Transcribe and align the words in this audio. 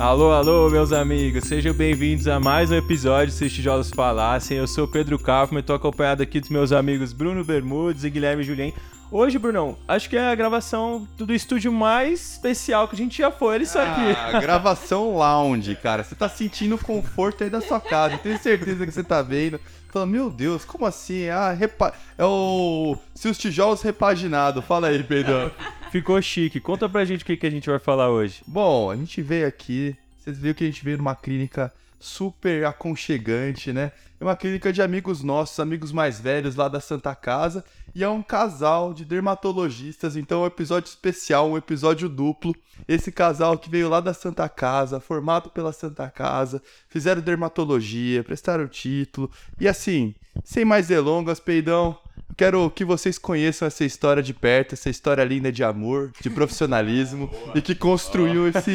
Alô, 0.00 0.32
alô, 0.32 0.70
meus 0.70 0.92
amigos, 0.92 1.44
sejam 1.44 1.74
bem-vindos 1.74 2.26
a 2.26 2.40
mais 2.40 2.70
um 2.70 2.74
episódio 2.74 3.34
Se 3.34 3.44
os 3.44 3.52
Tijolos 3.52 3.90
Falassem. 3.90 4.56
Eu 4.56 4.66
sou 4.66 4.88
Pedro 4.88 5.18
Kaufmann, 5.18 5.60
estou 5.60 5.76
acompanhado 5.76 6.22
aqui 6.22 6.40
dos 6.40 6.48
meus 6.48 6.72
amigos 6.72 7.12
Bruno 7.12 7.44
Bermudes 7.44 8.02
e 8.02 8.08
Guilherme 8.08 8.42
Julien. 8.42 8.72
Hoje, 9.10 9.38
Brunão, 9.38 9.76
acho 9.86 10.08
que 10.08 10.16
é 10.16 10.30
a 10.30 10.34
gravação 10.34 11.06
do 11.18 11.34
estúdio 11.34 11.70
mais 11.70 12.32
especial 12.32 12.88
que 12.88 12.94
a 12.94 12.98
gente 12.98 13.18
já 13.18 13.30
foi, 13.30 13.60
isso 13.60 13.78
aqui. 13.78 14.16
Ah, 14.16 14.40
gravação 14.40 15.14
lounge, 15.18 15.76
cara. 15.76 16.02
Você 16.02 16.14
tá 16.14 16.30
sentindo 16.30 16.76
o 16.76 16.82
conforto 16.82 17.44
aí 17.44 17.50
da 17.50 17.60
sua 17.60 17.78
casa. 17.78 18.16
Tenho 18.16 18.38
certeza 18.38 18.86
que 18.86 18.92
você 18.92 19.04
tá 19.04 19.20
vendo. 19.20 19.60
Falando, 19.92 20.12
meu 20.12 20.30
Deus, 20.30 20.64
como 20.64 20.86
assim? 20.86 21.28
Ah, 21.28 21.52
repa... 21.52 21.92
é 22.16 22.24
o. 22.24 22.96
Se 23.14 23.28
os 23.28 23.36
tijolos 23.36 23.82
repaginado. 23.82 24.62
Fala 24.62 24.86
aí, 24.86 25.02
Pedro. 25.02 25.52
Ficou 25.90 26.22
chique. 26.22 26.60
Conta 26.60 26.88
pra 26.88 27.04
gente 27.04 27.24
o 27.24 27.26
que, 27.26 27.36
que 27.36 27.46
a 27.46 27.50
gente 27.50 27.68
vai 27.68 27.80
falar 27.80 28.10
hoje. 28.10 28.42
Bom, 28.46 28.92
a 28.92 28.96
gente 28.96 29.20
veio 29.20 29.44
aqui. 29.48 29.96
Vocês 30.16 30.38
viram 30.38 30.54
que 30.54 30.62
a 30.62 30.66
gente 30.68 30.84
veio 30.84 30.98
numa 30.98 31.16
clínica 31.16 31.72
super 31.98 32.64
aconchegante, 32.64 33.72
né? 33.72 33.90
É 34.20 34.24
uma 34.24 34.36
clínica 34.36 34.72
de 34.72 34.80
amigos 34.80 35.20
nossos, 35.24 35.58
amigos 35.58 35.90
mais 35.90 36.20
velhos 36.20 36.54
lá 36.54 36.68
da 36.68 36.78
Santa 36.78 37.12
Casa. 37.16 37.64
E 37.92 38.04
é 38.04 38.08
um 38.08 38.22
casal 38.22 38.94
de 38.94 39.04
dermatologistas, 39.04 40.14
então 40.14 40.42
é 40.42 40.44
um 40.44 40.46
episódio 40.46 40.88
especial, 40.88 41.50
um 41.50 41.56
episódio 41.56 42.08
duplo. 42.08 42.54
Esse 42.86 43.10
casal 43.10 43.58
que 43.58 43.68
veio 43.68 43.88
lá 43.88 43.98
da 43.98 44.14
Santa 44.14 44.48
Casa, 44.48 45.00
formado 45.00 45.50
pela 45.50 45.72
Santa 45.72 46.08
Casa, 46.08 46.62
fizeram 46.88 47.20
dermatologia, 47.20 48.22
prestaram 48.22 48.68
título. 48.68 49.28
E 49.58 49.66
assim, 49.66 50.14
sem 50.44 50.64
mais 50.64 50.86
delongas, 50.86 51.40
peidão, 51.40 51.98
Quero 52.36 52.70
que 52.70 52.84
vocês 52.84 53.18
conheçam 53.18 53.68
essa 53.68 53.84
história 53.84 54.22
de 54.22 54.32
perto, 54.32 54.72
essa 54.72 54.88
história 54.88 55.22
linda 55.22 55.52
de 55.52 55.62
amor, 55.62 56.10
de 56.20 56.30
profissionalismo 56.30 57.30
e 57.54 57.60
que 57.60 57.74
construiu 57.74 58.48
esse 58.48 58.72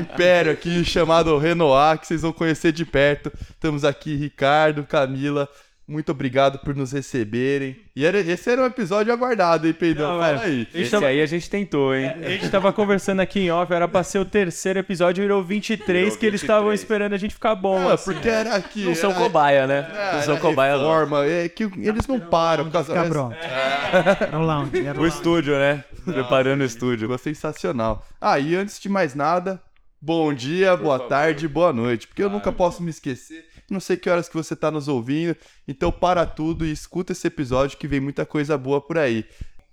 império 0.00 0.52
aqui 0.52 0.84
chamado 0.84 1.36
Renoir, 1.36 1.98
que 1.98 2.06
vocês 2.06 2.22
vão 2.22 2.32
conhecer 2.32 2.70
de 2.72 2.84
perto. 2.84 3.32
Estamos 3.50 3.84
aqui, 3.84 4.14
Ricardo, 4.14 4.84
Camila, 4.84 5.48
muito 5.90 6.12
obrigado 6.12 6.60
por 6.60 6.74
nos 6.74 6.92
receberem. 6.92 7.76
E 7.96 8.06
era, 8.06 8.20
esse 8.20 8.48
era 8.48 8.62
um 8.62 8.66
episódio 8.66 9.12
aguardado, 9.12 9.66
hein, 9.66 9.72
Peidão? 9.72 10.12
Não, 10.12 10.20
Fala 10.20 10.44
é, 10.44 10.46
aí. 10.46 10.68
Esse 10.72 10.92
tava... 10.92 11.06
aí 11.06 11.20
a 11.20 11.26
gente 11.26 11.50
tentou, 11.50 11.94
hein? 11.94 12.04
É, 12.22 12.26
a 12.26 12.30
gente 12.30 12.48
tava 12.48 12.72
conversando 12.72 13.18
aqui 13.18 13.40
em 13.40 13.50
off, 13.50 13.72
era 13.72 13.88
pra 13.88 14.04
ser 14.04 14.20
o 14.20 14.24
terceiro 14.24 14.78
episódio, 14.78 15.22
virou 15.22 15.42
23, 15.42 16.04
virou 16.04 16.18
que 16.18 16.26
eles 16.26 16.40
estavam 16.40 16.72
esperando 16.72 17.12
a 17.14 17.18
gente 17.18 17.34
ficar 17.34 17.56
bom. 17.56 17.88
Ah, 17.88 17.94
assim. 17.94 18.12
porque 18.12 18.28
era 18.28 18.54
aqui. 18.54 18.84
Não 18.84 18.94
são 18.94 19.12
cobaia, 19.12 19.66
né? 19.66 19.90
É, 19.92 20.14
não 20.14 20.22
são 20.22 20.36
cobaia, 20.36 20.78
forma, 20.78 21.26
é 21.26 21.48
que 21.48 21.64
eles 21.64 22.06
não 22.06 22.20
param. 22.20 22.64
Por 22.64 22.72
causa... 22.72 22.94
Cabrão. 22.94 23.32
É. 23.32 24.98
O 24.98 25.06
estúdio, 25.06 25.58
né? 25.58 25.84
Preparando 26.04 26.60
o 26.60 26.64
estúdio. 26.64 27.00
Ficou 27.00 27.18
sensacional. 27.18 28.06
Ah, 28.20 28.38
e 28.38 28.54
antes 28.54 28.78
de 28.78 28.88
mais 28.88 29.16
nada, 29.16 29.60
bom 30.00 30.32
dia, 30.32 30.76
boa 30.76 31.00
tarde, 31.00 31.48
boa 31.48 31.72
noite. 31.72 32.06
Porque 32.06 32.22
eu 32.22 32.30
nunca 32.30 32.52
posso 32.52 32.80
me 32.80 32.90
esquecer 32.90 33.49
não 33.70 33.80
sei 33.80 33.96
que 33.96 34.10
horas 34.10 34.28
que 34.28 34.36
você 34.36 34.54
está 34.54 34.70
nos 34.70 34.88
ouvindo, 34.88 35.36
então 35.66 35.92
para 35.92 36.26
tudo 36.26 36.66
e 36.66 36.72
escuta 36.72 37.12
esse 37.12 37.26
episódio 37.26 37.78
que 37.78 37.88
vem 37.88 38.00
muita 38.00 38.26
coisa 38.26 38.58
boa 38.58 38.80
por 38.80 38.98
aí. 38.98 39.24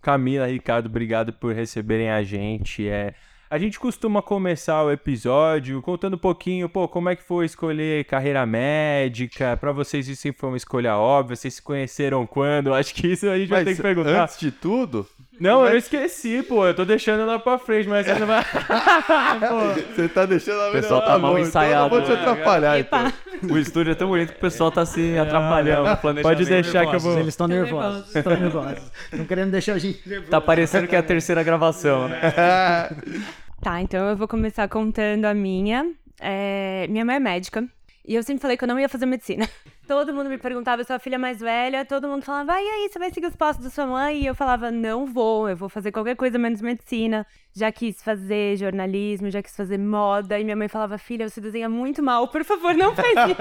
Camila, 0.02 0.48
Ricardo, 0.48 0.86
obrigado 0.86 1.34
por 1.34 1.54
receberem 1.54 2.10
a 2.10 2.24
gente. 2.24 2.88
É, 2.88 3.14
a 3.50 3.58
gente 3.58 3.80
costuma 3.80 4.22
começar 4.22 4.84
o 4.84 4.92
episódio 4.92 5.82
contando 5.82 6.16
um 6.16 6.20
pouquinho, 6.20 6.68
pô, 6.68 6.88
como 6.88 7.10
é 7.10 7.16
que 7.16 7.24
foi 7.24 7.46
escolher 7.46 8.04
carreira 8.06 8.46
médica? 8.46 9.56
Para 9.56 9.72
vocês 9.72 10.08
isso 10.08 10.32
foi 10.34 10.50
uma 10.50 10.58
escolha 10.58 10.98
óbvia, 10.98 11.36
vocês 11.36 11.56
se 11.56 11.62
conheceram 11.62 12.28
quando? 12.28 12.72
Acho 12.76 12.94
que 12.94 13.08
isso 13.08 13.30
a 13.30 13.38
gente 13.38 13.50
Mas 13.50 13.64
vai 13.64 13.66
ter 13.66 13.76
que 13.76 13.82
perguntar. 13.82 14.24
Antes 14.24 14.40
de 14.40 14.52
tudo, 14.52 15.08
não, 15.40 15.68
eu 15.68 15.78
esqueci, 15.78 16.42
pô. 16.44 16.66
Eu 16.66 16.74
tô 16.74 16.86
deixando 16.86 17.22
ela 17.22 17.40
pra 17.40 17.58
frente, 17.58 17.88
mas 17.88 18.06
você 18.06 18.16
não 18.16 18.28
vai. 18.28 18.44
você 19.96 20.08
tá 20.08 20.26
deixando 20.26 20.60
ela 20.60 20.70
O 20.70 20.72
pessoal 20.72 21.02
tá 21.02 21.18
mal 21.18 21.38
ensaiado. 21.38 21.88
Então 21.88 22.00
eu 22.00 22.06
vou 22.06 22.16
te 22.16 22.22
atrapalhar, 22.22 22.80
então. 22.80 23.14
O 23.50 23.58
estúdio 23.58 23.92
é 23.92 23.96
tão 23.96 24.08
bonito 24.08 24.32
que 24.32 24.38
o 24.38 24.42
pessoal 24.42 24.72
tá 24.72 24.86
se 24.86 25.14
é. 25.14 25.20
atrapalhando. 25.20 25.98
Pode 26.22 26.46
deixar 26.46 26.88
que 26.88 26.96
eu 26.96 27.00
vou. 27.00 27.14
Eles 27.14 27.30
estão 27.30 27.48
nervosos. 27.48 28.16
Estão 28.16 28.36
nervosos. 28.36 28.92
Estão 29.12 29.26
querendo 29.26 29.52
deixar 29.52 29.74
a 29.74 29.80
gente 29.80 30.08
nervoso. 30.08 30.32
Tá 30.32 30.42
parecendo 30.42 30.88
que 30.88 30.96
é 30.96 31.00
a 31.00 31.04
terceira 31.04 31.44
gravação, 31.44 32.08
né? 32.08 32.20
tá, 33.62 33.82
então 33.82 34.10
eu 34.10 34.18
vou 34.18 34.28
começar 34.28 34.68
contando 34.68 35.26
a 35.26 35.34
minha. 35.34 35.86
É... 36.20 36.88
Minha 36.90 37.06
mãe 37.06 37.16
é 37.16 37.20
médica. 37.20 37.64
E 38.08 38.16
eu 38.16 38.24
sempre 38.24 38.42
falei 38.42 38.56
que 38.56 38.64
eu 38.64 38.68
não 38.68 38.80
ia 38.80 38.88
fazer 38.88 39.06
medicina. 39.06 39.48
Todo 39.88 40.14
mundo 40.14 40.30
me 40.30 40.38
perguntava, 40.38 40.82
eu 40.82 40.86
sou 40.86 40.98
a 40.98 41.00
filha 41.00 41.18
mais 41.18 41.40
velha, 41.40 41.86
todo 41.86 42.10
mundo 42.10 42.22
falava, 42.24 42.60
e 42.60 42.68
aí, 42.68 42.90
você 42.90 43.00
vai 43.00 43.10
seguir 43.10 43.28
os 43.28 43.36
passos 43.38 43.64
da 43.64 43.70
sua 43.70 43.88
mãe? 43.88 44.22
E 44.22 44.26
eu 44.26 44.36
falava, 44.36 44.70
não 44.70 45.06
vou, 45.06 45.48
eu 45.48 45.56
vou 45.56 45.70
fazer 45.70 45.94
qualquer 45.94 46.18
coisa 46.18 46.38
menos 46.38 46.62
medicina. 46.62 47.26
Já 47.56 47.72
quis 47.72 48.04
fazer 48.04 48.58
jornalismo, 48.58 49.32
já 49.32 49.42
quis 49.42 49.56
fazer 49.56 49.78
moda. 49.78 50.38
E 50.38 50.44
minha 50.44 50.58
mãe 50.58 50.68
falava, 50.68 50.98
filha, 50.98 51.30
você 51.30 51.40
desenha 51.40 51.70
muito 51.70 52.04
mal, 52.04 52.28
por 52.28 52.44
favor, 52.44 52.74
não 52.74 52.94
faz 52.94 53.16
isso. 53.30 53.38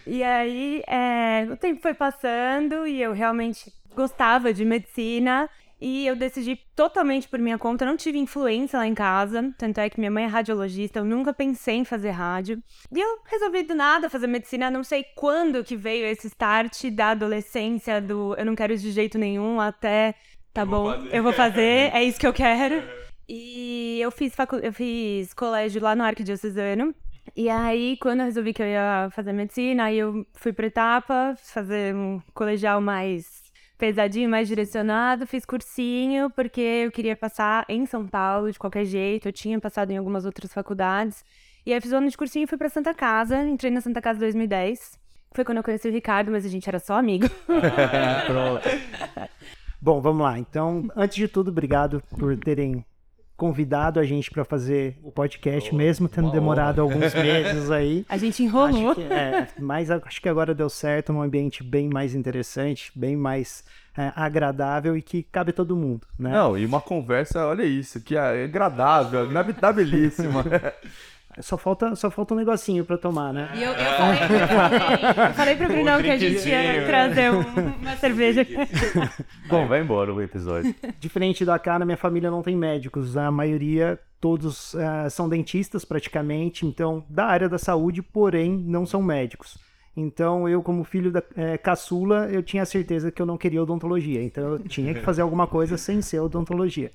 e 0.08 0.22
aí, 0.22 0.82
é, 0.86 1.46
o 1.52 1.56
tempo 1.58 1.82
foi 1.82 1.92
passando 1.92 2.86
e 2.86 3.02
eu 3.02 3.12
realmente 3.12 3.70
gostava 3.94 4.54
de 4.54 4.64
medicina. 4.64 5.50
E 5.84 6.06
eu 6.06 6.14
decidi 6.14 6.54
totalmente 6.76 7.28
por 7.28 7.40
minha 7.40 7.58
conta, 7.58 7.84
não 7.84 7.96
tive 7.96 8.16
influência 8.16 8.78
lá 8.78 8.86
em 8.86 8.94
casa, 8.94 9.52
tanto 9.58 9.78
é 9.78 9.90
que 9.90 9.98
minha 9.98 10.12
mãe 10.12 10.22
é 10.22 10.26
radiologista, 10.28 11.00
eu 11.00 11.04
nunca 11.04 11.34
pensei 11.34 11.74
em 11.74 11.84
fazer 11.84 12.10
rádio. 12.10 12.62
E 12.94 13.00
eu 13.00 13.18
resolvi 13.26 13.64
do 13.64 13.74
nada 13.74 14.08
fazer 14.08 14.28
medicina, 14.28 14.70
não 14.70 14.84
sei 14.84 15.04
quando 15.16 15.64
que 15.64 15.74
veio 15.74 16.06
esse 16.06 16.28
start 16.28 16.84
da 16.92 17.08
adolescência, 17.08 18.00
do 18.00 18.32
eu 18.36 18.46
não 18.46 18.54
quero 18.54 18.72
isso 18.72 18.84
de 18.84 18.92
jeito 18.92 19.18
nenhum, 19.18 19.60
até 19.60 20.14
tá 20.54 20.62
eu 20.62 20.66
bom, 20.66 20.92
eu 21.10 21.20
vou 21.20 21.32
fazer, 21.32 21.90
é 21.92 22.04
isso 22.04 22.20
que 22.20 22.28
eu 22.28 22.32
quero. 22.32 22.80
E 23.28 23.98
eu 24.00 24.12
fiz, 24.12 24.36
facu... 24.36 24.56
eu 24.58 24.72
fiz 24.72 25.34
colégio 25.34 25.82
lá 25.82 25.96
no 25.96 26.04
Arquidiocesano, 26.04 26.94
e 27.34 27.48
aí, 27.48 27.96
quando 28.00 28.20
eu 28.20 28.26
resolvi 28.26 28.52
que 28.52 28.62
eu 28.62 28.66
ia 28.66 29.08
fazer 29.10 29.32
medicina, 29.32 29.84
aí 29.84 29.98
eu 29.98 30.24
fui 30.34 30.52
pra 30.52 30.66
etapa, 30.66 31.34
fazer 31.38 31.92
um 31.92 32.20
colegial 32.34 32.80
mais 32.80 33.41
pesadinho, 33.82 34.30
mais 34.30 34.46
direcionado, 34.46 35.26
fiz 35.26 35.44
cursinho, 35.44 36.30
porque 36.30 36.60
eu 36.60 36.92
queria 36.92 37.16
passar 37.16 37.64
em 37.68 37.84
São 37.84 38.06
Paulo 38.06 38.52
de 38.52 38.56
qualquer 38.56 38.84
jeito. 38.84 39.26
Eu 39.26 39.32
tinha 39.32 39.58
passado 39.58 39.90
em 39.90 39.96
algumas 39.96 40.24
outras 40.24 40.54
faculdades. 40.54 41.24
E 41.66 41.74
aí 41.74 41.80
fiz 41.80 41.90
o 41.90 41.96
ano 41.96 42.08
de 42.08 42.16
cursinho 42.16 42.44
e 42.44 42.46
fui 42.46 42.56
pra 42.56 42.68
Santa 42.68 42.94
Casa. 42.94 43.42
Entrei 43.42 43.72
na 43.72 43.80
Santa 43.80 44.00
Casa 44.00 44.18
em 44.18 44.20
2010. 44.20 44.96
Foi 45.34 45.44
quando 45.44 45.58
eu 45.58 45.64
conheci 45.64 45.88
o 45.88 45.90
Ricardo, 45.90 46.30
mas 46.30 46.46
a 46.46 46.48
gente 46.48 46.68
era 46.68 46.78
só 46.78 46.94
amigo. 46.94 47.26
Ah, 47.48 48.24
pronto. 48.24 48.68
Bom, 49.82 50.00
vamos 50.00 50.22
lá. 50.22 50.38
Então, 50.38 50.86
antes 50.94 51.16
de 51.16 51.26
tudo, 51.26 51.50
obrigado 51.50 52.00
por 52.16 52.36
terem 52.36 52.86
convidado 53.36 53.98
a 53.98 54.04
gente 54.04 54.30
para 54.30 54.44
fazer 54.44 54.98
o 55.02 55.10
podcast, 55.10 55.70
oh, 55.72 55.76
mesmo 55.76 56.08
tendo 56.08 56.30
demorado 56.30 56.80
alguns 56.80 57.14
meses 57.14 57.70
aí. 57.72 58.04
A 58.08 58.16
gente 58.16 58.42
enrolou. 58.42 58.90
Acho 58.90 59.00
que, 59.00 59.12
é, 59.12 59.48
mas 59.58 59.90
acho 59.90 60.20
que 60.20 60.28
agora 60.28 60.54
deu 60.54 60.68
certo, 60.68 61.12
num 61.12 61.22
ambiente 61.22 61.62
bem 61.62 61.88
mais 61.88 62.14
interessante, 62.14 62.92
bem 62.94 63.16
mais 63.16 63.64
é, 63.96 64.12
agradável 64.14 64.96
e 64.96 65.02
que 65.02 65.22
cabe 65.22 65.52
todo 65.52 65.76
mundo, 65.76 66.06
né? 66.18 66.30
Não, 66.30 66.56
e 66.56 66.64
uma 66.64 66.80
conversa, 66.80 67.46
olha 67.46 67.64
isso, 67.64 68.00
que 68.00 68.16
é 68.16 68.44
agradável, 68.44 69.30
inabitabilíssima. 69.30 70.44
Só 71.40 71.56
falta, 71.56 71.96
só 71.96 72.10
falta 72.10 72.34
um 72.34 72.36
negocinho 72.36 72.84
pra 72.84 72.98
tomar, 72.98 73.32
né? 73.32 73.50
E 73.54 73.62
eu, 73.62 73.70
eu 73.72 73.76
falei, 73.76 74.18
eu 74.22 75.24
eu 75.28 75.34
falei 75.34 75.56
pro 75.56 75.68
Brunão 75.68 75.98
um 75.98 76.02
que 76.02 76.10
a 76.10 76.18
gente 76.18 76.46
ia 76.46 76.86
trazer 76.86 77.32
um, 77.32 77.40
uma 77.80 77.96
cerveja. 77.96 78.46
Bom, 79.48 79.66
vai 79.66 79.80
embora 79.80 80.12
o 80.12 80.20
episódio. 80.20 80.74
Diferente 81.00 81.42
da 81.44 81.58
cara, 81.58 81.86
minha 81.86 81.96
família 81.96 82.30
não 82.30 82.42
tem 82.42 82.54
médicos. 82.54 83.16
A 83.16 83.30
maioria, 83.30 83.98
todos 84.20 84.74
uh, 84.74 85.08
são 85.10 85.26
dentistas 85.26 85.86
praticamente, 85.86 86.66
então, 86.66 87.02
da 87.08 87.24
área 87.24 87.48
da 87.48 87.58
saúde, 87.58 88.02
porém, 88.02 88.50
não 88.50 88.84
são 88.84 89.02
médicos. 89.02 89.56
Então, 89.96 90.48
eu, 90.48 90.62
como 90.62 90.84
filho 90.84 91.10
da 91.10 91.22
é, 91.36 91.58
caçula, 91.58 92.28
eu 92.30 92.42
tinha 92.42 92.64
certeza 92.64 93.10
que 93.10 93.20
eu 93.20 93.26
não 93.26 93.36
queria 93.36 93.62
odontologia. 93.62 94.22
Então, 94.22 94.52
eu 94.52 94.58
tinha 94.58 94.94
que 94.94 95.00
fazer 95.00 95.22
alguma 95.22 95.46
coisa 95.46 95.76
sem 95.76 96.00
ser 96.00 96.20
odontologia. 96.20 96.90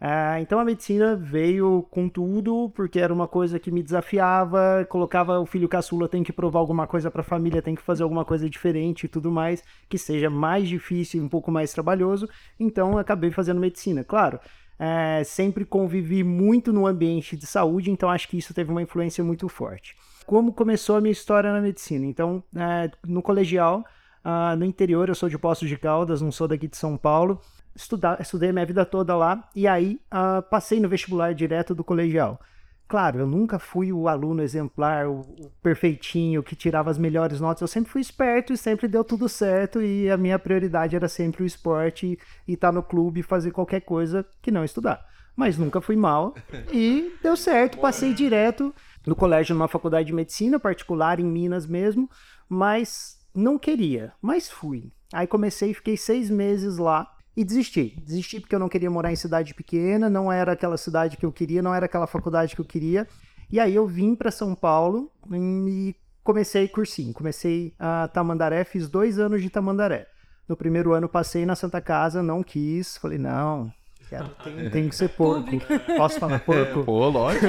Ah, 0.00 0.40
então 0.40 0.60
a 0.60 0.64
medicina 0.64 1.16
veio 1.16 1.84
com 1.90 2.08
tudo, 2.08 2.70
porque 2.74 3.00
era 3.00 3.12
uma 3.12 3.26
coisa 3.26 3.58
que 3.58 3.70
me 3.70 3.82
desafiava, 3.82 4.86
colocava 4.88 5.40
o 5.40 5.46
filho 5.46 5.68
caçula 5.68 6.08
tem 6.08 6.22
que 6.22 6.32
provar 6.32 6.60
alguma 6.60 6.86
coisa 6.86 7.10
para 7.10 7.20
a 7.20 7.24
família, 7.24 7.60
tem 7.60 7.74
que 7.74 7.82
fazer 7.82 8.04
alguma 8.04 8.24
coisa 8.24 8.48
diferente 8.48 9.04
e 9.04 9.08
tudo 9.08 9.30
mais, 9.30 9.62
que 9.88 9.98
seja 9.98 10.30
mais 10.30 10.68
difícil, 10.68 11.22
um 11.22 11.28
pouco 11.28 11.50
mais 11.50 11.72
trabalhoso. 11.72 12.28
Então 12.60 12.96
acabei 12.96 13.32
fazendo 13.32 13.60
medicina. 13.60 14.04
Claro, 14.04 14.38
é, 14.78 15.24
sempre 15.24 15.64
convivi 15.64 16.22
muito 16.22 16.72
no 16.72 16.86
ambiente 16.86 17.36
de 17.36 17.46
saúde, 17.46 17.90
então 17.90 18.08
acho 18.08 18.28
que 18.28 18.38
isso 18.38 18.54
teve 18.54 18.70
uma 18.70 18.82
influência 18.82 19.24
muito 19.24 19.48
forte. 19.48 19.96
Como 20.24 20.52
começou 20.52 20.94
a 20.96 21.00
minha 21.00 21.12
história 21.12 21.52
na 21.52 21.60
medicina? 21.60 22.06
Então, 22.06 22.44
é, 22.54 22.90
no 23.04 23.22
colegial, 23.22 23.84
uh, 24.24 24.54
no 24.56 24.64
interior, 24.64 25.08
eu 25.08 25.14
sou 25.14 25.28
de 25.28 25.38
Poços 25.38 25.68
de 25.68 25.76
Caldas, 25.76 26.20
não 26.20 26.30
sou 26.30 26.46
daqui 26.46 26.68
de 26.68 26.76
São 26.76 26.96
Paulo 26.96 27.40
estudar, 27.78 28.20
estudei 28.20 28.50
a 28.50 28.52
minha 28.52 28.66
vida 28.66 28.84
toda 28.84 29.16
lá 29.16 29.48
e 29.54 29.66
aí 29.66 30.00
uh, 30.12 30.42
passei 30.42 30.80
no 30.80 30.88
vestibular 30.88 31.32
direto 31.32 31.74
do 31.74 31.84
colegial. 31.84 32.40
Claro, 32.88 33.20
eu 33.20 33.26
nunca 33.26 33.58
fui 33.58 33.92
o 33.92 34.08
aluno 34.08 34.42
exemplar, 34.42 35.06
o, 35.06 35.20
o, 35.20 35.52
perfeitinho, 35.62 36.42
que 36.42 36.56
tirava 36.56 36.90
as 36.90 36.96
melhores 36.96 37.38
notas. 37.38 37.60
Eu 37.60 37.68
sempre 37.68 37.90
fui 37.90 38.00
esperto 38.00 38.52
e 38.52 38.56
sempre 38.56 38.88
deu 38.88 39.04
tudo 39.04 39.28
certo. 39.28 39.82
E 39.82 40.10
a 40.10 40.16
minha 40.16 40.38
prioridade 40.38 40.96
era 40.96 41.06
sempre 41.06 41.42
o 41.42 41.46
esporte 41.46 42.18
e 42.46 42.52
estar 42.52 42.68
tá 42.68 42.72
no 42.72 42.82
clube 42.82 43.20
e 43.20 43.22
fazer 43.22 43.50
qualquer 43.50 43.82
coisa 43.82 44.26
que 44.40 44.50
não 44.50 44.64
estudar. 44.64 45.06
mas 45.36 45.58
nunca 45.58 45.82
fui 45.82 45.96
mal. 45.96 46.34
E 46.72 47.14
deu 47.22 47.36
certo, 47.36 47.76
passei 47.78 48.14
direto 48.14 48.74
no 49.06 49.14
colégio, 49.14 49.54
numa 49.54 49.68
faculdade 49.68 50.06
de 50.06 50.14
medicina 50.14 50.58
particular, 50.58 51.20
em 51.20 51.24
Minas 51.24 51.66
mesmo, 51.66 52.10
mas 52.48 53.18
não 53.34 53.58
queria, 53.58 54.14
mas 54.20 54.50
fui. 54.50 54.90
Aí 55.12 55.26
comecei, 55.26 55.72
fiquei 55.74 55.96
seis 55.96 56.30
meses 56.30 56.78
lá 56.78 57.06
e 57.38 57.44
desisti. 57.44 57.94
Desisti 58.04 58.40
porque 58.40 58.52
eu 58.52 58.58
não 58.58 58.68
queria 58.68 58.90
morar 58.90 59.12
em 59.12 59.16
cidade 59.16 59.54
pequena, 59.54 60.10
não 60.10 60.30
era 60.30 60.54
aquela 60.54 60.76
cidade 60.76 61.16
que 61.16 61.24
eu 61.24 61.30
queria, 61.30 61.62
não 61.62 61.72
era 61.72 61.86
aquela 61.86 62.08
faculdade 62.08 62.56
que 62.56 62.60
eu 62.60 62.64
queria. 62.64 63.06
E 63.48 63.60
aí 63.60 63.76
eu 63.76 63.86
vim 63.86 64.16
para 64.16 64.32
São 64.32 64.56
Paulo 64.56 65.08
e 65.32 65.94
comecei 66.24 66.66
cursinho. 66.66 67.14
Comecei 67.14 67.72
a 67.78 68.08
Tamandaré, 68.08 68.64
fiz 68.64 68.88
dois 68.88 69.20
anos 69.20 69.40
de 69.40 69.48
Tamandaré. 69.48 70.08
No 70.48 70.56
primeiro 70.56 70.92
ano 70.92 71.08
passei 71.08 71.46
na 71.46 71.54
Santa 71.54 71.80
Casa, 71.80 72.24
não 72.24 72.42
quis, 72.42 72.96
falei, 72.96 73.18
não, 73.18 73.72
quero, 74.08 74.26
tem, 74.44 74.70
tem 74.70 74.88
que 74.88 74.96
ser 74.96 75.08
porco. 75.08 75.50
Posso 75.96 76.18
falar 76.18 76.38
porco? 76.44 76.84
Pô, 76.84 77.08
lógico. 77.08 77.46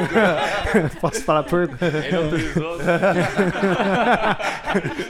Posso 1.01 1.23
falar 1.23 1.43
porco? 1.43 1.75
Ele 1.83 2.15
autorizou. 2.15 2.77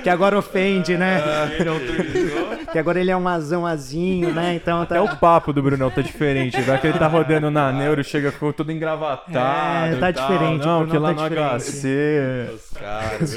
que 0.04 0.10
agora 0.10 0.38
ofende, 0.38 0.98
né? 0.98 1.22
Ele 1.60 1.70
autorizou. 1.70 2.58
Que 2.72 2.78
agora 2.78 3.00
ele 3.00 3.12
é 3.12 3.18
um 3.18 3.28
azão 3.28 3.66
azinho, 3.66 4.34
né? 4.34 4.56
Então 4.56 4.86
tá... 4.86 4.98
É 4.98 5.02
o 5.02 5.18
papo 5.18 5.52
do 5.52 5.62
Brunão, 5.62 5.90
tá 5.90 6.02
diferente. 6.02 6.62
Vai 6.62 6.80
que 6.80 6.88
ele 6.88 7.00
tá 7.00 7.08
rodando 7.08 7.50
na 7.50 7.72
neuro, 7.72 8.04
chega 8.04 8.32
com 8.32 8.52
tudo 8.52 8.72
engravatado. 8.72 9.96
É, 9.96 9.98
tá 10.00 10.12
diferente, 10.12 10.66
Não, 10.66 10.86
que 10.88 10.98
lá 10.98 11.14
tá 11.14 11.24
no 11.24 11.30
diferente. 11.30 11.64
HC. 11.64 12.60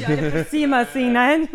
Olha 0.08 0.30
por 0.30 0.44
cima, 0.44 0.80
assim, 0.80 1.10
né? 1.10 1.48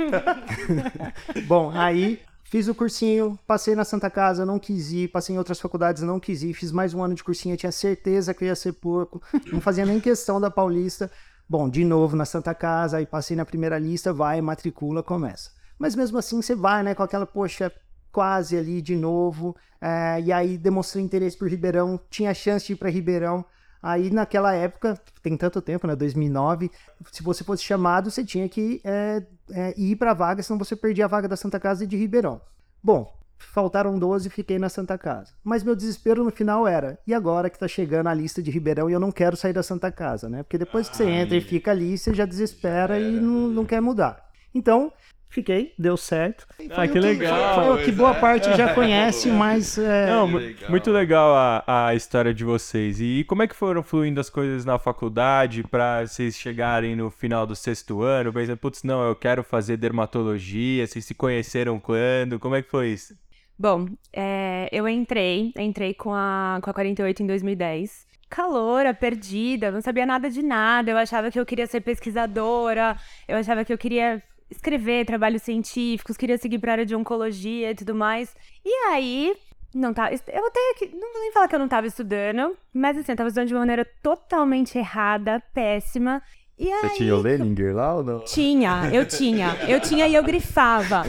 Bom, 1.46 1.72
aí 1.74 2.20
fiz 2.50 2.68
o 2.68 2.76
cursinho, 2.76 3.38
passei 3.46 3.76
na 3.76 3.84
Santa 3.84 4.10
Casa, 4.10 4.46
não 4.46 4.58
quis 4.58 4.92
ir, 4.92 5.10
passei 5.10 5.36
em 5.36 5.38
outras 5.38 5.60
faculdades, 5.60 6.04
não 6.04 6.20
quis 6.20 6.44
ir, 6.44 6.54
fiz 6.54 6.72
mais 6.72 6.94
um 6.94 7.04
ano 7.04 7.14
de 7.14 7.24
cursinho, 7.24 7.54
eu 7.54 7.58
tinha 7.58 7.72
certeza 7.72 8.34
que 8.34 8.46
ia 8.46 8.56
ser 8.56 8.74
porco, 8.74 9.22
não 9.52 9.60
fazia 9.60 9.86
nem 9.86 10.00
questão 10.00 10.40
da 10.40 10.50
Paulista. 10.50 11.12
Bom, 11.50 11.70
de 11.70 11.86
novo 11.86 12.16
na 12.16 12.26
Santa 12.26 12.54
Casa, 12.54 12.98
aí 12.98 13.06
passei 13.06 13.38
na 13.38 13.46
primeira 13.46 13.80
lista, 13.80 14.12
vai, 14.12 14.42
matricula, 14.42 15.02
começa. 15.02 15.52
Mas 15.80 15.96
mesmo 15.96 16.18
assim 16.18 16.42
você 16.42 16.56
vai, 16.56 16.84
né, 16.84 16.94
com 16.94 17.04
aquela, 17.04 17.26
poxa, 17.26 17.72
quase 18.12 18.58
ali 18.58 18.82
de 18.82 18.96
novo, 18.96 19.56
é, 19.80 20.20
e 20.22 20.32
aí 20.32 20.58
demonstrei 20.58 21.04
interesse 21.04 21.38
por 21.38 21.50
Ribeirão, 21.50 22.00
tinha 22.10 22.34
chance 22.34 22.66
de 22.66 22.74
ir 22.74 22.76
para 22.76 22.90
Ribeirão. 22.90 23.46
Aí 23.88 24.12
naquela 24.12 24.54
época, 24.54 25.00
tem 25.24 25.38
tanto 25.38 25.62
tempo, 25.62 25.88
né? 25.88 25.96
2009, 25.96 26.70
se 27.10 27.24
você 27.24 27.42
fosse 27.42 27.64
chamado, 27.64 28.12
você 28.12 28.22
tinha 28.22 28.50
que 28.50 28.82
é, 28.84 29.24
é, 29.50 29.74
ir 29.80 29.96
para 29.96 30.12
a 30.12 30.14
vaga, 30.14 30.44
senão 30.44 30.60
você 30.60 30.76
perdia 30.76 31.06
a 31.06 31.08
vaga 31.08 31.26
da 31.26 31.38
Santa 31.38 31.58
Casa 31.58 31.86
e 31.86 31.88
de 31.88 31.96
Ribeirão. 31.96 32.42
Bom, 32.84 33.10
faltaram 33.38 33.98
12 33.98 34.28
e 34.28 34.30
fiquei 34.30 34.60
na 34.60 34.68
Santa 34.68 34.98
Casa. 34.98 35.32
Mas 35.42 35.64
meu 35.64 35.74
desespero 35.74 36.22
no 36.22 36.32
final 36.32 36.68
era, 36.68 37.00
e 37.08 37.14
agora 37.14 37.50
que 37.50 37.58
tá 37.58 37.66
chegando 37.66 38.08
a 38.08 38.14
lista 38.14 38.44
de 38.44 38.52
Ribeirão 38.52 38.90
e 38.90 38.94
eu 38.94 39.00
não 39.00 39.10
quero 39.10 39.38
sair 39.38 39.54
da 39.54 39.64
Santa 39.64 39.90
Casa, 39.90 40.28
né? 40.28 40.44
Porque 40.44 40.58
depois 40.58 40.90
que 40.90 40.98
você 40.98 41.06
entra 41.06 41.38
e 41.38 41.42
fica 41.42 41.72
ali, 41.72 41.98
você 41.98 42.14
já 42.14 42.26
desespera 42.26 43.00
e 43.00 43.22
não, 43.22 43.48
não 43.48 43.64
quer 43.64 43.80
mudar. 43.80 44.22
Então, 44.54 44.92
fiquei, 45.30 45.74
deu 45.78 45.96
certo. 45.98 46.48
Ah, 46.72 46.88
que 46.88 47.00
legal. 47.00 47.78
Que 47.78 47.92
boa 47.92 48.14
parte 48.16 48.56
já 48.56 48.74
conhece, 48.76 49.30
mas 49.30 49.78
é, 49.78 50.08
Não, 50.08 50.26
legal. 50.34 50.70
muito 50.70 50.92
legal 50.92 51.36
a, 51.36 51.88
a 51.88 51.96
história 51.96 52.34
de 52.34 52.44
vocês. 52.44 53.00
E 53.00 53.24
como 53.28 53.44
é 53.44 53.48
que 53.48 53.56
foram 53.56 53.84
fluindo 53.84 54.20
as 54.20 54.30
coisas 54.30 54.66
na 54.66 54.80
faculdade 54.80 55.64
pra 55.64 56.06
vocês 56.06 56.36
chegarem 56.36 56.96
no 56.96 57.10
final 57.10 57.46
do 57.46 57.56
sexto 57.56 58.02
ano? 58.02 58.32
Pensando, 58.34 58.58
putz, 58.58 58.84
não, 58.84 59.04
eu 59.08 59.16
quero 59.16 59.44
fazer 59.44 59.78
dermatologia. 59.78 60.86
Vocês 60.86 61.06
se 61.06 61.14
conheceram 61.14 61.80
quando? 61.80 62.40
Como 62.40 62.56
é 62.56 62.62
que 62.62 62.70
foi 62.70 62.90
isso? 62.90 63.16
Bom, 63.60 63.88
é, 64.14 64.70
eu 64.72 64.88
entrei, 64.88 65.52
entrei 65.58 65.94
com 65.94 66.14
a, 66.14 66.60
com 66.62 66.70
a 66.70 66.74
48 66.74 67.24
em 67.24 67.28
2010. 67.28 68.06
Caloura, 68.30 68.94
perdida, 68.94 69.72
não 69.72 69.82
sabia 69.82 70.06
nada 70.06 70.30
de 70.30 70.44
nada. 70.44 70.92
Eu 70.92 70.98
achava 70.98 71.32
que 71.32 71.40
eu 71.40 71.46
queria 71.46 71.66
ser 71.66 71.82
pesquisadora, 71.82 72.98
eu 73.28 73.38
achava 73.38 73.64
que 73.66 73.72
eu 73.74 73.78
queria 73.78 74.22
escrever 74.50 75.06
trabalhos 75.06 75.42
científicos, 75.42 76.18
queria 76.18 76.38
seguir 76.38 76.60
para 76.60 76.72
área 76.74 76.86
de 76.86 76.96
oncologia 76.96 77.72
e 77.72 77.76
tudo 77.76 77.94
mais. 77.96 78.36
E 78.66 78.70
aí, 78.90 79.36
não 79.74 79.94
tá, 79.94 80.10
eu 80.12 80.48
até 80.48 80.60
que 80.78 80.88
não 80.88 81.12
vou 81.14 81.22
nem 81.22 81.32
falar 81.32 81.48
que 81.48 81.56
eu 81.56 81.60
não 81.60 81.68
tava 81.68 81.88
estudando, 81.88 82.56
mas 82.74 82.98
assim, 82.98 83.12
eu 83.12 83.16
tava 83.18 83.30
estudando 83.30 83.48
de 83.48 83.54
uma 83.54 83.62
maneira 83.62 83.86
totalmente 84.02 84.78
errada, 84.78 85.42
péssima. 85.54 86.22
E 86.60 86.72
aí, 86.72 86.90
Você 86.90 86.96
tinha 86.96 87.16
o 87.16 87.22
Leninger 87.22 87.76
lá 87.76 87.94
ou 87.96 88.04
não? 88.04 88.20
tinha, 88.22 88.90
eu 88.92 89.06
tinha. 89.08 89.56
Eu 89.68 89.80
tinha 89.80 90.08
e 90.08 90.16
eu 90.16 90.24
grifava. 90.24 91.04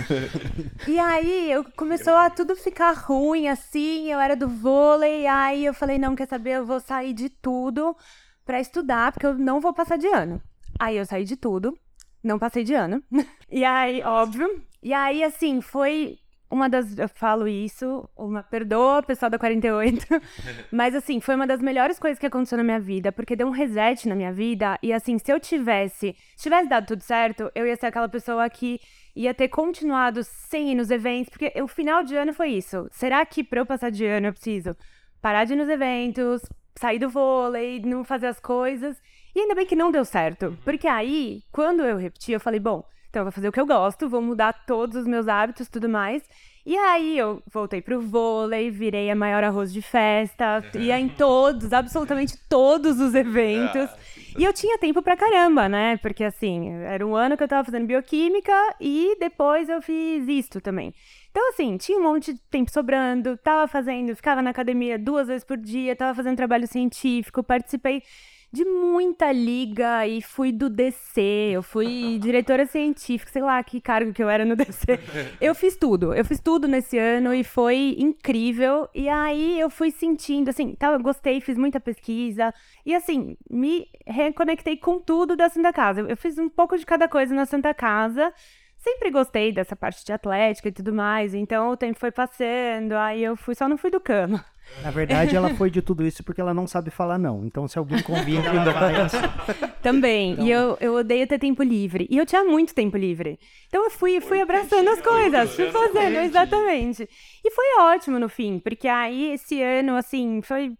E 0.86 0.98
aí 0.98 1.50
eu 1.50 1.64
começou 1.74 2.14
a 2.14 2.28
tudo 2.28 2.54
ficar 2.54 2.92
ruim 2.92 3.48
assim, 3.48 4.12
eu 4.12 4.20
era 4.20 4.36
do 4.36 4.46
vôlei, 4.46 5.26
aí 5.26 5.64
eu 5.64 5.72
falei, 5.72 5.98
não, 5.98 6.14
quer 6.14 6.28
saber, 6.28 6.50
eu 6.58 6.66
vou 6.66 6.80
sair 6.80 7.14
de 7.14 7.30
tudo 7.30 7.96
pra 8.44 8.60
estudar, 8.60 9.10
porque 9.12 9.24
eu 9.26 9.34
não 9.38 9.58
vou 9.58 9.72
passar 9.72 9.96
de 9.96 10.06
ano. 10.08 10.40
Aí 10.78 10.98
eu 10.98 11.06
saí 11.06 11.24
de 11.24 11.34
tudo, 11.36 11.78
não 12.22 12.38
passei 12.38 12.64
de 12.64 12.74
ano. 12.74 13.02
E 13.50 13.64
aí, 13.64 14.02
óbvio. 14.02 14.62
E 14.82 14.92
aí, 14.92 15.24
assim, 15.24 15.62
foi 15.62 16.18
uma 16.50 16.68
das. 16.68 16.98
Eu 16.98 17.08
falo 17.08 17.48
isso, 17.48 18.06
uma 18.14 18.42
perdoa, 18.42 19.02
pessoal 19.02 19.30
da 19.30 19.38
48. 19.38 20.06
Mas, 20.70 20.94
assim, 20.94 21.18
foi 21.18 21.34
uma 21.34 21.46
das 21.46 21.62
melhores 21.62 21.98
coisas 21.98 22.18
que 22.18 22.26
aconteceu 22.26 22.58
na 22.58 22.64
minha 22.64 22.78
vida, 22.78 23.10
porque 23.10 23.34
deu 23.34 23.46
um 23.46 23.50
reset 23.50 24.06
na 24.06 24.14
minha 24.14 24.32
vida. 24.32 24.78
E, 24.82 24.92
assim, 24.92 25.18
se 25.18 25.32
eu 25.32 25.40
tivesse. 25.40 26.14
Se 26.36 26.42
tivesse 26.42 26.68
dado 26.68 26.86
tudo 26.86 27.02
certo, 27.02 27.50
eu 27.54 27.66
ia 27.66 27.74
ser 27.74 27.86
aquela 27.86 28.06
pessoa 28.06 28.48
que 28.50 28.78
ia 29.16 29.34
ter 29.34 29.48
continuado 29.48 30.22
sem 30.22 30.72
ir 30.72 30.74
nos 30.74 30.90
eventos, 30.90 31.30
porque 31.30 31.52
o 31.60 31.66
final 31.66 32.04
de 32.04 32.14
ano 32.14 32.32
foi 32.32 32.50
isso. 32.50 32.86
Será 32.90 33.24
que 33.26 33.42
pra 33.42 33.60
eu 33.60 33.66
passar 33.66 33.90
de 33.90 34.04
ano 34.04 34.28
eu 34.28 34.32
preciso 34.32 34.76
parar 35.20 35.44
de 35.44 35.54
ir 35.54 35.56
nos 35.56 35.68
eventos, 35.68 36.42
sair 36.78 36.98
do 36.98 37.08
vôlei, 37.08 37.80
não 37.80 38.04
fazer 38.04 38.28
as 38.28 38.38
coisas? 38.38 39.00
E 39.34 39.40
ainda 39.40 39.54
bem 39.54 39.66
que 39.66 39.76
não 39.76 39.90
deu 39.90 40.04
certo, 40.04 40.56
porque 40.64 40.86
aí, 40.86 41.42
quando 41.52 41.84
eu 41.84 41.96
repeti, 41.96 42.32
eu 42.32 42.40
falei, 42.40 42.58
bom, 42.60 42.84
então 43.08 43.20
eu 43.20 43.24
vou 43.24 43.32
fazer 43.32 43.48
o 43.48 43.52
que 43.52 43.60
eu 43.60 43.66
gosto, 43.66 44.08
vou 44.08 44.20
mudar 44.20 44.52
todos 44.66 44.96
os 44.96 45.06
meus 45.06 45.28
hábitos 45.28 45.66
e 45.66 45.70
tudo 45.70 45.88
mais. 45.88 46.22
E 46.66 46.76
aí 46.76 47.16
eu 47.16 47.42
voltei 47.50 47.80
pro 47.80 47.98
vôlei, 47.98 48.70
virei 48.70 49.10
a 49.10 49.16
maior 49.16 49.42
arroz 49.42 49.72
de 49.72 49.80
festa, 49.80 50.62
ia 50.74 51.00
em 51.00 51.08
todos, 51.08 51.72
absolutamente 51.72 52.36
todos 52.46 53.00
os 53.00 53.14
eventos. 53.14 53.88
E 54.36 54.44
eu 54.44 54.52
tinha 54.52 54.76
tempo 54.76 55.00
pra 55.00 55.16
caramba, 55.16 55.66
né? 55.66 55.96
Porque 55.96 56.22
assim, 56.22 56.70
era 56.82 57.06
um 57.06 57.16
ano 57.16 57.38
que 57.38 57.42
eu 57.42 57.48
tava 57.48 57.64
fazendo 57.64 57.86
bioquímica 57.86 58.52
e 58.78 59.16
depois 59.18 59.70
eu 59.70 59.80
fiz 59.80 60.28
isto 60.28 60.60
também. 60.60 60.92
Então, 61.30 61.48
assim, 61.48 61.78
tinha 61.78 61.98
um 61.98 62.02
monte 62.02 62.34
de 62.34 62.40
tempo 62.50 62.70
sobrando, 62.70 63.36
tava 63.38 63.66
fazendo, 63.66 64.14
ficava 64.14 64.42
na 64.42 64.50
academia 64.50 64.98
duas 64.98 65.28
vezes 65.28 65.44
por 65.44 65.56
dia, 65.56 65.96
tava 65.96 66.14
fazendo 66.14 66.36
trabalho 66.36 66.66
científico, 66.66 67.42
participei 67.42 68.02
de 68.50 68.64
muita 68.64 69.30
liga 69.30 70.06
e 70.06 70.22
fui 70.22 70.50
do 70.50 70.70
DC, 70.70 71.20
eu 71.52 71.62
fui 71.62 72.18
diretora 72.18 72.64
científica, 72.64 73.30
sei 73.30 73.42
lá 73.42 73.62
que 73.62 73.80
cargo 73.80 74.12
que 74.12 74.22
eu 74.22 74.28
era 74.28 74.44
no 74.44 74.56
DC. 74.56 74.86
Eu 75.40 75.54
fiz 75.54 75.76
tudo, 75.76 76.14
eu 76.14 76.24
fiz 76.24 76.40
tudo 76.40 76.66
nesse 76.66 76.98
ano 76.98 77.32
e 77.32 77.44
foi 77.44 77.94
incrível. 77.98 78.88
E 78.94 79.08
aí 79.08 79.58
eu 79.60 79.70
fui 79.70 79.90
sentindo, 79.90 80.48
assim, 80.48 80.74
tá, 80.74 80.92
eu 80.92 81.00
gostei, 81.00 81.40
fiz 81.40 81.56
muita 81.56 81.78
pesquisa 81.78 82.52
e 82.84 82.94
assim, 82.94 83.36
me 83.50 83.86
reconectei 84.06 84.76
com 84.76 84.98
tudo 84.98 85.36
da 85.36 85.48
Santa 85.48 85.72
Casa. 85.72 86.00
Eu 86.00 86.16
fiz 86.16 86.38
um 86.38 86.48
pouco 86.48 86.76
de 86.76 86.84
cada 86.84 87.08
coisa 87.08 87.34
na 87.34 87.46
Santa 87.46 87.72
Casa. 87.74 88.32
Sempre 88.76 89.10
gostei 89.10 89.52
dessa 89.52 89.74
parte 89.76 90.04
de 90.04 90.12
atlética 90.12 90.68
e 90.68 90.72
tudo 90.72 90.92
mais, 90.92 91.34
então 91.34 91.70
o 91.70 91.76
tempo 91.76 91.98
foi 91.98 92.12
passando, 92.12 92.92
aí 92.92 93.22
eu 93.24 93.36
fui, 93.36 93.54
só 93.54 93.68
não 93.68 93.76
fui 93.76 93.90
do 93.90 94.00
cama. 94.00 94.44
Na 94.82 94.90
verdade 94.90 95.34
ela 95.34 95.54
foi 95.54 95.70
de 95.70 95.82
tudo 95.82 96.06
isso 96.06 96.22
porque 96.22 96.40
ela 96.40 96.54
não 96.54 96.66
sabe 96.66 96.90
falar 96.90 97.18
não. 97.18 97.44
Então 97.44 97.66
se 97.66 97.78
alguém 97.78 98.02
convida, 98.02 98.48
ela 98.48 98.72
vai 98.72 98.94
assim. 99.00 99.16
Também. 99.82 100.36
E 100.40 100.50
eu, 100.50 100.76
eu 100.80 100.94
odeio 100.94 101.26
ter 101.26 101.38
tempo 101.38 101.62
livre. 101.62 102.06
E 102.10 102.16
eu 102.16 102.26
tinha 102.26 102.44
muito 102.44 102.74
tempo 102.74 102.96
livre. 102.96 103.38
Então 103.68 103.84
eu 103.84 103.90
fui, 103.90 104.20
fui 104.20 104.40
abraçando 104.40 104.88
as 104.88 105.00
coisas, 105.00 105.54
fui 105.54 105.70
fazendo, 105.70 106.18
exatamente. 106.18 107.08
E 107.44 107.50
foi 107.50 107.64
ótimo 107.80 108.18
no 108.18 108.28
fim, 108.28 108.58
porque 108.58 108.86
aí 108.86 109.32
esse 109.32 109.60
ano, 109.62 109.96
assim, 109.96 110.40
foi, 110.42 110.72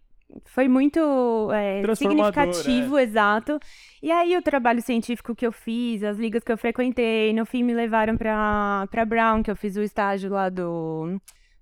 foi 0.45 0.67
muito 0.67 1.49
é, 1.51 1.95
significativo, 1.95 2.97
exato. 2.97 3.59
E 4.01 4.11
aí 4.11 4.37
o 4.37 4.41
trabalho 4.41 4.81
científico 4.81 5.35
que 5.35 5.45
eu 5.45 5.51
fiz, 5.51 6.03
as 6.03 6.17
ligas 6.17 6.43
que 6.43 6.51
eu 6.51 6.57
frequentei, 6.57 7.33
no 7.33 7.45
fim 7.45 7.63
me 7.63 7.73
levaram 7.73 8.15
pra 8.15 9.05
Brown, 9.07 9.43
que 9.43 9.51
eu 9.51 9.55
fiz 9.55 9.75
o 9.75 9.81
estágio 9.81 10.29
lá 10.31 10.49
do 10.49 11.19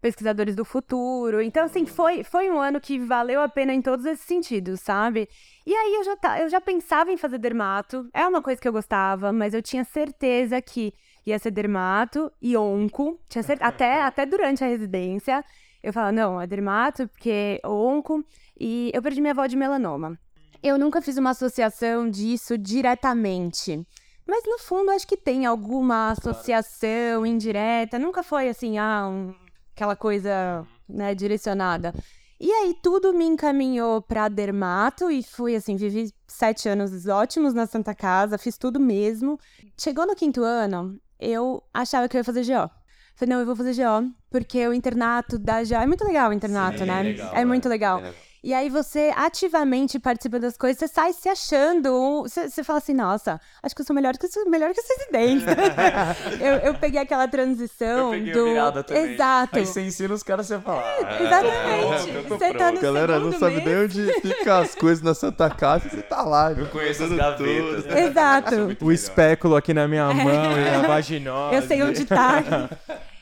Pesquisadores 0.08 0.56
do 0.56 0.64
Futuro. 0.64 1.42
Então, 1.42 1.66
assim, 1.66 1.86
foi, 1.86 2.24
foi 2.24 2.50
um 2.50 2.60
ano 2.60 2.80
que 2.80 2.98
valeu 2.98 3.42
a 3.42 3.50
pena 3.50 3.74
em 3.74 3.82
todos 3.82 4.06
esses 4.06 4.26
sentidos, 4.26 4.80
sabe? 4.80 5.28
E 5.66 5.74
aí 5.76 5.96
eu 5.96 6.04
já, 6.06 6.16
tá, 6.16 6.40
eu 6.42 6.48
já 6.50 6.62
pensava 6.62 7.12
em 7.12 7.18
fazer 7.18 7.38
dermato, 7.38 8.08
é 8.14 8.26
uma 8.26 8.42
coisa 8.42 8.62
que 8.62 8.68
eu 8.68 8.72
gostava, 8.72 9.34
mas 9.34 9.54
eu 9.54 9.62
tinha 9.62 9.84
certeza 9.84 10.62
que 10.62 10.94
ia 11.26 11.38
ser 11.38 11.52
dermato 11.52 12.32
e 12.42 12.56
onco, 12.56 13.20
tinha 13.28 13.44
cer- 13.44 13.58
até, 13.62 14.02
até 14.02 14.26
durante 14.26 14.64
a 14.64 14.68
residência. 14.68 15.44
Eu 15.84 15.92
falava, 15.92 16.14
não, 16.14 16.40
é 16.42 16.48
dermato, 16.48 17.06
porque 17.10 17.60
onco, 17.66 18.24
e 18.60 18.90
eu 18.94 19.02
perdi 19.02 19.20
minha 19.20 19.34
avó 19.34 19.46
de 19.46 19.58
melanoma. 19.58 20.18
Eu 20.64 20.78
nunca 20.78 21.02
fiz 21.02 21.18
uma 21.18 21.32
associação 21.32 22.10
disso 22.10 22.58
diretamente. 22.58 23.86
Mas 24.26 24.44
no 24.46 24.58
fundo 24.60 24.92
acho 24.92 25.08
que 25.08 25.16
tem 25.16 25.46
alguma 25.46 26.12
associação 26.12 27.26
indireta. 27.26 27.98
Nunca 28.00 28.24
foi 28.24 28.50
assim, 28.50 28.78
ah, 28.78 29.08
um- 29.10 29.34
aquela 29.78 29.96
coisa 29.96 30.66
né, 30.90 31.14
direcionada. 31.14 31.94
E 32.40 32.52
aí 32.52 32.76
tudo 32.82 33.14
me 33.14 33.26
encaminhou 33.26 34.02
pra 34.02 34.28
dermato 34.28 35.10
e 35.10 35.22
fui 35.22 35.56
assim, 35.56 35.76
vivi 35.76 36.12
sete 36.28 36.68
anos 36.68 37.08
ótimos 37.08 37.54
na 37.54 37.68
Santa 37.68 37.94
Casa, 37.94 38.38
fiz 38.38 38.58
tudo 38.58 38.80
mesmo. 38.80 39.40
Chegou 39.78 40.06
no 40.06 40.16
quinto 40.16 40.44
ano, 40.44 41.00
eu 41.20 41.64
achava 41.74 42.10
que 42.10 42.18
eu 42.18 42.20
ia 42.20 42.24
fazer 42.24 42.44
GO. 42.44 42.70
Falei, 43.16 43.34
não, 43.34 43.40
eu 43.40 43.46
vou 43.46 43.56
fazer 43.56 43.76
GO, 43.76 44.12
porque 44.30 44.68
o 44.68 44.74
internato 44.74 45.40
da 45.40 45.64
GO 45.64 45.76
é 45.76 45.88
muito 45.88 46.04
legal 46.04 46.30
o 46.30 46.34
internato, 46.34 46.80
Sim, 46.80 46.86
né? 46.86 47.04
legal, 47.04 47.36
é 47.36 47.42
é. 47.42 47.46
muito 47.46 47.70
legal. 47.70 48.00
É 48.00 48.02
legal. 48.04 48.27
E 48.44 48.54
aí 48.54 48.70
você 48.70 49.12
ativamente 49.16 50.00
participa 50.00 50.40
das 50.40 50.56
coisas, 50.56 50.78
você 50.80 50.88
sai 50.88 51.12
se 51.14 51.28
achando. 51.28 52.22
Você, 52.22 52.50
você 52.50 52.64
fala 52.64 52.80
assim, 52.80 52.94
nossa, 52.94 53.42
acho 53.64 53.76
que 53.76 53.82
eu 53.82 53.86
sou 53.86 53.96
melhor 53.96 54.14
que, 54.18 54.28
melhor 54.50 54.74
que 54.74 54.80
esse 54.80 54.94
residente. 55.00 55.46
eu, 56.40 56.54
eu 56.68 56.74
peguei 56.76 57.02
aquela 57.02 57.28
transição 57.28 58.14
Eu 58.14 58.20
peguei 58.20 58.34
do. 58.34 58.46
virada 58.46 58.84
também. 58.84 59.14
Exato. 59.14 59.58
Aí 59.58 59.66
você 59.66 59.82
ensina 59.82 60.14
os 60.14 60.24
caras 60.24 60.52
a 60.52 60.62
falar. 60.62 60.84
É, 60.84 61.24
Exatamente. 61.24 62.10
eu 62.16 62.24
tô 62.26 62.38
Você 62.38 62.54
tá 62.54 62.72
no 62.72 62.78
A 62.78 62.82
galera 62.82 63.20
não 63.20 63.32
sabe 63.34 63.56
mês. 63.56 63.66
nem 63.66 63.76
onde 64.06 64.22
fica 64.22 64.60
as 64.60 64.76
coisas 64.76 65.04
na 65.04 65.14
Santa 65.14 65.50
Casa 65.50 65.88
e 65.88 65.90
você 65.90 66.02
tá 66.04 66.22
lá. 66.22 66.52
Eu 66.52 66.68
conheço 66.68 67.04
as 67.04 67.12
gavetas. 67.12 67.86
né? 67.86 68.06
Exato. 68.06 68.56
O 68.56 68.68
melhor. 68.68 68.92
espéculo 68.92 69.56
aqui 69.56 69.74
na 69.74 69.88
minha 69.88 70.14
mão 70.14 70.58
e 70.58 70.70
a 70.70 70.82
vaginose. 70.88 71.56
Eu 71.56 71.62
sei 71.64 71.82
onde 71.84 72.06
tá. 72.06 72.70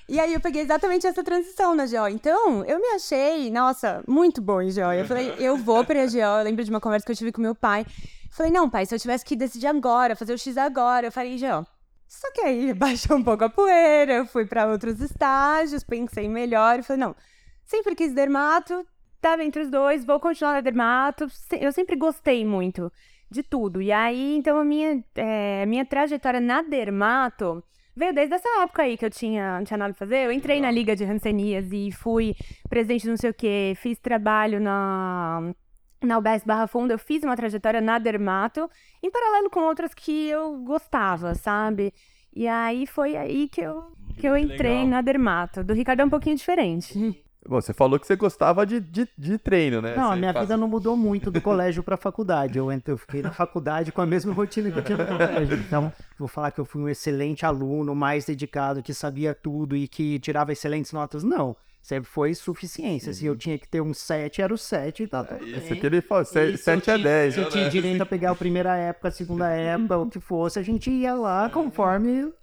E 0.07 0.19
aí 0.19 0.33
eu 0.33 0.39
peguei 0.39 0.62
exatamente 0.62 1.07
essa 1.07 1.24
transição 1.24 1.74
na 1.74 1.85
GO. 1.85 2.07
Então, 2.07 2.63
eu 2.65 2.79
me 2.79 2.88
achei, 2.89 3.50
nossa, 3.50 4.03
muito 4.07 4.39
boa 4.39 4.63
em 4.63 4.71
GO. 4.71 4.91
Eu 4.93 5.05
falei, 5.05 5.33
eu 5.39 5.57
vou 5.57 5.83
pra 5.83 6.05
GO. 6.05 6.17
Eu 6.17 6.43
lembro 6.43 6.63
de 6.63 6.69
uma 6.69 6.79
conversa 6.79 7.05
que 7.05 7.12
eu 7.12 7.15
tive 7.15 7.31
com 7.31 7.41
meu 7.41 7.55
pai. 7.55 7.85
Falei, 8.29 8.51
não, 8.51 8.69
pai, 8.69 8.85
se 8.85 8.93
eu 8.93 9.00
tivesse 9.00 9.25
que 9.25 9.35
decidir 9.35 9.67
agora, 9.67 10.15
fazer 10.15 10.33
o 10.33 10.38
X 10.38 10.57
agora, 10.57 11.07
eu 11.07 11.12
faria 11.12 11.38
GO. 11.38 11.67
Só 12.07 12.31
que 12.31 12.41
aí 12.41 12.74
baixou 12.75 13.17
um 13.17 13.24
pouco 13.24 13.45
a 13.45 13.50
poeira, 13.50 14.13
eu 14.13 14.25
fui 14.27 14.45
pra 14.45 14.67
outros 14.67 15.00
estágios, 15.01 15.83
pensei 15.83 16.29
melhor 16.29 16.79
e 16.79 16.83
falei, 16.83 17.00
não, 17.00 17.15
sempre 17.63 17.95
quis 17.95 18.13
dermato, 18.13 18.85
tava 19.19 19.43
entre 19.43 19.63
os 19.63 19.71
dois, 19.71 20.05
vou 20.05 20.19
continuar 20.19 20.53
na 20.53 20.62
dermato. 20.62 21.27
Eu 21.59 21.71
sempre 21.71 21.95
gostei 21.95 22.45
muito 22.45 22.91
de 23.31 23.41
tudo. 23.41 23.81
E 23.81 23.91
aí, 23.91 24.38
então, 24.38 24.59
a 24.59 24.63
minha, 24.63 25.03
é, 25.15 25.65
minha 25.65 25.85
trajetória 25.85 26.39
na 26.39 26.62
dermato 26.62 27.63
veio 27.96 28.14
desde 28.14 28.36
essa 28.36 28.64
época 28.64 28.84
aí 28.84 28.98
que 28.98 29.06
eu 29.06 29.10
tinha, 29.10 29.58
não 29.58 29.66
tinha 29.66 29.78
nada 29.78 29.94
pra 29.94 30.06
fazer. 30.06 30.25
Eu 30.25 30.32
entrei 30.32 30.60
na 30.60 30.70
Liga 30.70 30.96
de 30.96 31.04
Hanseníase 31.04 31.88
e 31.88 31.92
fui 31.92 32.36
presidente 32.70 33.04
de 33.04 33.10
não 33.10 33.18
sei 33.18 33.30
o 33.30 33.34
quê, 33.34 33.74
fiz 33.78 33.98
trabalho 34.00 34.60
na, 34.60 35.54
na 36.02 36.18
UBS 36.18 36.44
Barra 36.46 36.68
Funda, 36.68 36.94
eu 36.94 37.00
fiz 37.00 37.24
uma 37.24 37.36
trajetória 37.36 37.82
na 37.82 37.98
dermato, 37.98 38.70
em 39.02 39.10
paralelo 39.10 39.50
com 39.50 39.62
outras 39.62 39.94
que 39.94 40.28
eu 40.28 40.58
gostava, 40.60 41.34
sabe? 41.36 41.94
E 42.36 42.48
aí 42.48 42.86
foi 42.86 43.16
aí 43.16 43.48
que 43.48 43.62
eu, 43.62 43.84
que 44.18 44.28
eu 44.28 44.36
entrei 44.38 44.72
legal. 44.72 44.88
na 44.88 45.02
dermato. 45.02 45.64
Do 45.64 45.74
Ricardo 45.74 46.02
é 46.02 46.06
um 46.06 46.10
pouquinho 46.10 46.36
diferente. 46.36 47.24
Bom, 47.48 47.62
você 47.62 47.74
falou 47.74 48.00
que 48.00 48.08
você 48.08 48.16
gostava 48.16 48.66
de, 48.66 48.80
de, 48.80 49.08
de 49.18 49.38
treino, 49.38 49.82
né? 49.82 49.96
Não, 49.96 50.06
a 50.12 50.14
Você 50.14 50.20
minha 50.20 50.34
faz- 50.34 50.46
vida 50.46 50.58
não 50.58 50.68
mudou 50.68 50.98
muito 50.98 51.30
do 51.30 51.40
colégio 51.40 51.84
pra 51.84 51.96
faculdade. 51.96 52.58
Eu, 52.58 52.72
entrei, 52.72 52.94
eu 52.94 52.98
fiquei 52.98 53.22
na 53.22 53.32
faculdade 53.32 53.92
com 53.92 54.02
a 54.02 54.06
mesma 54.06 54.34
rotina 54.34 54.72
que 54.72 54.80
eu 54.80 54.84
tinha 54.84 54.98
no 54.98 55.06
colégio. 55.06 55.56
Então, 55.58 55.94
vou 56.18 56.28
falar 56.28 56.50
que 56.52 56.60
eu 56.60 56.66
fui 56.66 56.82
um 56.82 56.90
excelente 56.90 57.46
aluno, 57.46 57.94
mais 57.94 58.25
dedicado, 58.25 58.82
que 58.82 58.94
sabia 58.96 59.36
tudo 59.36 59.75
e 59.75 59.88
que 59.88 60.18
tirava 60.20 60.52
excelentes 60.54 60.92
notas. 60.92 61.24
Não. 61.24 61.56
Sempre 61.84 62.10
foi 62.10 62.34
suficiência. 62.34 63.14
Se 63.14 63.28
eu 63.28 63.36
tinha 63.36 63.60
que 63.60 63.68
ter 63.70 63.80
um 63.80 63.94
7, 63.94 64.42
era 64.42 64.52
o 64.52 64.58
7 64.58 65.04
e 65.04 65.08
tá 65.08 65.24
tudo 65.24 65.46
Isso 65.46 65.60
bem. 65.70 65.74
aqui 65.78 65.86
ele 65.86 65.98
E 65.98 66.52
eu 66.52 66.58
7 66.58 66.90
a 66.90 66.96
tinha- 66.96 66.98
10. 66.98 67.34
Se 67.36 67.40
eu 67.42 67.48
tinha 67.50 67.70
direito 67.70 68.02
a 68.02 68.06
pegar 68.08 68.32
a 68.32 68.36
primeira 68.36 68.75
época, 68.75 69.10
a 69.10 69.12
segunda 69.12 69.50
época, 69.52 69.96
o 70.00 70.10
que 70.10 70.20
fosse, 70.20 70.58
a 70.58 70.64
gente 70.64 70.90
ia 70.90 71.14
lá 71.14 71.48
conforme 71.48 72.34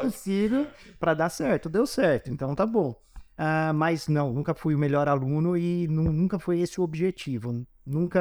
possível 0.00 0.66
pra 1.00 1.12
dar 1.12 1.28
certo. 1.28 1.68
Deu 1.68 1.86
certo, 1.86 2.30
então 2.30 2.54
tá 2.54 2.64
bom. 2.64 2.94
Ah, 3.36 3.72
mas 3.74 4.06
não, 4.06 4.32
nunca 4.32 4.54
fui 4.54 4.74
o 4.74 4.78
melhor 4.78 5.08
aluno 5.08 5.56
e 5.56 5.88
nu- 5.88 6.12
nunca 6.12 6.38
foi 6.38 6.60
esse 6.60 6.80
o 6.80 6.84
objetivo. 6.84 7.66
Nunca 7.84 8.20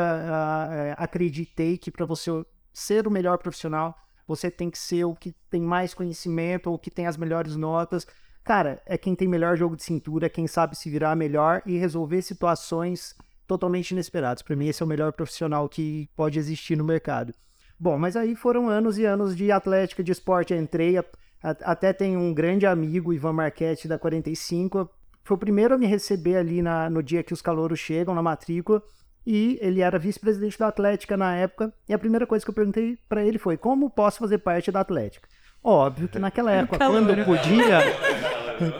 eh, 0.71 0.95
acreditei 0.97 1.77
que 1.77 1.91
para 1.91 2.05
você 2.05 2.31
ser 2.73 3.07
o 3.07 3.11
melhor 3.11 3.37
profissional, 3.37 3.95
você 4.27 4.49
tem 4.49 4.69
que 4.69 4.77
ser 4.77 5.03
o 5.05 5.13
que 5.15 5.33
tem 5.49 5.61
mais 5.61 5.93
conhecimento 5.93 6.69
ou 6.71 6.79
que 6.79 6.89
tem 6.89 7.05
as 7.05 7.15
melhores 7.17 7.55
notas. 7.55 8.07
Cara, 8.43 8.81
é 8.85 8.97
quem 8.97 9.15
tem 9.15 9.27
melhor 9.27 9.55
jogo 9.55 9.75
de 9.75 9.83
cintura, 9.83 10.29
quem 10.29 10.47
sabe 10.47 10.75
se 10.77 10.89
virar 10.89 11.15
melhor 11.15 11.61
e 11.65 11.77
resolver 11.77 12.21
situações 12.21 13.15
totalmente 13.47 13.91
inesperadas. 13.91 14.41
Para 14.41 14.55
mim, 14.55 14.67
esse 14.67 14.81
é 14.81 14.85
o 14.85 14.89
melhor 14.89 15.13
profissional 15.13 15.69
que 15.69 16.09
pode 16.15 16.39
existir 16.39 16.75
no 16.75 16.83
mercado. 16.83 17.33
Bom, 17.79 17.97
mas 17.97 18.15
aí 18.15 18.35
foram 18.35 18.67
anos 18.69 18.97
e 18.97 19.05
anos 19.05 19.35
de 19.35 19.51
atlética, 19.51 20.03
de 20.03 20.11
esporte. 20.11 20.53
Eu 20.53 20.59
entrei, 20.61 20.97
a- 20.97 21.05
a- 21.43 21.71
até 21.71 21.93
tem 21.93 22.17
um 22.17 22.33
grande 22.33 22.65
amigo, 22.65 23.13
Ivan 23.13 23.33
Marchetti, 23.33 23.87
da 23.87 23.99
45. 23.99 24.89
Foi 25.23 25.35
o 25.35 25.39
primeiro 25.39 25.73
a 25.75 25.77
me 25.77 25.85
receber 25.85 26.35
ali 26.37 26.61
na- 26.61 26.89
no 26.89 27.01
dia 27.01 27.23
que 27.23 27.33
os 27.33 27.41
calouros 27.41 27.79
chegam, 27.79 28.13
na 28.13 28.21
matrícula. 28.21 28.81
E 29.25 29.57
ele 29.61 29.79
era 29.79 29.97
vice-presidente 29.97 30.59
da 30.59 30.67
Atlética 30.67 31.15
na 31.15 31.33
época. 31.35 31.73
E 31.87 31.93
a 31.93 31.97
primeira 31.99 32.27
coisa 32.27 32.43
que 32.43 32.49
eu 32.51 32.55
perguntei 32.55 32.97
para 33.07 33.23
ele 33.23 33.37
foi: 33.39 33.55
como 33.55 33.89
posso 33.89 34.19
fazer 34.19 34.39
parte 34.39 34.69
da 34.71 34.81
Atlética? 34.81 35.29
Óbvio 35.63 36.09
que 36.09 36.19
naquela 36.19 36.51
época, 36.67 36.77
quando 36.77 37.09
eu 37.11 37.23
podia, 37.23 37.79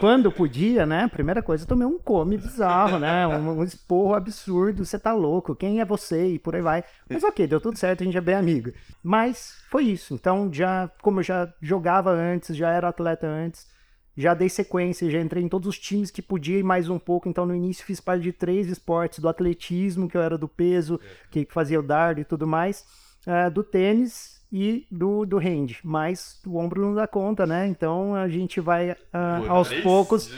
quando 0.00 0.30
podia, 0.30 0.84
né? 0.84 1.08
Primeira 1.08 1.42
coisa, 1.42 1.64
eu 1.64 1.68
tomei 1.68 1.86
um 1.86 1.98
come 1.98 2.36
bizarro, 2.36 2.98
né? 2.98 3.26
Um, 3.26 3.58
um 3.60 3.64
esporro 3.64 4.14
absurdo, 4.14 4.84
você 4.84 4.98
tá 4.98 5.14
louco, 5.14 5.54
quem 5.54 5.80
é 5.80 5.84
você? 5.84 6.26
E 6.34 6.38
por 6.38 6.54
aí 6.54 6.60
vai. 6.60 6.84
Mas 7.08 7.24
ok, 7.24 7.46
deu 7.46 7.58
tudo 7.60 7.78
certo, 7.78 8.02
a 8.02 8.04
gente 8.04 8.16
é 8.18 8.20
bem 8.20 8.34
amigo. 8.34 8.70
Mas 9.02 9.54
foi 9.70 9.84
isso. 9.84 10.12
Então, 10.12 10.50
já, 10.52 10.90
como 11.00 11.20
eu 11.20 11.24
já 11.24 11.50
jogava 11.60 12.10
antes, 12.10 12.54
já 12.54 12.70
era 12.70 12.88
atleta 12.88 13.26
antes, 13.26 13.66
já 14.16 14.34
dei 14.34 14.48
sequência, 14.48 15.10
já 15.10 15.20
entrei 15.20 15.42
em 15.42 15.48
todos 15.48 15.68
os 15.68 15.78
times 15.78 16.10
que 16.10 16.22
podia 16.22 16.58
e 16.58 16.62
mais 16.62 16.88
um 16.88 16.98
pouco. 16.98 17.28
Então, 17.28 17.44
no 17.44 17.54
início, 17.54 17.84
fiz 17.84 18.00
parte 18.00 18.22
de 18.22 18.32
três 18.32 18.68
esportes: 18.68 19.18
do 19.18 19.28
atletismo, 19.28 20.08
que 20.08 20.16
eu 20.16 20.22
era 20.22 20.38
do 20.38 20.48
peso, 20.48 21.00
que 21.30 21.46
fazia 21.50 21.80
o 21.80 21.82
dardo 21.82 22.20
e 22.20 22.24
tudo 22.24 22.46
mais, 22.46 22.84
eh, 23.26 23.50
do 23.50 23.62
tênis 23.62 24.34
e 24.52 24.86
do, 24.88 25.26
do 25.26 25.36
hand. 25.38 25.80
Mas 25.82 26.40
o 26.46 26.56
ombro 26.58 26.80
não 26.80 26.94
dá 26.94 27.08
conta, 27.08 27.44
né? 27.44 27.66
Então, 27.66 28.14
a 28.14 28.28
gente 28.28 28.60
vai 28.60 28.96
ah, 29.12 29.42
aos 29.48 29.68
poucos. 29.82 30.30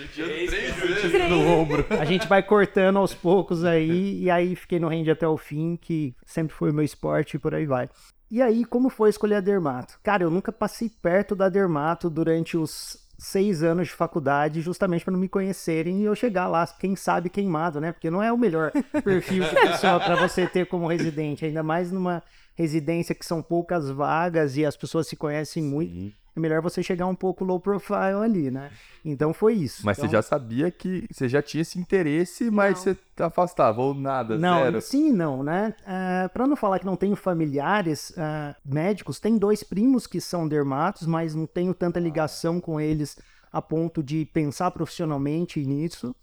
no 1.29 1.47
ombro. 1.47 1.85
A 1.91 2.05
gente 2.07 2.27
vai 2.27 2.43
cortando 2.43 2.97
aos 2.97 3.13
poucos 3.13 3.63
aí, 3.63 4.23
e 4.23 4.31
aí 4.31 4.57
fiquei 4.57 4.79
no 4.79 4.89
hand 4.89 5.11
até 5.11 5.29
o 5.29 5.37
fim, 5.37 5.77
que 5.77 6.15
sempre 6.25 6.55
foi 6.55 6.71
o 6.71 6.75
meu 6.75 6.85
esporte 6.85 7.37
e 7.37 7.39
por 7.39 7.55
aí 7.55 7.67
vai. 7.67 7.91
E 8.31 8.41
aí, 8.41 8.65
como 8.65 8.89
foi 8.89 9.11
escolher 9.11 9.37
a 9.37 9.41
Dermato? 9.41 10.01
Cara, 10.03 10.25
eu 10.25 10.31
nunca 10.31 10.51
passei 10.51 10.89
perto 10.89 11.37
da 11.37 11.49
Dermato 11.49 12.11
durante 12.11 12.57
os 12.57 13.06
seis 13.19 13.63
anos 13.63 13.89
de 13.89 13.95
faculdade, 13.95 14.61
justamente 14.61 15.05
para 15.05 15.13
não 15.13 15.21
me 15.21 15.29
conhecerem 15.29 16.01
e 16.01 16.05
eu 16.05 16.15
chegar 16.15 16.49
lá, 16.49 16.67
quem 16.67 16.95
sabe, 16.95 17.31
queimado, 17.31 17.81
né? 17.81 17.93
Porque 17.93 18.11
não 18.11 18.23
é 18.23 18.33
o 18.33 18.39
melhor 18.39 18.73
perfil 19.05 19.45
de 19.45 19.55
pessoa 19.55 20.01
para 20.01 20.17
você 20.17 20.47
ter 20.47 20.67
como 20.67 20.87
residente, 20.87 21.45
ainda 21.45 21.63
mais 21.63 21.91
numa 21.91 22.23
residência 22.55 23.15
que 23.15 23.25
são 23.25 23.43
poucas 23.43 23.91
vagas 23.91 24.57
e 24.57 24.65
as 24.65 24.77
pessoas 24.77 25.07
se 25.09 25.17
conhecem 25.17 25.63
muito. 25.63 26.26
É 26.37 26.41
melhor 26.41 26.61
você 26.61 26.83
chegar 26.83 27.07
um 27.07 27.15
pouco 27.15 27.43
low 27.45 27.59
profile 27.59 28.23
ali, 28.23 28.51
né? 28.51 28.71
Então 29.03 29.33
foi 29.33 29.55
isso. 29.55 29.81
Mas 29.87 29.97
Então- 29.97 30.09
você 30.11 30.17
já 30.17 30.21
sabia 30.23 30.71
que 30.71 31.07
você 31.11 31.29
já 31.31 31.41
tinha 31.41 31.63
esse 31.63 31.79
interesse, 31.79 32.51
mas 32.51 32.85
Não. 32.85 32.95
você 32.95 32.99
afastava, 33.23 33.81
ou 33.81 33.95
nada, 33.95 34.37
Não, 34.37 34.59
zero. 34.65 34.81
sim 34.83 35.11
não, 35.13 35.43
né? 35.43 35.75
Ah, 35.87 36.29
pra 36.33 36.47
não 36.47 36.55
falar 36.55 36.79
que 36.79 36.85
não 36.85 36.95
tenho 36.97 37.17
familiares 37.17 38.13
ah, 38.19 38.55
médicos, 38.63 39.19
tem 39.19 39.39
dois 39.39 39.63
primos 39.63 40.07
que 40.07 40.21
são 40.21 40.47
dermatos, 40.47 41.07
mas 41.07 41.35
não 41.35 41.47
tenho 41.47 41.73
tanta 41.73 41.99
ligação 41.99 42.61
com 42.61 42.79
eles 42.79 43.17
a 43.51 43.63
ponto 43.63 44.03
de 44.03 44.27
pensar 44.27 44.71
profissionalmente 44.73 45.65
nisso. 45.65 46.15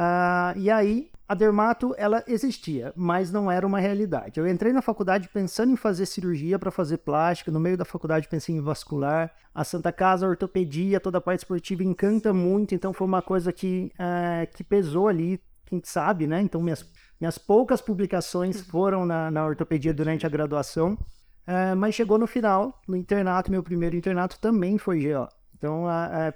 Ah, 0.00 0.54
e 0.56 0.70
aí, 0.70 1.10
a 1.28 1.34
dermato, 1.34 1.92
ela 1.98 2.22
existia, 2.28 2.92
mas 2.94 3.32
não 3.32 3.50
era 3.50 3.66
uma 3.66 3.80
realidade. 3.80 4.38
Eu 4.38 4.46
entrei 4.46 4.72
na 4.72 4.80
faculdade 4.80 5.28
pensando 5.28 5.72
em 5.72 5.76
fazer 5.76 6.06
cirurgia 6.06 6.56
para 6.56 6.70
fazer 6.70 6.98
plástica, 6.98 7.50
no 7.50 7.58
meio 7.58 7.76
da 7.76 7.84
faculdade 7.84 8.28
pensei 8.28 8.54
em 8.54 8.60
vascular. 8.60 9.34
A 9.52 9.64
Santa 9.64 9.90
Casa, 9.90 10.24
a 10.24 10.28
ortopedia, 10.28 11.00
toda 11.00 11.18
a 11.18 11.20
parte 11.20 11.40
esportiva 11.40 11.82
encanta 11.82 12.32
muito, 12.32 12.76
então 12.76 12.92
foi 12.92 13.08
uma 13.08 13.20
coisa 13.20 13.52
que, 13.52 13.90
ah, 13.98 14.46
que 14.54 14.62
pesou 14.62 15.08
ali, 15.08 15.40
quem 15.66 15.82
sabe, 15.82 16.28
né? 16.28 16.40
Então, 16.42 16.62
minhas, 16.62 16.88
minhas 17.20 17.36
poucas 17.36 17.80
publicações 17.80 18.60
foram 18.60 19.04
na, 19.04 19.32
na 19.32 19.44
ortopedia 19.44 19.92
durante 19.92 20.24
a 20.24 20.28
graduação. 20.28 20.96
Ah, 21.44 21.74
mas 21.74 21.96
chegou 21.96 22.18
no 22.18 22.28
final, 22.28 22.80
no 22.86 22.94
internato, 22.94 23.50
meu 23.50 23.64
primeiro 23.64 23.96
internato 23.96 24.38
também 24.38 24.78
foi 24.78 25.02
GO. 25.02 25.28
Então, 25.58 25.84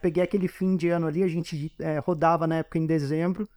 peguei 0.00 0.22
aquele 0.22 0.48
fim 0.48 0.76
de 0.76 0.88
ano 0.88 1.06
ali, 1.06 1.22
a 1.22 1.28
gente 1.28 1.72
eh, 1.78 1.98
rodava 2.00 2.46
na 2.46 2.56
época 2.56 2.78
em 2.78 2.86
dezembro. 2.86 3.48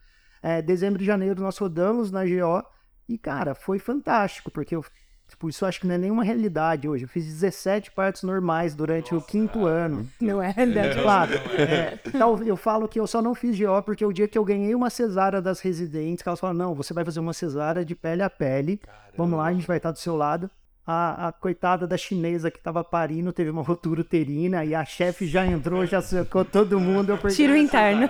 Eh, 0.44 0.62
dezembro 0.62 1.02
e 1.02 1.06
janeiro 1.06 1.42
nós 1.42 1.58
rodamos 1.58 2.12
na 2.12 2.24
GO. 2.24 2.64
E, 3.10 3.18
cara, 3.18 3.56
foi 3.56 3.80
fantástico, 3.80 4.52
porque 4.52 4.76
eu, 4.76 4.86
tipo, 5.28 5.50
isso 5.50 5.66
acho 5.66 5.80
que 5.82 5.88
não 5.88 5.96
é 5.96 5.98
nenhuma 5.98 6.24
realidade 6.24 6.88
hoje. 6.88 7.06
Eu 7.06 7.08
fiz 7.10 7.26
17 7.26 7.92
partos 7.92 8.22
normais 8.22 8.76
durante 8.76 9.14
o 9.16 9.22
quinto 9.22 9.66
ano. 9.66 10.08
Não 10.22 10.40
é 10.42 10.52
realidade. 10.52 11.02
Claro, 11.02 11.34
é, 11.58 11.98
tal- 12.12 12.42
eu 12.44 12.56
falo 12.56 12.88
que 12.88 13.00
eu 13.00 13.08
só 13.08 13.20
não 13.22 13.34
fiz 13.34 13.60
GO 13.60 13.82
porque 13.84 14.06
o 14.06 14.14
dia 14.14 14.28
que 14.28 14.38
eu 14.38 14.46
ganhei 14.46 14.74
uma 14.76 14.92
cesárea 14.92 15.42
das 15.42 15.60
residentes, 15.62 16.22
que 16.22 16.30
elas 16.30 16.40
falaram, 16.40 16.60
não, 16.60 16.76
você 16.76 16.94
vai 16.94 17.04
fazer 17.04 17.20
uma 17.20 17.34
cesárea 17.34 17.84
de 17.84 17.96
pele 17.96 18.22
a 18.22 18.30
pele, 18.30 18.80
vamos 19.18 19.38
lá, 19.38 19.46
a 19.48 19.54
gente 19.54 19.66
vai 19.68 19.78
estar 19.78 19.92
do 19.92 19.98
seu 20.00 20.16
lado. 20.16 20.50
A, 20.86 21.30
a 21.30 21.32
coitada 21.32 21.88
da 21.88 21.98
chinesa 21.98 22.52
que 22.52 22.60
tava 22.60 22.84
parindo 22.84 23.34
teve 23.34 23.50
uma 23.50 23.64
ruptura 23.64 24.02
uterina 24.02 24.64
e 24.64 24.76
a 24.76 24.86
chefe 24.86 25.26
já 25.26 25.46
entrou, 25.46 25.86
já 25.86 26.02
secou 26.02 26.46
todo 26.46 26.80
mundo. 26.80 27.12
Eu 27.12 27.18
perdi 27.18 27.38
Tiro 27.38 27.56
interno. 27.56 28.08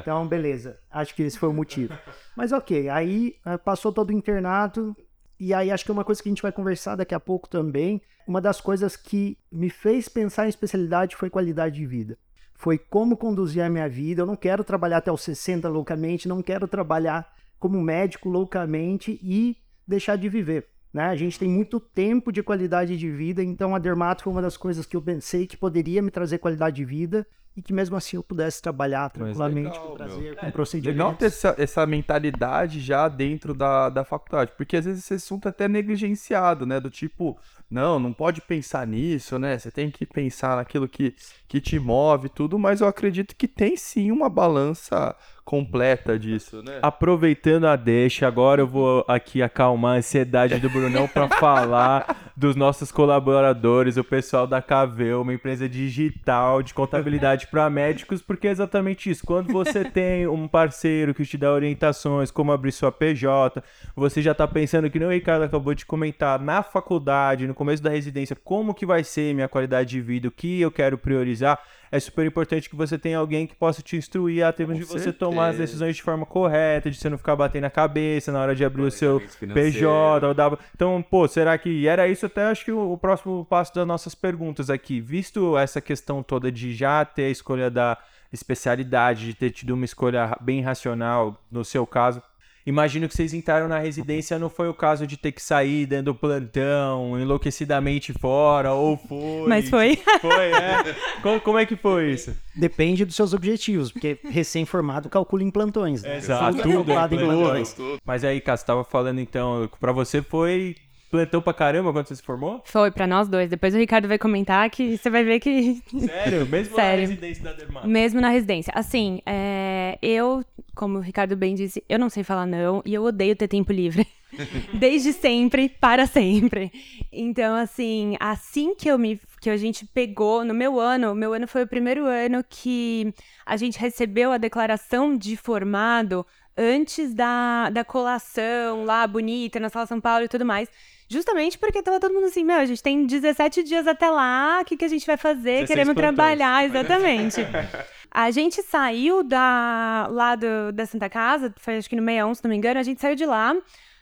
Então, 0.00 0.26
beleza. 0.26 0.78
Acho 0.90 1.14
que 1.14 1.22
esse 1.22 1.38
foi 1.38 1.48
o 1.48 1.52
motivo. 1.52 1.94
Mas 2.36 2.52
ok, 2.52 2.88
aí 2.88 3.36
eh, 3.46 3.56
passou 3.56 3.92
todo 3.92 4.10
o 4.10 4.12
internato. 4.12 4.94
E 5.38 5.54
aí 5.54 5.70
acho 5.70 5.84
que 5.84 5.90
é 5.90 5.94
uma 5.94 6.04
coisa 6.04 6.22
que 6.22 6.28
a 6.28 6.32
gente 6.32 6.42
vai 6.42 6.52
conversar 6.52 6.96
daqui 6.96 7.14
a 7.14 7.20
pouco 7.20 7.48
também. 7.48 8.02
Uma 8.26 8.40
das 8.40 8.60
coisas 8.60 8.96
que 8.96 9.38
me 9.50 9.70
fez 9.70 10.08
pensar 10.08 10.44
em 10.44 10.50
especialidade 10.50 11.16
foi 11.16 11.30
qualidade 11.30 11.76
de 11.76 11.86
vida. 11.86 12.18
Foi 12.54 12.76
como 12.76 13.16
conduzir 13.16 13.62
a 13.62 13.70
minha 13.70 13.88
vida. 13.88 14.20
Eu 14.20 14.26
não 14.26 14.36
quero 14.36 14.62
trabalhar 14.62 14.98
até 14.98 15.10
os 15.10 15.22
60 15.22 15.66
loucamente, 15.70 16.28
não 16.28 16.42
quero 16.42 16.68
trabalhar 16.68 17.26
como 17.58 17.80
médico 17.80 18.28
loucamente 18.28 19.18
e 19.22 19.56
deixar 19.88 20.16
de 20.16 20.28
viver. 20.28 20.68
Né? 20.92 21.04
A 21.04 21.16
gente 21.16 21.38
tem 21.38 21.48
muito 21.48 21.78
tempo 21.78 22.32
de 22.32 22.42
qualidade 22.42 22.96
de 22.96 23.10
vida, 23.10 23.42
então 23.42 23.74
a 23.74 23.78
dermato 23.78 24.24
foi 24.24 24.32
uma 24.32 24.42
das 24.42 24.56
coisas 24.56 24.84
que 24.84 24.96
eu 24.96 25.02
pensei 25.02 25.46
que 25.46 25.56
poderia 25.56 26.02
me 26.02 26.10
trazer 26.10 26.38
qualidade 26.38 26.76
de 26.76 26.84
vida 26.84 27.26
e 27.56 27.62
que 27.62 27.72
mesmo 27.72 27.96
assim 27.96 28.16
eu 28.16 28.22
pudesse 28.22 28.62
trabalhar 28.62 29.10
tranquilamente 29.10 29.70
legal, 29.70 29.88
com 29.88 29.94
prazer, 29.94 30.18
meu. 30.18 30.34
com 30.34 30.40
Legal 30.40 30.52
procedimentos. 30.52 31.18
ter 31.18 31.26
essa, 31.26 31.54
essa 31.58 31.86
mentalidade 31.86 32.80
já 32.80 33.08
dentro 33.08 33.52
da, 33.52 33.88
da 33.88 34.04
faculdade, 34.04 34.52
porque 34.56 34.76
às 34.76 34.84
vezes 34.84 35.04
esse 35.04 35.14
assunto 35.14 35.46
é 35.46 35.50
até 35.50 35.68
negligenciado, 35.68 36.64
né? 36.64 36.78
Do 36.78 36.90
tipo, 36.90 37.38
não, 37.68 37.98
não 37.98 38.12
pode 38.12 38.40
pensar 38.40 38.86
nisso, 38.86 39.38
né? 39.38 39.58
Você 39.58 39.70
tem 39.70 39.90
que 39.90 40.06
pensar 40.06 40.56
naquilo 40.56 40.88
que, 40.88 41.14
que 41.48 41.60
te 41.60 41.78
move 41.78 42.26
e 42.26 42.30
tudo, 42.30 42.58
mas 42.58 42.80
eu 42.80 42.86
acredito 42.86 43.34
que 43.34 43.48
tem 43.48 43.76
sim 43.76 44.12
uma 44.12 44.28
balança 44.28 45.14
completa 45.50 46.16
disso, 46.16 46.62
né? 46.62 46.78
Aproveitando 46.80 47.64
a 47.64 47.74
deixa, 47.74 48.24
agora 48.24 48.60
eu 48.60 48.68
vou 48.68 49.04
aqui 49.08 49.42
acalmar 49.42 49.96
a 49.96 49.98
ansiedade 49.98 50.60
do 50.60 50.70
Brunão 50.70 51.08
para 51.08 51.26
falar 51.40 52.30
dos 52.36 52.54
nossos 52.54 52.92
colaboradores, 52.92 53.96
o 53.96 54.04
pessoal 54.04 54.46
da 54.46 54.62
Caveu, 54.62 55.22
uma 55.22 55.34
empresa 55.34 55.68
digital 55.68 56.62
de 56.62 56.72
contabilidade 56.72 57.48
para 57.48 57.68
médicos, 57.68 58.22
porque 58.22 58.46
é 58.46 58.52
exatamente 58.52 59.10
isso. 59.10 59.26
Quando 59.26 59.52
você 59.52 59.82
tem 59.90 60.24
um 60.28 60.46
parceiro 60.46 61.12
que 61.12 61.26
te 61.26 61.36
dá 61.36 61.52
orientações, 61.52 62.30
como 62.30 62.52
abrir 62.52 62.70
sua 62.70 62.92
PJ, 62.92 63.60
você 63.96 64.22
já 64.22 64.32
tá 64.32 64.46
pensando 64.46 64.88
que 64.88 65.00
nem 65.00 65.08
o 65.08 65.10
Ricardo 65.10 65.42
acabou 65.42 65.74
de 65.74 65.84
comentar, 65.84 66.38
na 66.38 66.62
faculdade, 66.62 67.48
no 67.48 67.54
começo 67.54 67.82
da 67.82 67.90
residência, 67.90 68.36
como 68.36 68.72
que 68.72 68.86
vai 68.86 69.02
ser 69.02 69.34
minha 69.34 69.48
qualidade 69.48 69.90
de 69.90 70.00
vida, 70.00 70.28
o 70.28 70.30
que 70.30 70.60
eu 70.60 70.70
quero 70.70 70.96
priorizar. 70.96 71.58
É 71.92 71.98
super 71.98 72.24
importante 72.24 72.70
que 72.70 72.76
você 72.76 72.96
tenha 72.96 73.18
alguém 73.18 73.46
que 73.48 73.54
possa 73.56 73.82
te 73.82 73.96
instruir 73.96 74.44
a 74.44 74.52
termos 74.52 74.78
Com 74.78 74.80
de 74.84 74.86
você 74.88 75.12
tomar 75.12 75.48
as 75.48 75.56
decisões 75.58 75.96
de 75.96 76.02
forma 76.02 76.24
correta, 76.24 76.88
de 76.90 76.96
você 76.96 77.08
não 77.10 77.18
ficar 77.18 77.34
batendo 77.34 77.64
a 77.64 77.70
cabeça 77.70 78.30
na 78.30 78.40
hora 78.40 78.54
de 78.54 78.64
abrir 78.64 78.82
o 78.82 78.90
seu 78.92 79.18
PJ. 79.54 80.26
ou 80.28 80.32
dar- 80.34 80.56
Então, 80.74 81.02
pô, 81.02 81.26
será 81.26 81.58
que 81.58 81.68
e 81.68 81.88
era 81.88 82.06
isso 82.06 82.26
até 82.26 82.44
acho 82.44 82.64
que 82.64 82.70
o, 82.70 82.92
o 82.92 82.96
próximo 82.98 83.44
passo 83.44 83.74
das 83.74 83.84
nossas 83.86 84.14
perguntas 84.14 84.70
aqui, 84.70 85.00
visto 85.00 85.58
essa 85.58 85.80
questão 85.80 86.22
toda 86.22 86.52
de 86.52 86.72
já 86.72 87.04
ter 87.04 87.24
a 87.24 87.30
escolha 87.30 87.68
da 87.68 87.98
especialidade, 88.32 89.26
de 89.26 89.34
ter 89.34 89.50
tido 89.50 89.70
uma 89.74 89.84
escolha 89.84 90.36
bem 90.40 90.60
racional, 90.60 91.42
no 91.50 91.64
seu 91.64 91.86
caso, 91.86 92.22
Imagino 92.66 93.08
que 93.08 93.14
vocês 93.14 93.32
entraram 93.32 93.68
na 93.68 93.78
residência, 93.78 94.38
não 94.38 94.50
foi 94.50 94.68
o 94.68 94.74
caso 94.74 95.06
de 95.06 95.16
ter 95.16 95.32
que 95.32 95.42
sair 95.42 95.86
dando 95.86 96.14
plantão, 96.14 97.18
enlouquecidamente 97.18 98.12
fora, 98.12 98.72
ou 98.72 98.96
foi. 98.96 99.48
Mas 99.48 99.68
foi. 99.68 99.96
Foi, 100.20 100.52
é. 100.52 100.96
Como, 101.22 101.40
como 101.40 101.58
é 101.58 101.66
que 101.66 101.76
foi 101.76 102.12
isso? 102.12 102.36
Depende 102.54 103.04
dos 103.04 103.16
seus 103.16 103.32
objetivos, 103.32 103.90
porque 103.90 104.18
recém-formado 104.24 105.08
calcula 105.08 105.42
em 105.42 105.50
plantões. 105.50 106.02
Né? 106.02 106.18
Exato, 106.18 106.58
Tudo 106.58 106.60
é 106.60 106.62
tudo, 106.62 106.74
calculado 106.74 107.14
em 107.14 107.18
plantões. 107.18 107.76
Mas 108.04 108.24
aí, 108.24 108.40
Cássio, 108.40 108.62
você 108.62 108.66
tava 108.66 108.84
falando 108.84 109.20
então, 109.20 109.68
pra 109.80 109.92
você 109.92 110.20
foi 110.20 110.76
plantão 111.10 111.42
pra 111.42 111.52
caramba 111.52 111.92
quando 111.92 112.06
você 112.06 112.16
se 112.16 112.22
formou? 112.22 112.62
Foi 112.64 112.90
pra 112.90 113.06
nós 113.06 113.28
dois. 113.28 113.50
Depois 113.50 113.74
o 113.74 113.78
Ricardo 113.78 114.06
vai 114.06 114.18
comentar 114.18 114.70
que 114.70 114.96
você 114.96 115.10
vai 115.10 115.24
ver 115.24 115.40
que 115.40 115.82
Sério? 116.06 116.46
Mesmo 116.46 116.74
Sério. 116.76 117.02
na 117.02 117.08
residência 117.08 117.44
da 117.44 117.52
Dermato? 117.52 117.88
Mesmo 117.88 118.20
na 118.20 118.28
residência. 118.30 118.72
Assim, 118.74 119.20
é, 119.26 119.98
eu, 120.00 120.44
como 120.74 120.98
o 120.98 121.00
Ricardo 121.00 121.36
bem 121.36 121.54
disse, 121.54 121.82
eu 121.88 121.98
não 121.98 122.08
sei 122.08 122.22
falar 122.22 122.46
não 122.46 122.82
e 122.84 122.94
eu 122.94 123.02
odeio 123.02 123.34
ter 123.34 123.48
tempo 123.48 123.72
livre. 123.72 124.06
Desde 124.78 125.12
sempre, 125.12 125.68
para 125.68 126.06
sempre. 126.06 126.70
Então, 127.12 127.56
assim, 127.56 128.16
assim 128.20 128.74
que 128.76 128.88
eu 128.88 128.96
me 128.96 129.20
que 129.40 129.50
a 129.50 129.56
gente 129.56 129.86
pegou 129.86 130.44
no 130.44 130.52
meu 130.52 130.78
ano, 130.78 131.12
o 131.12 131.14
meu 131.14 131.32
ano 131.32 131.48
foi 131.48 131.62
o 131.62 131.66
primeiro 131.66 132.04
ano 132.04 132.44
que 132.48 133.12
a 133.44 133.56
gente 133.56 133.78
recebeu 133.78 134.30
a 134.30 134.38
declaração 134.38 135.16
de 135.16 135.34
formado 135.34 136.26
antes 136.56 137.14
da, 137.14 137.70
da 137.70 137.82
colação 137.82 138.84
lá 138.84 139.06
bonita 139.06 139.58
na 139.58 139.70
Sala 139.70 139.86
São 139.86 140.00
Paulo 140.00 140.24
e 140.26 140.28
tudo 140.28 140.44
mais. 140.44 140.68
Justamente 141.10 141.58
porque 141.58 141.82
tava 141.82 141.98
todo 141.98 142.14
mundo 142.14 142.26
assim, 142.26 142.44
meu, 142.44 142.56
a 142.56 142.64
gente 142.64 142.80
tem 142.80 143.04
17 143.04 143.64
dias 143.64 143.88
até 143.88 144.08
lá, 144.08 144.60
o 144.62 144.64
que, 144.64 144.76
que 144.76 144.84
a 144.84 144.88
gente 144.88 145.04
vai 145.04 145.16
fazer? 145.16 145.62
16 145.62 145.68
Queremos 145.68 145.94
plantões. 145.94 146.16
trabalhar, 146.16 146.64
exatamente. 146.64 147.40
A 148.12 148.32
gente 148.32 148.60
saiu 148.60 149.22
da, 149.22 150.08
lá 150.10 150.34
do, 150.34 150.72
da 150.72 150.84
Santa 150.84 151.08
Casa, 151.08 151.54
foi 151.58 151.76
acho 151.76 151.88
que 151.88 151.94
no 151.94 152.02
61, 152.02 152.34
se 152.34 152.42
não 152.42 152.50
me 152.50 152.56
engano, 152.56 152.80
a 152.80 152.82
gente 152.82 153.00
saiu 153.00 153.14
de 153.14 153.24
lá, 153.24 153.54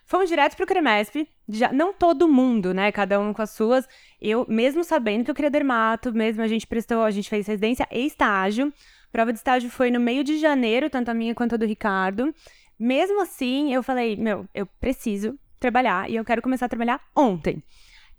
fomos 0.07 0.31
direto 0.31 0.57
pro 0.57 0.64
Cremesp, 0.64 1.29
já, 1.47 1.71
não 1.75 1.92
todo 1.92 2.27
mundo, 2.27 2.73
né, 2.73 2.90
cada 2.90 3.21
um 3.21 3.35
com 3.35 3.42
as 3.42 3.51
suas, 3.51 3.87
eu, 4.18 4.47
mesmo 4.49 4.83
sabendo 4.83 5.25
que 5.25 5.31
eu 5.31 5.35
queria 5.35 5.51
dermato, 5.51 6.11
mesmo 6.11 6.42
a 6.42 6.49
gente 6.49 6.66
prestou, 6.66 7.03
a 7.03 7.11
gente 7.11 7.29
fez 7.29 7.47
residência 7.47 7.87
e 7.92 8.07
estágio, 8.07 8.73
prova 9.12 9.31
de 9.31 9.38
estágio 9.38 9.68
foi 9.68 9.90
no 9.90 10.01
meio 10.01 10.25
de 10.25 10.38
janeiro, 10.38 10.88
tanto 10.88 11.11
a 11.11 11.14
minha 11.14 11.35
quanto 11.35 11.57
a 11.57 11.59
do 11.59 11.66
Ricardo, 11.66 12.35
mesmo 12.79 13.21
assim, 13.21 13.75
eu 13.75 13.83
falei, 13.83 14.16
meu, 14.16 14.47
eu 14.55 14.64
preciso 14.64 15.38
trabalhar 15.59 16.11
e 16.11 16.16
eu 16.16 16.25
quero 16.25 16.42
começar 16.42 16.66
a 16.66 16.68
trabalhar 16.68 17.01
ontem. 17.14 17.62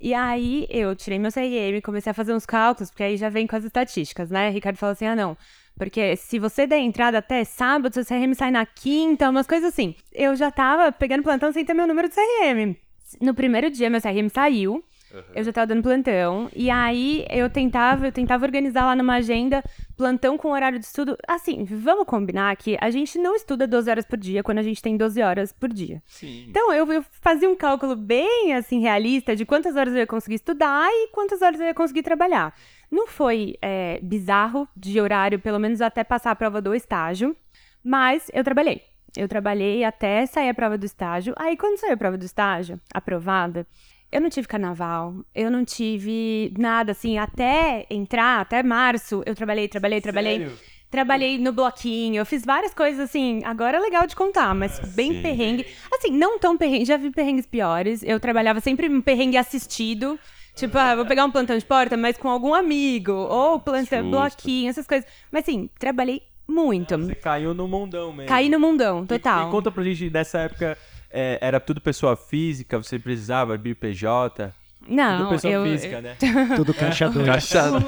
E 0.02 0.13
aí 0.13 0.65
eu 0.69 0.95
tirei 0.95 1.19
meu 1.19 1.32
CRM, 1.32 1.82
comecei 1.84 2.12
a 2.12 2.13
fazer 2.13 2.34
uns 2.34 2.45
cálculos, 2.45 2.89
porque 2.89 3.04
aí 3.04 3.17
já 3.17 3.28
vem 3.28 3.45
com 3.45 3.56
as 3.56 3.65
estatísticas, 3.65 4.30
né? 4.30 4.49
Ricardo 4.49 4.78
falou 4.78 4.93
assim: 4.93 5.06
ah, 5.06 5.15
não. 5.15 5.38
Porque 5.78 6.15
se 6.15 6.39
você 6.39 6.65
der 6.65 6.80
entrada 6.80 7.17
até 7.17 7.43
sábado, 7.43 7.93
seu 7.93 8.06
CRM 8.06 8.34
sai 8.34 8.52
na 8.52 8.65
quinta, 8.65 9.30
umas 9.30 9.47
coisas 9.47 9.73
assim. 9.73 9.95
Eu 10.13 10.36
já 10.36 10.52
tava 10.52 10.91
pegando 10.91 11.23
plantão 11.23 11.52
sem 11.52 11.65
ter 11.65 11.73
meu 11.73 11.88
número 11.88 12.10
de 12.10 12.15
CRM. 12.15 12.75
No 13.21 13.34
primeiro 13.34 13.69
dia, 13.69 13.89
meu 13.89 14.02
CRM 14.02 14.30
saiu. 14.30 14.84
Eu 15.33 15.43
já 15.43 15.51
tava 15.51 15.67
dando 15.67 15.83
plantão. 15.83 16.49
E 16.55 16.69
aí 16.69 17.25
eu 17.29 17.49
tentava, 17.49 18.07
eu 18.07 18.11
tentava 18.11 18.45
organizar 18.45 18.85
lá 18.85 18.95
numa 18.95 19.15
agenda 19.15 19.63
plantão 19.97 20.37
com 20.37 20.51
horário 20.51 20.79
de 20.79 20.85
estudo. 20.85 21.17
Assim, 21.27 21.63
vamos 21.63 22.05
combinar 22.05 22.55
que 22.55 22.77
a 22.79 22.89
gente 22.89 23.17
não 23.17 23.35
estuda 23.35 23.67
12 23.67 23.89
horas 23.89 24.05
por 24.05 24.17
dia 24.17 24.43
quando 24.43 24.59
a 24.59 24.63
gente 24.63 24.81
tem 24.81 24.95
12 24.95 25.21
horas 25.21 25.51
por 25.51 25.69
dia. 25.69 26.01
Sim. 26.05 26.45
Então, 26.47 26.71
eu, 26.73 26.91
eu 26.91 27.03
fazia 27.21 27.49
um 27.49 27.55
cálculo 27.55 27.95
bem, 27.95 28.53
assim, 28.53 28.79
realista 28.79 29.35
de 29.35 29.45
quantas 29.45 29.75
horas 29.75 29.93
eu 29.93 29.99
ia 29.99 30.07
conseguir 30.07 30.35
estudar 30.35 30.87
e 30.91 31.07
quantas 31.11 31.41
horas 31.41 31.59
eu 31.59 31.65
ia 31.65 31.73
conseguir 31.73 32.03
trabalhar. 32.03 32.53
Não 32.91 33.07
foi 33.07 33.55
é, 33.61 33.99
bizarro 34.01 34.67
de 34.75 34.99
horário, 34.99 35.39
pelo 35.39 35.59
menos 35.59 35.81
até 35.81 36.03
passar 36.03 36.31
a 36.31 36.35
prova 36.35 36.61
do 36.61 36.73
estágio, 36.73 37.35
mas 37.83 38.29
eu 38.33 38.43
trabalhei. 38.43 38.81
Eu 39.17 39.27
trabalhei 39.27 39.83
até 39.83 40.25
sair 40.25 40.49
a 40.49 40.53
prova 40.53 40.77
do 40.77 40.85
estágio. 40.85 41.33
Aí, 41.37 41.57
quando 41.57 41.79
saiu 41.79 41.93
a 41.93 41.97
prova 41.97 42.17
do 42.17 42.25
estágio, 42.25 42.79
aprovada, 42.93 43.65
eu 44.11 44.19
não 44.21 44.29
tive 44.29 44.47
carnaval, 44.47 45.13
eu 45.35 45.49
não 45.51 45.63
tive 45.65 46.53
nada, 46.57 46.91
assim, 46.91 47.17
até 47.17 47.85
entrar, 47.89 48.41
até 48.41 48.63
março, 48.63 49.21
eu 49.25 49.35
trabalhei, 49.35 49.67
trabalhei, 49.67 50.01
trabalhei. 50.01 50.51
Trabalhei 50.91 51.37
no 51.37 51.53
bloquinho, 51.53 52.15
eu 52.19 52.25
fiz 52.25 52.43
várias 52.43 52.73
coisas 52.73 52.99
assim. 52.99 53.41
Agora 53.45 53.77
é 53.77 53.79
legal 53.79 54.07
de 54.07 54.15
contar, 54.15 54.55
mas 54.55 54.79
bem 54.95 55.21
perrengue. 55.21 55.63
Assim, 55.93 56.09
não 56.09 56.39
tão 56.39 56.57
perrengue, 56.57 56.83
já 56.85 56.97
vi 56.97 57.11
perrengues 57.11 57.45
piores. 57.45 58.01
Eu 58.01 58.19
trabalhava 58.19 58.59
sempre 58.59 58.89
um 58.89 58.99
perrengue 58.99 59.37
assistido. 59.37 60.17
Tipo, 60.55 60.79
ah, 60.79 60.95
vou 60.95 61.05
pegar 61.05 61.25
um 61.25 61.31
plantão 61.31 61.55
de 61.55 61.63
porta, 61.63 61.95
mas 61.95 62.17
com 62.17 62.27
algum 62.27 62.55
amigo. 62.55 63.11
Ou 63.11 63.59
plantão, 63.59 63.99
Justo. 63.99 64.09
bloquinho, 64.09 64.67
essas 64.71 64.87
coisas. 64.87 65.07
Mas 65.31 65.43
assim, 65.43 65.69
trabalhei 65.77 66.23
muito. 66.47 66.97
Você 66.97 67.13
caiu 67.13 67.53
no 67.53 67.67
mundão 67.67 68.11
mesmo. 68.11 68.27
Caí 68.27 68.49
no 68.49 68.59
mundão, 68.59 69.03
E- 69.03 69.07
total. 69.07 69.47
E, 69.47 69.51
conta 69.51 69.69
pra 69.69 69.83
gente, 69.83 70.09
dessa 70.09 70.39
época, 70.39 70.75
é, 71.11 71.37
era 71.41 71.59
tudo 71.59 71.81
pessoa 71.81 72.15
física, 72.15 72.77
você 72.77 72.99
precisava 72.99 73.55
abrir 73.55 73.75
PJ? 73.75 74.53
tudo 74.89 74.95
Não, 74.95 75.29
pessoa 75.29 75.53
eu, 75.53 75.63
física, 75.63 76.01
né? 76.01 76.15
Tudo 76.55 76.73
caixa 76.73 77.09
dois. 77.09 77.27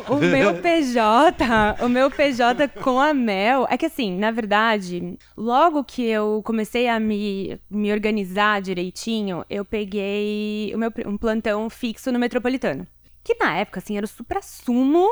O, 0.08 0.16
o 0.16 0.20
meu 0.20 0.62
PJ, 0.62 1.46
o 1.82 1.90
meu 1.90 2.12
PJ 2.12 2.68
com 2.68 3.00
a 3.00 3.14
Mel, 3.14 3.66
é 3.70 3.78
que 3.78 3.86
assim, 3.86 4.18
na 4.18 4.30
verdade, 4.30 5.18
logo 5.36 5.84
que 5.84 6.04
eu 6.04 6.42
comecei 6.44 6.88
a 6.88 7.00
me, 7.00 7.60
me 7.70 7.92
organizar 7.92 8.62
direitinho, 8.62 9.44
eu 9.50 9.66
peguei 9.66 10.72
o 10.76 10.78
meu, 10.78 10.92
um 11.06 11.18
plantão 11.18 11.70
fixo 11.70 12.12
no 12.12 12.20
Metropolitano. 12.20 12.86
Que 13.24 13.36
na 13.36 13.56
época, 13.56 13.80
assim, 13.80 13.98
era 13.98 14.06
o 14.06 14.10
supra-sumo 14.10 15.08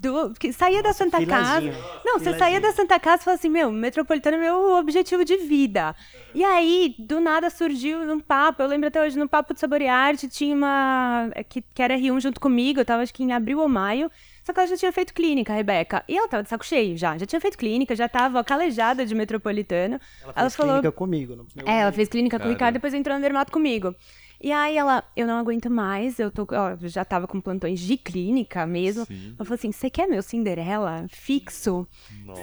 do... 0.00 0.32
Que 0.34 0.52
saía 0.52 0.82
da 0.82 0.92
Santa 0.92 1.24
Casa... 1.24 1.60
Não, 2.04 2.18
você 2.18 2.36
saía 2.38 2.60
da 2.60 2.72
Santa 2.72 2.98
Casa 2.98 3.22
e 3.22 3.24
falava 3.24 3.38
assim, 3.38 3.48
meu, 3.48 3.70
Metropolitano 3.70 4.36
é 4.36 4.40
meu 4.40 4.76
objetivo 4.76 5.24
de 5.24 5.36
vida. 5.36 5.94
E 6.34 6.44
aí, 6.44 6.94
do 6.98 7.20
nada 7.20 7.50
surgiu 7.50 8.04
num 8.04 8.20
papo, 8.20 8.62
eu 8.62 8.68
lembro 8.68 8.88
até 8.88 9.02
hoje, 9.02 9.18
no 9.18 9.28
papo 9.28 9.52
de 9.52 9.60
Saborearte, 9.60 10.28
tinha 10.28 10.54
uma, 10.54 11.30
é, 11.34 11.42
que, 11.42 11.62
que 11.62 11.82
era 11.82 11.96
R1 11.96 12.20
junto 12.20 12.40
comigo, 12.40 12.80
eu 12.80 12.84
tava 12.84 13.02
acho 13.02 13.12
que 13.12 13.22
em 13.22 13.32
abril 13.32 13.58
ou 13.58 13.68
maio, 13.68 14.10
só 14.44 14.52
que 14.52 14.60
ela 14.60 14.68
já 14.68 14.76
tinha 14.76 14.92
feito 14.92 15.12
clínica, 15.12 15.52
a 15.52 15.56
Rebeca. 15.56 16.04
E 16.08 16.16
ela 16.16 16.28
tava 16.28 16.42
de 16.42 16.48
saco 16.48 16.64
cheio 16.64 16.96
já, 16.96 17.18
já 17.18 17.26
tinha 17.26 17.40
feito 17.40 17.58
clínica, 17.58 17.94
já 17.94 18.08
tava 18.08 18.42
calejada 18.42 19.04
de 19.04 19.14
Metropolitano. 19.14 20.00
Ela 20.22 20.32
Ela 20.34 20.42
fez 20.44 20.56
falou, 20.56 20.72
clínica 20.74 20.92
comigo. 20.92 21.36
No 21.36 21.46
meu 21.54 21.68
é, 21.68 21.80
ela 21.80 21.92
fez 21.92 22.08
clínica 22.08 22.38
com 22.38 22.44
o 22.44 22.46
Cara. 22.46 22.52
Ricardo, 22.54 22.74
depois 22.74 22.94
entrou 22.94 23.14
no 23.16 23.20
dermato 23.20 23.52
comigo. 23.52 23.94
E 24.40 24.52
aí 24.52 24.76
ela, 24.76 25.02
eu 25.16 25.26
não 25.26 25.36
aguento 25.36 25.68
mais, 25.68 26.18
eu 26.20 26.30
tô, 26.30 26.46
ó, 26.52 26.76
já 26.82 27.04
tava 27.04 27.26
com 27.26 27.40
plantões 27.40 27.80
de 27.80 27.96
clínica 27.96 28.64
mesmo. 28.66 29.04
Ela 29.10 29.44
falou 29.44 29.54
assim: 29.54 29.72
você 29.72 29.90
quer 29.90 30.06
meu 30.06 30.22
Cinderela 30.22 31.06
fixo? 31.08 31.86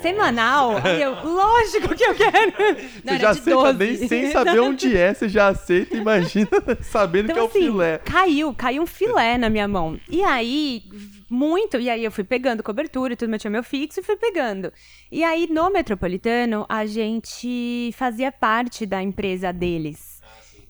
Semanal? 0.01 0.77
Aí 0.83 1.01
eu, 1.01 1.13
lógico 1.23 1.95
que 1.95 2.03
eu 2.03 2.13
quero. 2.15 2.51
Não, 3.03 3.13
Você 3.13 3.19
já 3.19 3.29
aceita 3.29 3.73
12. 3.73 3.77
nem 3.77 4.07
sem 4.09 4.31
saber 4.33 4.59
onde 4.59 4.95
é, 4.97 5.13
você 5.13 5.29
já 5.29 5.47
aceita, 5.47 5.95
imagina, 5.95 6.49
sabendo 6.81 7.31
Então, 7.31 7.35
que 7.35 7.39
é 7.39 7.43
o 7.43 7.47
assim, 7.47 7.71
filé. 7.71 7.97
caiu, 7.99 8.53
caiu 8.53 8.83
um 8.83 8.87
filé 8.87 9.37
na 9.37 9.49
minha 9.49 9.67
mão. 9.67 9.97
E 10.09 10.23
aí, 10.23 10.83
muito, 11.29 11.79
e 11.79 11.89
aí 11.89 12.03
eu 12.03 12.11
fui 12.11 12.23
pegando 12.23 12.61
cobertura 12.61 13.13
e 13.13 13.15
tudo, 13.15 13.29
mas 13.29 13.41
tinha 13.41 13.51
meu 13.51 13.63
fixo 13.63 13.99
e 13.99 14.03
fui 14.03 14.15
pegando. 14.17 14.71
E 15.11 15.23
aí, 15.23 15.47
no 15.49 15.69
Metropolitano, 15.71 16.65
a 16.67 16.85
gente 16.85 17.91
fazia 17.95 18.31
parte 18.31 18.85
da 18.85 19.01
empresa 19.01 19.53
deles. 19.53 20.14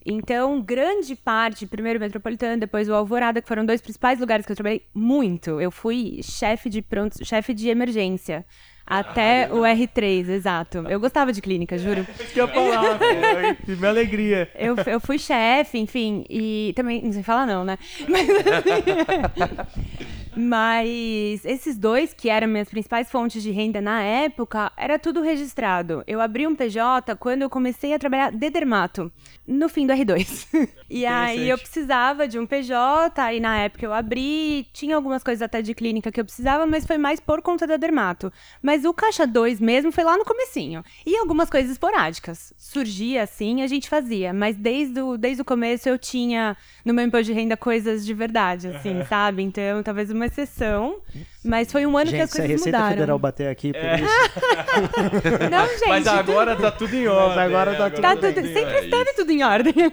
Então, 0.06 0.62
grande 0.62 1.16
parte, 1.16 1.66
primeiro 1.66 1.98
o 1.98 2.02
Metropolitano, 2.02 2.60
depois 2.60 2.88
o 2.88 2.94
Alvorada, 2.94 3.42
que 3.42 3.48
foram 3.48 3.66
dois 3.66 3.82
principais 3.82 4.20
lugares 4.20 4.46
que 4.46 4.52
eu 4.52 4.56
trabalhei 4.56 4.86
muito. 4.94 5.60
Eu 5.60 5.72
fui 5.72 6.20
chefe 6.22 6.70
de 6.70 6.82
pronto, 6.82 7.26
chefe 7.26 7.54
de 7.54 7.70
emergência. 7.70 8.46
Até 8.88 9.50
o 9.52 9.62
R3, 9.62 10.30
exato. 10.30 10.86
Eu 10.88 11.00
gostava 11.00 11.34
de 11.34 11.42
clínica, 11.42 11.76
juro. 11.76 12.06
Isso 12.20 12.34
que 12.34 12.40
eu 12.40 12.48
falar, 12.48 13.00
pô. 13.00 13.72
Minha 13.74 13.90
alegria. 13.90 14.48
Eu, 14.54 14.76
eu 14.86 15.00
fui 15.00 15.18
chefe, 15.18 15.80
enfim, 15.80 16.24
e 16.30 16.72
também, 16.76 17.02
não 17.02 17.12
sei 17.12 17.24
falar 17.24 17.48
não, 17.48 17.66
né? 17.66 17.80
Mas, 18.08 18.28
mas 20.36 21.46
esses 21.46 21.78
dois, 21.78 22.14
que 22.14 22.30
eram 22.30 22.48
minhas 22.48 22.70
principais 22.70 23.10
fontes 23.10 23.42
de 23.42 23.52
renda 23.52 23.82
na 23.82 24.02
época, 24.02 24.72
era 24.78 25.00
tudo 25.00 25.22
registrado. 25.22 26.04
Eu 26.06 26.22
abri 26.22 26.46
um 26.46 26.56
PJ 26.56 27.16
quando 27.16 27.44
eu 27.44 27.50
comecei 27.50 27.94
a 27.94 28.00
trabalhar 28.00 28.32
de 28.32 28.50
dermato, 28.50 29.12
no 29.48 29.70
fim 29.70 29.86
do 29.88 29.94
R2. 29.94 30.48
E 30.88 31.04
aí 31.04 31.50
eu 31.50 31.58
precisava 31.58 32.28
de 32.28 32.38
um 32.38 32.46
PJ, 32.46 33.20
aí 33.20 33.40
na 33.40 33.58
época 33.58 33.84
eu 33.84 33.92
abri, 33.92 34.68
tinha 34.72 34.96
algumas 34.96 35.24
coisas 35.24 35.42
até 35.42 35.60
de 35.60 35.74
clínica 35.74 36.12
que 36.12 36.20
eu 36.20 36.24
precisava, 36.24 36.68
mas 36.68 36.86
foi 36.86 36.98
mais 36.98 37.20
por 37.20 37.42
conta 37.42 37.66
da 37.66 37.76
dermato. 37.76 38.32
Mas 38.62 38.86
o 38.86 38.94
caixa 38.94 39.26
2 39.26 39.60
mesmo 39.60 39.92
foi 39.92 40.04
lá 40.04 40.16
no 40.16 40.24
comecinho. 40.24 40.84
E 41.04 41.18
algumas 41.18 41.50
coisas 41.50 41.72
esporádicas. 41.72 42.54
Surgia 42.56 43.24
assim, 43.24 43.64
a 43.64 43.68
gente 43.68 43.90
fazia, 43.90 44.32
mas 44.32 44.56
desde 44.56 45.02
o, 45.02 45.18
desde 45.18 45.42
o 45.42 45.46
começo 45.46 45.90
eu 45.90 45.98
tinha 45.98 46.56
no 46.86 46.94
meu 46.94 47.04
imposto 47.04 47.26
de 47.26 47.34
renda 47.34 47.58
coisas 47.58 48.06
de 48.06 48.14
verdade, 48.14 48.68
assim, 48.68 49.04
sabe? 49.06 49.42
Então, 49.42 49.82
talvez 49.82 50.12
uma 50.12 50.25
exceção, 50.26 51.00
mas 51.46 51.72
foi 51.72 51.86
um 51.86 51.98
ano 51.98 52.06
que 52.10 52.12
Gente, 52.18 52.22
as 52.24 52.30
se 52.32 52.38
a 52.38 52.42
coisas 52.42 52.58
Receita 52.60 52.78
mudaram. 52.78 52.96
Federal 52.96 53.20
bater 53.20 53.48
aqui 53.50 53.72
por 53.72 53.82
É. 53.82 53.96
isso. 54.02 54.06
Não, 55.50 55.68
gente, 55.68 55.88
Mas 55.88 56.08
agora 56.08 56.56
tá 56.56 56.72
tudo 56.72 56.96
em 56.96 57.08
ordem. 57.08 57.40
agora 57.44 57.74
tá 57.76 57.84
né? 57.86 57.90
tudo 57.92 58.02
tá 58.02 58.10
tá 58.16 58.16
tudo, 58.16 58.40
em 58.40 58.54
sempre 58.54 58.80
esteve 58.80 59.14
tudo 59.14 59.32
em 59.32 59.44
ordem. 59.44 59.74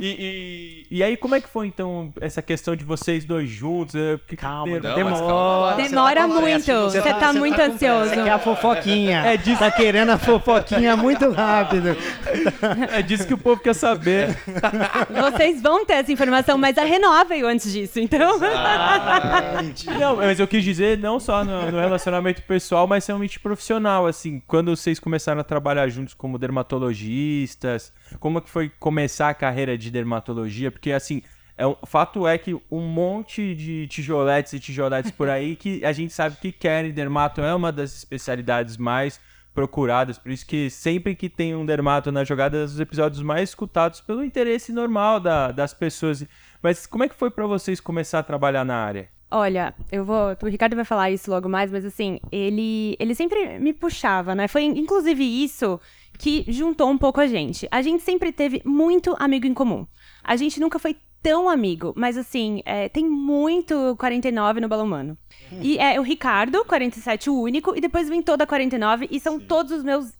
E, 0.00 0.86
e, 0.90 0.96
e 0.98 1.02
aí, 1.02 1.16
como 1.16 1.34
é 1.34 1.40
que 1.40 1.48
foi, 1.48 1.66
então, 1.66 2.12
essa 2.20 2.42
questão 2.42 2.74
de 2.76 2.84
vocês 2.84 3.24
dois 3.24 3.48
juntos? 3.48 3.94
É, 3.94 4.16
porque- 4.16 4.36
Calma, 4.36 4.78
Não, 4.80 4.94
demora. 4.94 5.04
mas 5.04 5.20
calma. 5.20 5.74
Demora 5.76 6.20
Você 6.20 6.28
tá 6.28 6.34
com 6.34 6.40
muito, 6.40 6.66
você 6.66 7.00
você 7.00 7.14
tá, 7.14 7.32
muito 7.32 7.60
ansioso. 7.60 8.10
Você 8.10 8.22
quer 8.22 8.30
a 8.30 8.38
fofoquinha. 8.38 9.20
É 9.24 9.36
disso- 9.36 9.58
Tá 9.60 9.70
querendo 9.70 10.10
a 10.10 10.18
fofoquinha 10.18 10.96
muito 10.96 11.30
rápido. 11.30 11.96
É 12.92 13.00
disso 13.02 13.26
que 13.26 13.34
o 13.34 13.38
povo 13.38 13.60
quer 13.62 13.74
saber. 13.74 14.36
Vocês 15.32 15.62
vão 15.62 15.84
ter 15.86 15.94
essa 15.94 16.12
informação, 16.12 16.58
mas 16.58 16.76
a 16.76 16.84
Renova 16.84 17.24
veio 17.24 17.46
antes 17.46 17.72
disso, 17.72 17.98
então. 18.00 18.38
Não, 19.98 20.16
mas 20.16 20.38
eu 20.40 20.46
quis 20.46 20.62
dizer 20.64 20.83
não 20.96 21.18
só 21.20 21.44
no, 21.44 21.70
no 21.70 21.78
relacionamento 21.80 22.42
pessoal, 22.42 22.86
mas 22.86 23.06
realmente 23.06 23.38
profissional, 23.40 24.06
assim. 24.06 24.40
Quando 24.46 24.74
vocês 24.76 24.98
começaram 25.00 25.40
a 25.40 25.44
trabalhar 25.44 25.88
juntos 25.88 26.14
como 26.14 26.38
dermatologistas, 26.38 27.92
como 28.20 28.38
é 28.38 28.40
que 28.40 28.50
foi 28.50 28.68
começar 28.78 29.28
a 29.28 29.34
carreira 29.34 29.76
de 29.76 29.90
dermatologia? 29.90 30.70
Porque, 30.70 30.92
assim, 30.92 31.22
é 31.56 31.66
um, 31.66 31.76
fato 31.86 32.26
é 32.26 32.36
que 32.38 32.54
um 32.70 32.80
monte 32.80 33.54
de 33.54 33.86
tijoletes 33.88 34.52
e 34.52 34.60
tijoletes 34.60 35.10
por 35.10 35.28
aí 35.28 35.56
que 35.56 35.84
a 35.84 35.92
gente 35.92 36.12
sabe 36.12 36.36
que 36.36 36.50
querem. 36.52 36.92
Dermato 36.92 37.40
é 37.40 37.54
uma 37.54 37.70
das 37.72 37.94
especialidades 37.96 38.76
mais 38.76 39.20
procuradas, 39.54 40.18
por 40.18 40.32
isso 40.32 40.44
que 40.44 40.68
sempre 40.68 41.14
que 41.14 41.28
tem 41.28 41.54
um 41.54 41.64
dermato 41.64 42.10
na 42.10 42.24
jogada, 42.24 42.56
é 42.56 42.62
um 42.62 42.64
dos 42.64 42.80
episódios 42.80 43.22
mais 43.22 43.50
escutados 43.50 44.00
pelo 44.00 44.24
interesse 44.24 44.72
normal 44.72 45.20
da- 45.20 45.52
das 45.52 45.72
pessoas. 45.72 46.26
Mas 46.60 46.86
como 46.86 47.04
é 47.04 47.08
que 47.08 47.14
foi 47.14 47.30
pra 47.30 47.46
vocês 47.46 47.78
começar 47.78 48.18
a 48.18 48.22
trabalhar 48.24 48.64
na 48.64 48.74
área? 48.74 49.13
Olha, 49.36 49.74
eu 49.90 50.04
vou. 50.04 50.36
O 50.40 50.46
Ricardo 50.46 50.76
vai 50.76 50.84
falar 50.84 51.10
isso 51.10 51.28
logo 51.28 51.48
mais, 51.48 51.68
mas 51.68 51.84
assim, 51.84 52.20
ele, 52.30 52.94
ele 53.00 53.16
sempre 53.16 53.58
me 53.58 53.72
puxava, 53.72 54.32
né? 54.32 54.46
Foi 54.46 54.62
inclusive 54.62 55.24
isso 55.24 55.80
que 56.16 56.44
juntou 56.46 56.88
um 56.88 56.96
pouco 56.96 57.20
a 57.20 57.26
gente. 57.26 57.66
A 57.68 57.82
gente 57.82 58.04
sempre 58.04 58.30
teve 58.30 58.62
muito 58.64 59.16
amigo 59.18 59.44
em 59.44 59.52
comum. 59.52 59.84
A 60.22 60.36
gente 60.36 60.60
nunca 60.60 60.78
foi 60.78 60.96
tão 61.20 61.48
amigo, 61.48 61.92
mas 61.96 62.16
assim, 62.16 62.62
é, 62.64 62.88
tem 62.88 63.08
muito 63.08 63.96
49 63.98 64.60
no 64.60 64.68
Balão 64.68 64.84
Humano. 64.84 65.18
E 65.60 65.78
é 65.78 65.98
o 65.98 66.04
Ricardo, 66.04 66.64
47, 66.64 67.28
o 67.28 67.40
único, 67.40 67.76
e 67.76 67.80
depois 67.80 68.08
vem 68.08 68.22
toda 68.22 68.44
a 68.44 68.46
49, 68.46 69.08
e 69.10 69.18
são 69.18 69.40
todos 69.40 69.72
os 69.72 69.82
meus 69.82 70.12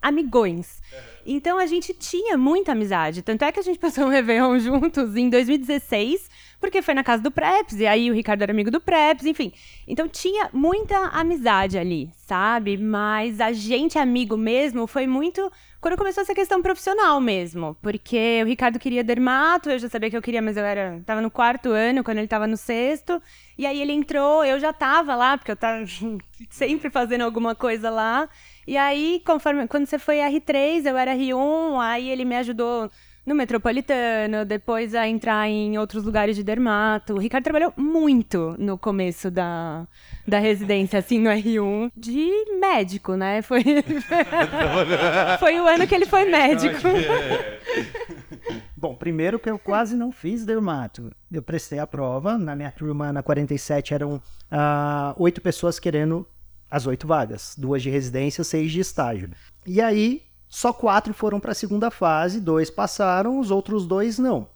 amigões. 0.00 0.80
Então 1.26 1.58
a 1.58 1.66
gente 1.66 1.94
tinha 1.94 2.36
muita 2.36 2.72
amizade. 2.72 3.22
Tanto 3.22 3.44
é 3.44 3.52
que 3.52 3.60
a 3.60 3.62
gente 3.62 3.78
passou 3.80 4.04
um 4.04 4.08
Réveillon 4.08 4.58
juntos 4.58 5.16
em 5.16 5.28
2016, 5.28 6.28
porque 6.60 6.82
foi 6.82 6.94
na 6.94 7.02
casa 7.02 7.22
do 7.22 7.30
Preps, 7.30 7.80
e 7.80 7.86
aí 7.86 8.10
o 8.10 8.14
Ricardo 8.14 8.42
era 8.42 8.52
amigo 8.52 8.70
do 8.70 8.80
Preps, 8.80 9.26
enfim. 9.26 9.52
Então 9.86 10.08
tinha 10.08 10.48
muita 10.52 10.96
amizade 11.08 11.78
ali, 11.78 12.10
sabe? 12.16 12.76
Mas 12.76 13.40
a 13.40 13.52
gente 13.52 13.98
amigo 13.98 14.36
mesmo 14.36 14.86
foi 14.86 15.06
muito 15.06 15.50
quando 15.82 15.96
começou 15.96 16.22
essa 16.22 16.32
questão 16.32 16.62
profissional 16.62 17.20
mesmo. 17.20 17.76
Porque 17.82 18.40
o 18.44 18.46
Ricardo 18.46 18.78
queria 18.78 19.02
dermato, 19.02 19.68
eu 19.68 19.78
já 19.80 19.88
sabia 19.88 20.08
que 20.08 20.16
eu 20.16 20.22
queria, 20.22 20.40
mas 20.40 20.56
eu 20.56 20.64
era, 20.64 21.02
tava 21.04 21.20
no 21.20 21.28
quarto 21.28 21.70
ano, 21.70 22.04
quando 22.04 22.18
ele 22.18 22.28
tava 22.28 22.46
no 22.46 22.56
sexto. 22.56 23.20
E 23.58 23.66
aí 23.66 23.82
ele 23.82 23.92
entrou, 23.92 24.44
eu 24.44 24.60
já 24.60 24.72
tava 24.72 25.16
lá, 25.16 25.36
porque 25.36 25.50
eu 25.50 25.56
tava 25.56 25.84
sempre 26.48 26.88
fazendo 26.88 27.22
alguma 27.22 27.56
coisa 27.56 27.90
lá. 27.90 28.28
E 28.66 28.76
aí, 28.76 29.22
conforme 29.26 29.66
quando 29.66 29.86
você 29.86 29.98
foi 29.98 30.18
R3, 30.18 30.86
eu 30.86 30.96
era 30.96 31.14
R1, 31.14 31.80
aí 31.80 32.08
ele 32.08 32.24
me 32.24 32.36
ajudou 32.36 32.90
no 33.24 33.34
Metropolitano, 33.34 34.44
depois 34.44 34.94
a 34.94 35.08
entrar 35.08 35.48
em 35.48 35.78
outros 35.78 36.04
lugares 36.04 36.34
de 36.34 36.42
dermato. 36.42 37.14
O 37.14 37.18
Ricardo 37.18 37.44
trabalhou 37.44 37.72
muito 37.76 38.56
no 38.58 38.76
começo 38.76 39.30
da, 39.30 39.86
da 40.26 40.38
residência, 40.38 40.98
assim, 40.98 41.20
no 41.20 41.30
R1, 41.30 41.92
de 41.96 42.28
médico, 42.58 43.14
né? 43.14 43.40
Foi, 43.42 43.62
foi 45.38 45.60
o 45.60 45.66
ano 45.66 45.86
que 45.86 45.94
ele 45.94 46.06
foi 46.06 46.24
médico. 46.24 46.80
Bom, 48.76 48.96
primeiro 48.96 49.38
que 49.38 49.48
eu 49.48 49.58
quase 49.58 49.94
não 49.96 50.10
fiz 50.10 50.44
dermato. 50.44 51.12
Eu 51.30 51.42
prestei 51.42 51.78
a 51.78 51.86
prova, 51.86 52.36
na 52.36 52.56
minha 52.56 52.72
turma, 52.72 53.12
na 53.12 53.22
47, 53.22 53.94
eram 53.94 54.20
ah, 54.50 55.14
oito 55.16 55.40
pessoas 55.40 55.78
querendo 55.78 56.26
as 56.72 56.86
oito 56.86 57.06
vagas. 57.06 57.54
Duas 57.58 57.82
de 57.82 57.90
residência, 57.90 58.42
seis 58.42 58.72
de 58.72 58.80
estágio. 58.80 59.28
E 59.66 59.78
aí, 59.78 60.22
só 60.48 60.72
quatro 60.72 61.12
foram 61.12 61.38
para 61.38 61.52
a 61.52 61.54
segunda 61.54 61.90
fase, 61.90 62.40
dois 62.40 62.70
passaram, 62.70 63.38
os 63.38 63.50
outros 63.50 63.86
dois 63.86 64.18
não. 64.18 64.48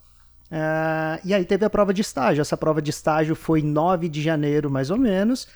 Ah, 0.50 1.20
e 1.22 1.34
aí 1.34 1.44
teve 1.44 1.66
a 1.66 1.70
prova 1.70 1.92
de 1.92 2.00
estágio. 2.00 2.40
Essa 2.40 2.56
prova 2.56 2.80
de 2.80 2.88
estágio 2.88 3.34
foi 3.34 3.60
9 3.60 4.08
de 4.08 4.22
janeiro, 4.22 4.70
mais 4.70 4.90
ou 4.90 4.96
menos, 4.96 5.46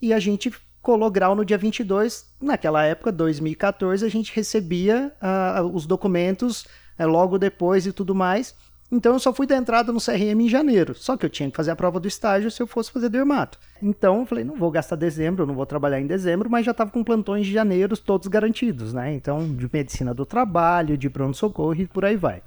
e 0.00 0.12
a 0.12 0.20
gente 0.20 0.52
colou 0.82 1.10
grau 1.10 1.34
no 1.34 1.44
dia 1.44 1.56
22. 1.56 2.26
Naquela 2.38 2.84
época, 2.84 3.10
2014, 3.10 4.04
a 4.04 4.08
gente 4.10 4.34
recebia 4.36 5.14
ah, 5.22 5.62
os 5.72 5.86
documentos 5.86 6.66
eh, 6.98 7.06
logo 7.06 7.38
depois 7.38 7.86
e 7.86 7.92
tudo 7.92 8.14
mais. 8.14 8.54
Então 8.92 9.12
eu 9.12 9.18
só 9.18 9.32
fui 9.32 9.46
dar 9.46 9.56
entrada 9.56 9.92
no 9.92 10.00
CRM 10.00 10.40
em 10.40 10.48
janeiro. 10.48 10.94
Só 10.94 11.16
que 11.16 11.24
eu 11.24 11.30
tinha 11.30 11.50
que 11.50 11.56
fazer 11.56 11.70
a 11.70 11.76
prova 11.76 12.00
do 12.00 12.08
estágio 12.08 12.50
se 12.50 12.60
eu 12.60 12.66
fosse 12.66 12.90
fazer 12.90 13.08
dermato. 13.08 13.58
Então 13.80 14.20
eu 14.20 14.26
falei, 14.26 14.44
não 14.44 14.56
vou 14.56 14.70
gastar 14.70 14.96
dezembro, 14.96 15.46
não 15.46 15.54
vou 15.54 15.66
trabalhar 15.66 16.00
em 16.00 16.06
dezembro, 16.06 16.50
mas 16.50 16.64
já 16.64 16.72
estava 16.72 16.90
com 16.90 17.04
plantões 17.04 17.46
de 17.46 17.52
janeiro 17.52 17.96
todos 17.96 18.26
garantidos, 18.26 18.92
né? 18.92 19.14
Então, 19.14 19.54
de 19.54 19.68
medicina 19.72 20.12
do 20.12 20.26
trabalho, 20.26 20.98
de 20.98 21.08
pronto-socorro 21.08 21.74
e 21.74 21.86
por 21.86 22.04
aí 22.04 22.16
vai. 22.16 22.42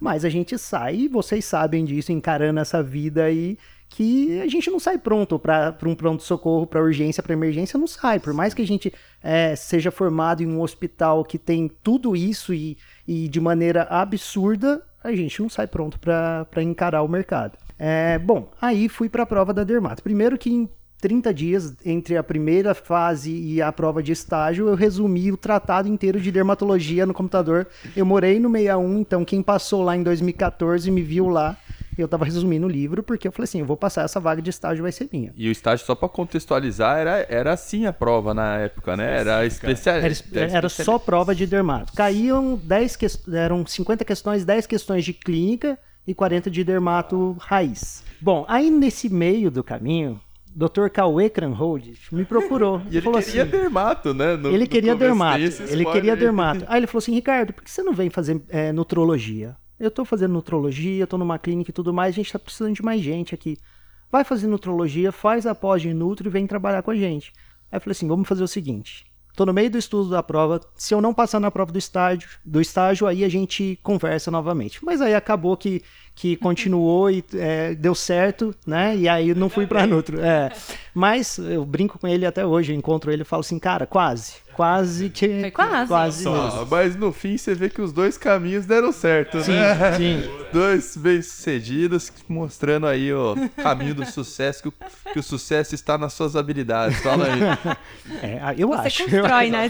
Mas 0.00 0.24
a 0.24 0.28
gente 0.28 0.58
sai, 0.58 0.96
e 0.96 1.08
vocês 1.08 1.44
sabem 1.44 1.84
disso, 1.84 2.12
encarando 2.12 2.58
essa 2.58 2.82
vida 2.82 3.24
aí, 3.24 3.56
que 3.88 4.40
a 4.40 4.48
gente 4.48 4.68
não 4.70 4.80
sai 4.80 4.98
pronto 4.98 5.38
para 5.38 5.76
um 5.84 5.94
pronto-socorro, 5.94 6.66
para 6.66 6.82
urgência, 6.82 7.22
para 7.22 7.32
emergência, 7.32 7.78
não 7.78 7.86
sai. 7.86 8.18
Por 8.18 8.34
mais 8.34 8.52
que 8.52 8.60
a 8.60 8.66
gente 8.66 8.92
é, 9.22 9.54
seja 9.54 9.92
formado 9.92 10.42
em 10.42 10.46
um 10.48 10.60
hospital 10.60 11.24
que 11.24 11.38
tem 11.38 11.70
tudo 11.82 12.16
isso 12.16 12.52
e, 12.52 12.76
e 13.06 13.28
de 13.28 13.40
maneira 13.40 13.84
absurda, 13.84 14.82
a 15.04 15.14
gente 15.14 15.40
não 15.40 15.48
sai 15.48 15.66
pronto 15.66 16.00
para 16.00 16.62
encarar 16.62 17.02
o 17.02 17.08
mercado. 17.08 17.58
É, 17.78 18.18
bom, 18.18 18.50
aí 18.60 18.88
fui 18.88 19.08
para 19.08 19.24
a 19.24 19.26
prova 19.26 19.52
da 19.52 19.62
Dermato. 19.62 20.02
Primeiro 20.02 20.38
que 20.38 20.50
em 20.50 20.68
30 21.04 21.34
dias 21.34 21.76
entre 21.84 22.16
a 22.16 22.22
primeira 22.22 22.74
fase 22.74 23.30
e 23.30 23.60
a 23.60 23.70
prova 23.70 24.02
de 24.02 24.12
estágio, 24.12 24.68
eu 24.68 24.74
resumi 24.74 25.30
o 25.30 25.36
tratado 25.36 25.86
inteiro 25.86 26.18
de 26.18 26.32
dermatologia 26.32 27.04
no 27.04 27.12
computador. 27.12 27.66
Eu 27.94 28.06
morei 28.06 28.40
no 28.40 28.50
61, 28.50 28.98
então 29.00 29.24
quem 29.24 29.42
passou 29.42 29.82
lá 29.82 29.94
em 29.94 30.02
2014 30.02 30.90
me 30.90 31.02
viu 31.02 31.28
lá. 31.28 31.58
Eu 31.96 32.08
tava 32.08 32.24
resumindo 32.24 32.66
o 32.66 32.70
livro, 32.70 33.02
porque 33.02 33.28
eu 33.28 33.32
falei 33.32 33.44
assim: 33.44 33.60
eu 33.60 33.66
vou 33.66 33.76
passar 33.76 34.04
essa 34.04 34.18
vaga 34.20 34.42
de 34.42 34.50
estágio, 34.50 34.82
vai 34.82 34.92
ser 34.92 35.08
minha. 35.12 35.32
E 35.36 35.48
o 35.48 35.52
estágio, 35.52 35.84
só 35.86 35.94
pra 35.94 36.08
contextualizar, 36.08 36.98
era, 36.98 37.26
era 37.28 37.52
assim 37.52 37.86
a 37.86 37.92
prova 37.92 38.34
na 38.34 38.58
época, 38.58 38.96
né? 38.96 39.20
Era 39.20 39.46
especial. 39.46 39.96
Era, 39.96 40.14
era 40.34 40.68
só 40.68 40.98
prova 40.98 41.34
de 41.34 41.46
dermato. 41.46 41.92
Caíam 41.94 42.56
10 42.62 42.96
que... 42.96 43.06
eram 43.34 43.64
50 43.66 44.04
questões, 44.04 44.44
10 44.44 44.66
questões 44.66 45.04
de 45.04 45.12
clínica 45.12 45.78
e 46.06 46.14
40 46.14 46.50
de 46.50 46.64
dermato 46.64 47.36
raiz. 47.40 48.02
Bom, 48.20 48.44
aí 48.48 48.70
nesse 48.70 49.08
meio 49.08 49.50
do 49.50 49.62
caminho, 49.62 50.20
Dr. 50.54 50.88
Cauê 50.92 51.28
Cranhold 51.28 51.94
me 52.12 52.24
procurou. 52.24 52.80
E 52.90 52.96
ele 52.96 53.02
falou 53.02 53.20
queria 53.20 53.42
assim, 53.42 53.50
dermato, 53.50 54.14
né? 54.14 54.36
No- 54.36 54.50
ele 54.50 54.66
queria 54.66 54.94
dermato. 54.94 55.42
Ele 55.68 55.84
queria 55.84 56.16
dermato. 56.16 56.64
Aí 56.68 56.78
ele 56.78 56.86
falou 56.86 56.98
assim, 56.98 57.12
Ricardo, 57.12 57.52
por 57.52 57.64
que 57.64 57.70
você 57.70 57.82
não 57.82 57.92
vem 57.92 58.08
fazer 58.10 58.40
é, 58.48 58.72
nutrologia? 58.72 59.56
Eu 59.84 59.90
tô 59.90 60.02
fazendo 60.02 60.32
nutrologia, 60.32 61.06
tô 61.06 61.18
numa 61.18 61.38
clínica 61.38 61.70
e 61.70 61.74
tudo 61.74 61.92
mais, 61.92 62.14
a 62.14 62.16
gente 62.16 62.32
tá 62.32 62.38
precisando 62.38 62.74
de 62.74 62.82
mais 62.82 63.02
gente 63.02 63.34
aqui. 63.34 63.58
Vai 64.10 64.24
fazer 64.24 64.46
nutrologia, 64.46 65.12
faz 65.12 65.46
a 65.46 65.54
pós 65.54 65.82
de 65.82 65.92
Nutro 65.92 66.26
e 66.26 66.30
vem 66.30 66.46
trabalhar 66.46 66.82
com 66.82 66.90
a 66.90 66.96
gente. 66.96 67.32
Aí 67.70 67.76
eu 67.76 67.80
falei 67.82 67.92
assim, 67.92 68.08
vamos 68.08 68.26
fazer 68.26 68.42
o 68.42 68.48
seguinte. 68.48 69.04
Tô 69.36 69.44
no 69.44 69.52
meio 69.52 69.68
do 69.68 69.76
estudo 69.76 70.08
da 70.08 70.22
prova. 70.22 70.60
Se 70.74 70.94
eu 70.94 71.02
não 71.02 71.12
passar 71.12 71.38
na 71.38 71.50
prova 71.50 71.70
do 71.70 71.78
estágio, 71.78 72.28
do 72.44 72.62
estágio, 72.62 73.06
aí 73.06 73.24
a 73.24 73.28
gente 73.28 73.78
conversa 73.82 74.30
novamente. 74.30 74.82
Mas 74.82 75.02
aí 75.02 75.14
acabou 75.14 75.54
que, 75.56 75.82
que 76.14 76.36
continuou 76.38 77.10
e 77.10 77.22
é, 77.34 77.74
deu 77.74 77.94
certo, 77.94 78.54
né? 78.66 78.96
E 78.96 79.06
aí 79.06 79.30
eu 79.30 79.36
não 79.36 79.50
fui 79.50 79.66
pra 79.66 79.86
Nutro. 79.86 80.18
É. 80.20 80.50
Mas 80.94 81.36
eu 81.36 81.64
brinco 81.64 81.98
com 81.98 82.08
ele 82.08 82.24
até 82.24 82.46
hoje, 82.46 82.72
encontro 82.72 83.10
ele 83.12 83.22
e 83.22 83.26
falo 83.26 83.40
assim, 83.40 83.58
cara, 83.58 83.86
quase. 83.86 84.36
Quase 84.54 85.10
que. 85.10 85.40
Foi 85.40 85.50
quase. 85.50 85.88
Quase. 85.88 86.28
Ah, 86.28 86.66
mas 86.70 86.94
no 86.96 87.12
fim 87.12 87.36
você 87.36 87.54
vê 87.54 87.68
que 87.68 87.80
os 87.82 87.92
dois 87.92 88.16
caminhos 88.16 88.64
deram 88.66 88.92
certo, 88.92 89.40
Sim, 89.42 89.52
né? 89.52 89.92
sim. 89.96 90.22
Dois 90.52 90.96
bem-sucedidos, 90.96 92.12
mostrando 92.28 92.86
aí 92.86 93.12
o 93.12 93.34
caminho 93.56 93.94
do 93.94 94.06
sucesso, 94.06 94.62
que 94.62 94.68
o, 94.68 94.74
que 95.12 95.18
o 95.18 95.22
sucesso 95.22 95.74
está 95.74 95.98
nas 95.98 96.12
suas 96.12 96.36
habilidades. 96.36 96.98
Fala 97.00 97.26
aí. 97.26 97.40
É, 98.22 98.54
eu 98.56 98.68
Você 98.68 98.86
acho. 98.86 99.02
constrói, 99.04 99.50
né? 99.50 99.68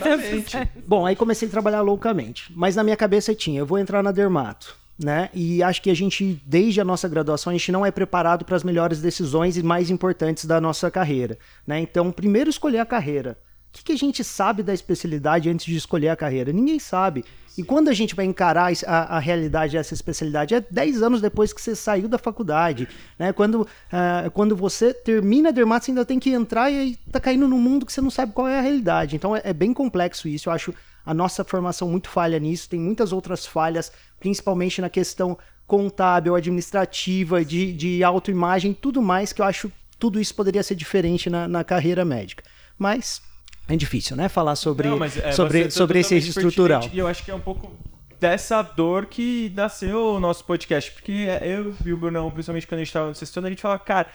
Bom, 0.87 1.07
aí 1.07 1.17
comecei 1.17 1.49
a 1.49 1.51
trabalhar 1.51 1.81
loucamente. 1.81 2.53
Mas 2.55 2.77
na 2.77 2.83
minha 2.85 2.97
cabeça 2.97 3.35
tinha, 3.35 3.61
eu 3.61 3.67
vou 3.67 3.79
entrar 3.79 4.03
na 4.03 4.13
Dermato. 4.13 4.77
Né? 5.03 5.29
E 5.35 5.61
acho 5.63 5.83
que 5.83 5.91
a 5.91 5.95
gente, 5.95 6.41
desde 6.47 6.81
a 6.81 6.85
nossa 6.85 7.09
graduação, 7.09 7.51
a 7.51 7.55
gente 7.55 7.73
não 7.73 7.85
é 7.85 7.91
preparado 7.91 8.45
para 8.45 8.55
as 8.55 8.63
melhores 8.63 9.01
decisões 9.01 9.57
e 9.57 9.63
mais 9.63 9.91
importantes 9.91 10.45
da 10.45 10.61
nossa 10.61 10.89
carreira. 10.91 11.37
Né? 11.67 11.81
Então, 11.81 12.13
primeiro 12.13 12.49
escolher 12.49 12.79
a 12.79 12.87
carreira. 12.87 13.37
O 13.75 13.77
que, 13.77 13.83
que 13.83 13.93
a 13.93 13.99
gente 13.99 14.23
sabe 14.23 14.63
da 14.63 14.73
especialidade 14.73 15.51
antes 15.51 15.67
de 15.67 15.77
escolher 15.77 16.09
a 16.09 16.15
carreira? 16.15 16.53
Ninguém 16.53 16.79
sabe. 16.79 17.25
E 17.59 17.65
quando 17.65 17.89
a 17.89 17.93
gente 17.93 18.15
vai 18.15 18.25
encarar 18.25 18.73
a, 18.87 19.17
a 19.17 19.19
realidade 19.19 19.73
dessa 19.73 19.95
especialidade? 19.95 20.55
É 20.55 20.61
10 20.61 21.03
anos 21.03 21.21
depois 21.21 21.53
que 21.53 21.61
você 21.61 21.75
saiu 21.75 22.07
da 22.07 22.17
faculdade. 22.17 22.89
Né? 23.19 23.33
Quando, 23.33 23.67
ah, 23.91 24.31
quando 24.33 24.55
você 24.55 24.95
termina 24.95 25.49
a 25.49 25.53
dermato, 25.53 25.87
você 25.87 25.91
ainda 25.91 26.05
tem 26.05 26.21
que 26.21 26.31
entrar 26.31 26.71
e 26.71 26.79
aí 26.79 26.97
tá 27.11 27.19
caindo 27.19 27.49
num 27.49 27.59
mundo 27.59 27.85
que 27.85 27.93
você 27.93 28.01
não 28.01 28.11
sabe 28.11 28.33
qual 28.33 28.47
é 28.47 28.61
a 28.61 28.63
realidade. 28.63 29.17
Então 29.17 29.35
é, 29.35 29.43
é 29.43 29.53
bem 29.53 29.75
complexo 29.75 30.29
isso. 30.29 30.49
Eu 30.49 30.53
acho 30.53 30.73
a 31.05 31.13
nossa 31.13 31.43
formação 31.43 31.89
muito 31.89 32.09
falha 32.09 32.39
nisso. 32.39 32.69
Tem 32.69 32.79
muitas 32.79 33.13
outras 33.13 33.45
falhas, 33.45 33.91
principalmente 34.21 34.81
na 34.81 34.89
questão 34.89 35.37
contábil, 35.67 36.37
administrativa, 36.37 37.45
de, 37.45 37.73
de 37.73 38.05
autoimagem, 38.05 38.73
tudo 38.73 39.03
mais, 39.03 39.33
que 39.33 39.43
eu 39.43 39.47
acho 39.47 39.73
tudo 39.99 40.21
isso 40.21 40.35
poderia 40.35 40.63
ser 40.63 40.77
diferente 40.77 41.29
na, 41.29 41.49
na 41.49 41.65
carreira 41.65 42.05
médica. 42.05 42.45
Mas 42.79 43.23
é 43.69 43.77
difícil, 43.77 44.17
né? 44.17 44.29
Falar 44.29 44.57
sobre, 44.57 44.89
Não, 44.89 44.99
mas, 44.99 45.17
é, 45.17 45.33
sobre, 45.33 45.71
sobre 45.71 46.01
esse 46.01 46.15
eixo 46.15 46.29
estrutural. 46.29 46.89
E 46.93 46.99
eu 46.99 47.07
acho 47.07 47.25
que 47.25 47.31
é 47.31 47.35
um 47.35 47.41
pouco 47.41 47.73
dessa 48.21 48.63
dor 48.63 49.07
que 49.07 49.53
nasceu 49.55 50.15
o 50.15 50.21
nosso 50.21 50.45
podcast. 50.45 50.91
Porque 50.93 51.27
eu 51.43 51.75
e 51.85 51.93
o 51.93 51.97
Brunão, 51.97 52.31
principalmente 52.31 52.67
quando 52.67 52.81
a 52.81 52.85
gente 52.85 52.93
tava 52.93 53.09
no 53.09 53.15
sexto 53.15 53.37
ano, 53.39 53.47
a 53.47 53.51
gente 53.51 53.63
falava, 53.63 53.81
cara. 53.83 54.09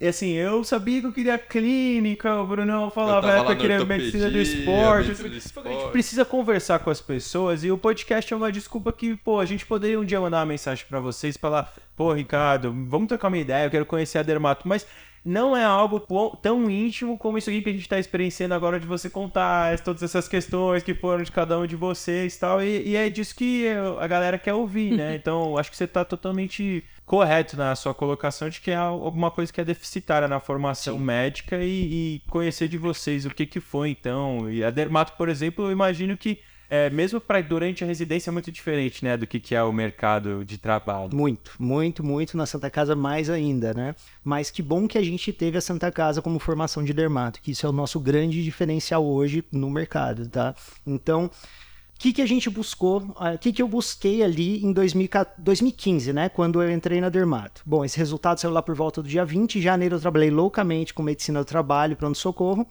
e 0.00 0.06
Assim, 0.06 0.32
eu 0.32 0.62
sabia 0.64 1.00
que 1.00 1.06
eu 1.06 1.12
queria 1.12 1.38
clínica, 1.38 2.34
o 2.40 2.46
Brunão 2.46 2.90
falava 2.90 3.20
tava 3.22 3.26
na 3.26 3.32
lá 3.32 3.38
época 3.40 3.54
no 3.54 3.60
que 3.60 3.66
queria 3.68 3.84
medicina 3.84 4.30
do 4.30 4.38
esporte. 4.38 5.08
medicina 5.08 5.28
do 5.28 5.28
A 5.28 5.32
gente 5.34 5.46
esporte. 5.46 5.92
precisa 5.92 6.24
conversar 6.24 6.78
com 6.78 6.90
as 6.90 7.00
pessoas 7.00 7.64
e 7.64 7.70
o 7.70 7.76
podcast 7.78 8.32
é 8.32 8.36
uma 8.36 8.50
desculpa 8.52 8.92
que, 8.92 9.16
pô, 9.16 9.38
a 9.40 9.44
gente 9.44 9.66
poderia 9.66 9.98
um 10.00 10.04
dia 10.04 10.20
mandar 10.20 10.38
uma 10.38 10.46
mensagem 10.46 10.84
pra 10.88 11.00
vocês 11.00 11.36
e 11.36 11.38
falar, 11.38 11.74
pô, 11.96 12.12
Ricardo, 12.12 12.72
vamos 12.88 13.08
trocar 13.08 13.28
uma 13.28 13.38
ideia, 13.38 13.66
eu 13.66 13.70
quero 13.70 13.86
conhecer 13.86 14.18
a 14.18 14.22
Dermato, 14.22 14.66
mas 14.68 14.86
não 15.24 15.56
é 15.56 15.64
algo 15.64 16.00
tão 16.42 16.70
íntimo 16.70 17.18
como 17.18 17.38
isso 17.38 17.50
aqui 17.50 17.62
que 17.62 17.70
a 17.70 17.72
gente 17.72 17.88
tá 17.88 17.98
experienciando 17.98 18.54
agora 18.54 18.78
de 18.78 18.86
você 18.86 19.10
contar 19.10 19.78
todas 19.80 20.02
essas 20.02 20.28
questões 20.28 20.82
que 20.82 20.94
foram 20.94 21.22
de 21.22 21.32
cada 21.32 21.58
um 21.58 21.66
de 21.66 21.76
vocês 21.76 22.34
e 22.34 22.40
tal, 22.40 22.62
e, 22.62 22.96
é 22.96 23.08
disso 23.10 23.34
que 23.34 23.66
a 23.98 24.06
galera 24.06 24.38
quer 24.38 24.54
ouvir, 24.54 24.96
né? 24.96 25.14
Então, 25.28 25.58
acho 25.58 25.70
que 25.70 25.76
você 25.76 25.86
tá 25.86 26.04
totalmente 26.04 26.84
correto 27.04 27.56
na 27.56 27.74
sua 27.74 27.92
colocação 27.92 28.48
de 28.48 28.60
que 28.60 28.70
é 28.70 28.76
alguma 28.76 29.30
coisa 29.30 29.52
que 29.52 29.60
é 29.60 29.64
deficitária 29.64 30.28
na 30.28 30.38
formação 30.38 30.98
médica 30.98 31.56
e, 31.58 32.16
e 32.16 32.22
conhecer 32.28 32.68
de 32.68 32.78
vocês 32.78 33.26
o 33.26 33.30
que 33.30 33.46
que 33.46 33.60
foi 33.60 33.90
então. 33.90 34.50
E 34.50 34.62
a 34.62 34.70
Dermato, 34.70 35.14
por 35.14 35.28
exemplo, 35.28 35.64
eu 35.66 35.72
imagino 35.72 36.16
que 36.16 36.40
é, 36.70 36.90
mesmo 36.90 37.20
para 37.20 37.40
durante 37.40 37.82
a 37.82 37.86
residência 37.86 38.30
é 38.30 38.32
muito 38.32 38.52
diferente, 38.52 39.04
né, 39.04 39.16
do 39.16 39.26
que, 39.26 39.40
que 39.40 39.54
é 39.54 39.62
o 39.62 39.72
mercado 39.72 40.44
de 40.44 40.58
trabalho. 40.58 41.14
Muito, 41.14 41.52
muito, 41.58 42.04
muito 42.04 42.36
na 42.36 42.44
Santa 42.44 42.68
Casa 42.68 42.94
mais 42.94 43.30
ainda, 43.30 43.72
né? 43.72 43.94
Mas 44.22 44.50
que 44.50 44.62
bom 44.62 44.86
que 44.86 44.98
a 44.98 45.02
gente 45.02 45.32
teve 45.32 45.56
a 45.56 45.60
Santa 45.62 45.90
Casa 45.90 46.20
como 46.20 46.38
formação 46.38 46.84
de 46.84 46.92
dermato, 46.92 47.40
que 47.40 47.52
isso 47.52 47.64
é 47.64 47.68
o 47.68 47.72
nosso 47.72 47.98
grande 47.98 48.44
diferencial 48.44 49.04
hoje 49.04 49.42
no 49.50 49.70
mercado, 49.70 50.28
tá? 50.28 50.54
Então, 50.86 51.26
o 51.26 52.00
que, 52.00 52.12
que 52.12 52.22
a 52.22 52.26
gente 52.26 52.48
buscou? 52.48 53.02
O 53.16 53.38
que, 53.38 53.52
que 53.52 53.60
eu 53.60 53.66
busquei 53.66 54.22
ali 54.22 54.64
em 54.64 54.72
2014 54.72 55.42
2015, 55.42 56.12
né? 56.12 56.28
Quando 56.28 56.62
eu 56.62 56.70
entrei 56.70 57.00
na 57.00 57.08
Dermato. 57.08 57.62
Bom, 57.66 57.84
esse 57.84 57.98
resultado 57.98 58.38
saiu 58.38 58.52
lá 58.52 58.62
por 58.62 58.74
volta 58.74 59.02
do 59.02 59.08
dia 59.08 59.24
20 59.24 59.54
de 59.54 59.62
janeiro. 59.62 59.96
Eu 59.96 60.00
trabalhei 60.00 60.30
loucamente 60.30 60.94
com 60.94 61.02
medicina 61.02 61.40
do 61.40 61.44
trabalho, 61.44 61.96
pronto-socorro, 61.96 62.64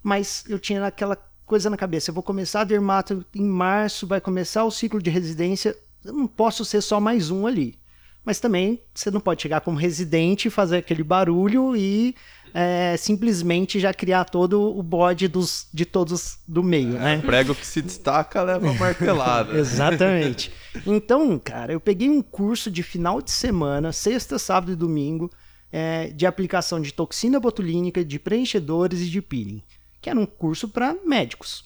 mas 0.00 0.44
eu 0.48 0.60
tinha 0.60 0.86
aquela 0.86 1.18
coisa 1.48 1.68
na 1.68 1.76
cabeça. 1.76 2.10
Eu 2.10 2.14
vou 2.14 2.22
começar 2.22 2.60
a 2.60 2.64
Dermato 2.64 3.24
em 3.34 3.42
março, 3.42 4.06
vai 4.06 4.20
começar 4.20 4.64
o 4.64 4.70
ciclo 4.70 5.02
de 5.02 5.10
residência. 5.10 5.76
Eu 6.04 6.12
não 6.12 6.28
posso 6.28 6.64
ser 6.64 6.80
só 6.80 7.00
mais 7.00 7.30
um 7.30 7.46
ali. 7.46 7.76
Mas 8.24 8.38
também 8.38 8.80
você 8.94 9.10
não 9.10 9.20
pode 9.20 9.40
chegar 9.40 9.62
como 9.62 9.78
residente, 9.78 10.50
fazer 10.50 10.76
aquele 10.76 11.02
barulho 11.02 11.74
e 11.74 12.14
é, 12.52 12.94
simplesmente 12.98 13.80
já 13.80 13.92
criar 13.94 14.24
todo 14.26 14.76
o 14.76 14.82
bode 14.82 15.28
dos, 15.28 15.66
de 15.72 15.86
todos 15.86 16.38
do 16.46 16.62
meio, 16.62 16.90
né? 16.90 17.22
Prego 17.24 17.54
que 17.54 17.66
se 17.66 17.80
destaca 17.80 18.42
leva 18.42 18.72
martelada. 18.74 19.56
Exatamente. 19.58 20.52
Então, 20.86 21.38
cara, 21.38 21.72
eu 21.72 21.80
peguei 21.80 22.10
um 22.10 22.20
curso 22.20 22.70
de 22.70 22.82
final 22.82 23.22
de 23.22 23.30
semana, 23.30 23.92
sexta, 23.92 24.38
sábado 24.38 24.72
e 24.72 24.76
domingo, 24.76 25.30
é, 25.72 26.08
de 26.08 26.26
aplicação 26.26 26.80
de 26.80 26.92
toxina 26.92 27.40
botulínica, 27.40 28.04
de 28.04 28.18
preenchedores 28.18 29.00
e 29.00 29.06
de 29.06 29.22
peeling, 29.22 29.62
que 30.00 30.10
era 30.10 30.18
um 30.18 30.26
curso 30.26 30.68
para 30.68 30.96
médicos. 31.04 31.64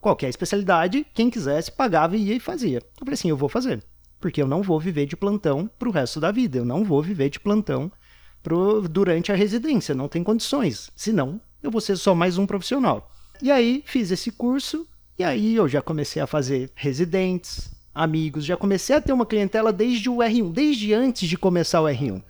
Qualquer 0.00 0.28
especialidade, 0.28 1.06
quem 1.12 1.28
quisesse 1.28 1.70
pagava 1.70 2.16
e 2.16 2.28
ia 2.28 2.34
e 2.34 2.40
fazia. 2.40 2.78
Eu 2.78 2.98
falei 3.00 3.14
assim, 3.14 3.28
eu 3.28 3.36
vou 3.36 3.48
fazer, 3.48 3.84
porque 4.18 4.40
eu 4.40 4.46
não 4.46 4.62
vou 4.62 4.80
viver 4.80 5.06
de 5.06 5.16
plantão 5.16 5.70
pro 5.78 5.90
resto 5.90 6.18
da 6.20 6.30
vida. 6.32 6.58
Eu 6.58 6.64
não 6.64 6.84
vou 6.84 7.02
viver 7.02 7.28
de 7.28 7.38
plantão 7.38 7.92
pro, 8.42 8.88
durante 8.88 9.30
a 9.30 9.34
residência, 9.34 9.94
não 9.94 10.08
tem 10.08 10.24
condições. 10.24 10.90
Senão, 10.96 11.40
eu 11.62 11.70
vou 11.70 11.80
ser 11.80 11.96
só 11.96 12.14
mais 12.14 12.38
um 12.38 12.46
profissional. 12.46 13.10
E 13.42 13.50
aí, 13.50 13.82
fiz 13.86 14.10
esse 14.10 14.30
curso, 14.30 14.86
e 15.18 15.24
aí 15.24 15.54
eu 15.54 15.68
já 15.68 15.82
comecei 15.82 16.20
a 16.20 16.26
fazer 16.26 16.70
residentes, 16.74 17.70
amigos, 17.94 18.44
já 18.44 18.56
comecei 18.56 18.96
a 18.96 19.00
ter 19.00 19.12
uma 19.12 19.26
clientela 19.26 19.72
desde 19.72 20.08
o 20.08 20.16
R1, 20.16 20.52
desde 20.52 20.94
antes 20.94 21.28
de 21.28 21.36
começar 21.36 21.80
o 21.80 21.84
R1. 21.84 22.22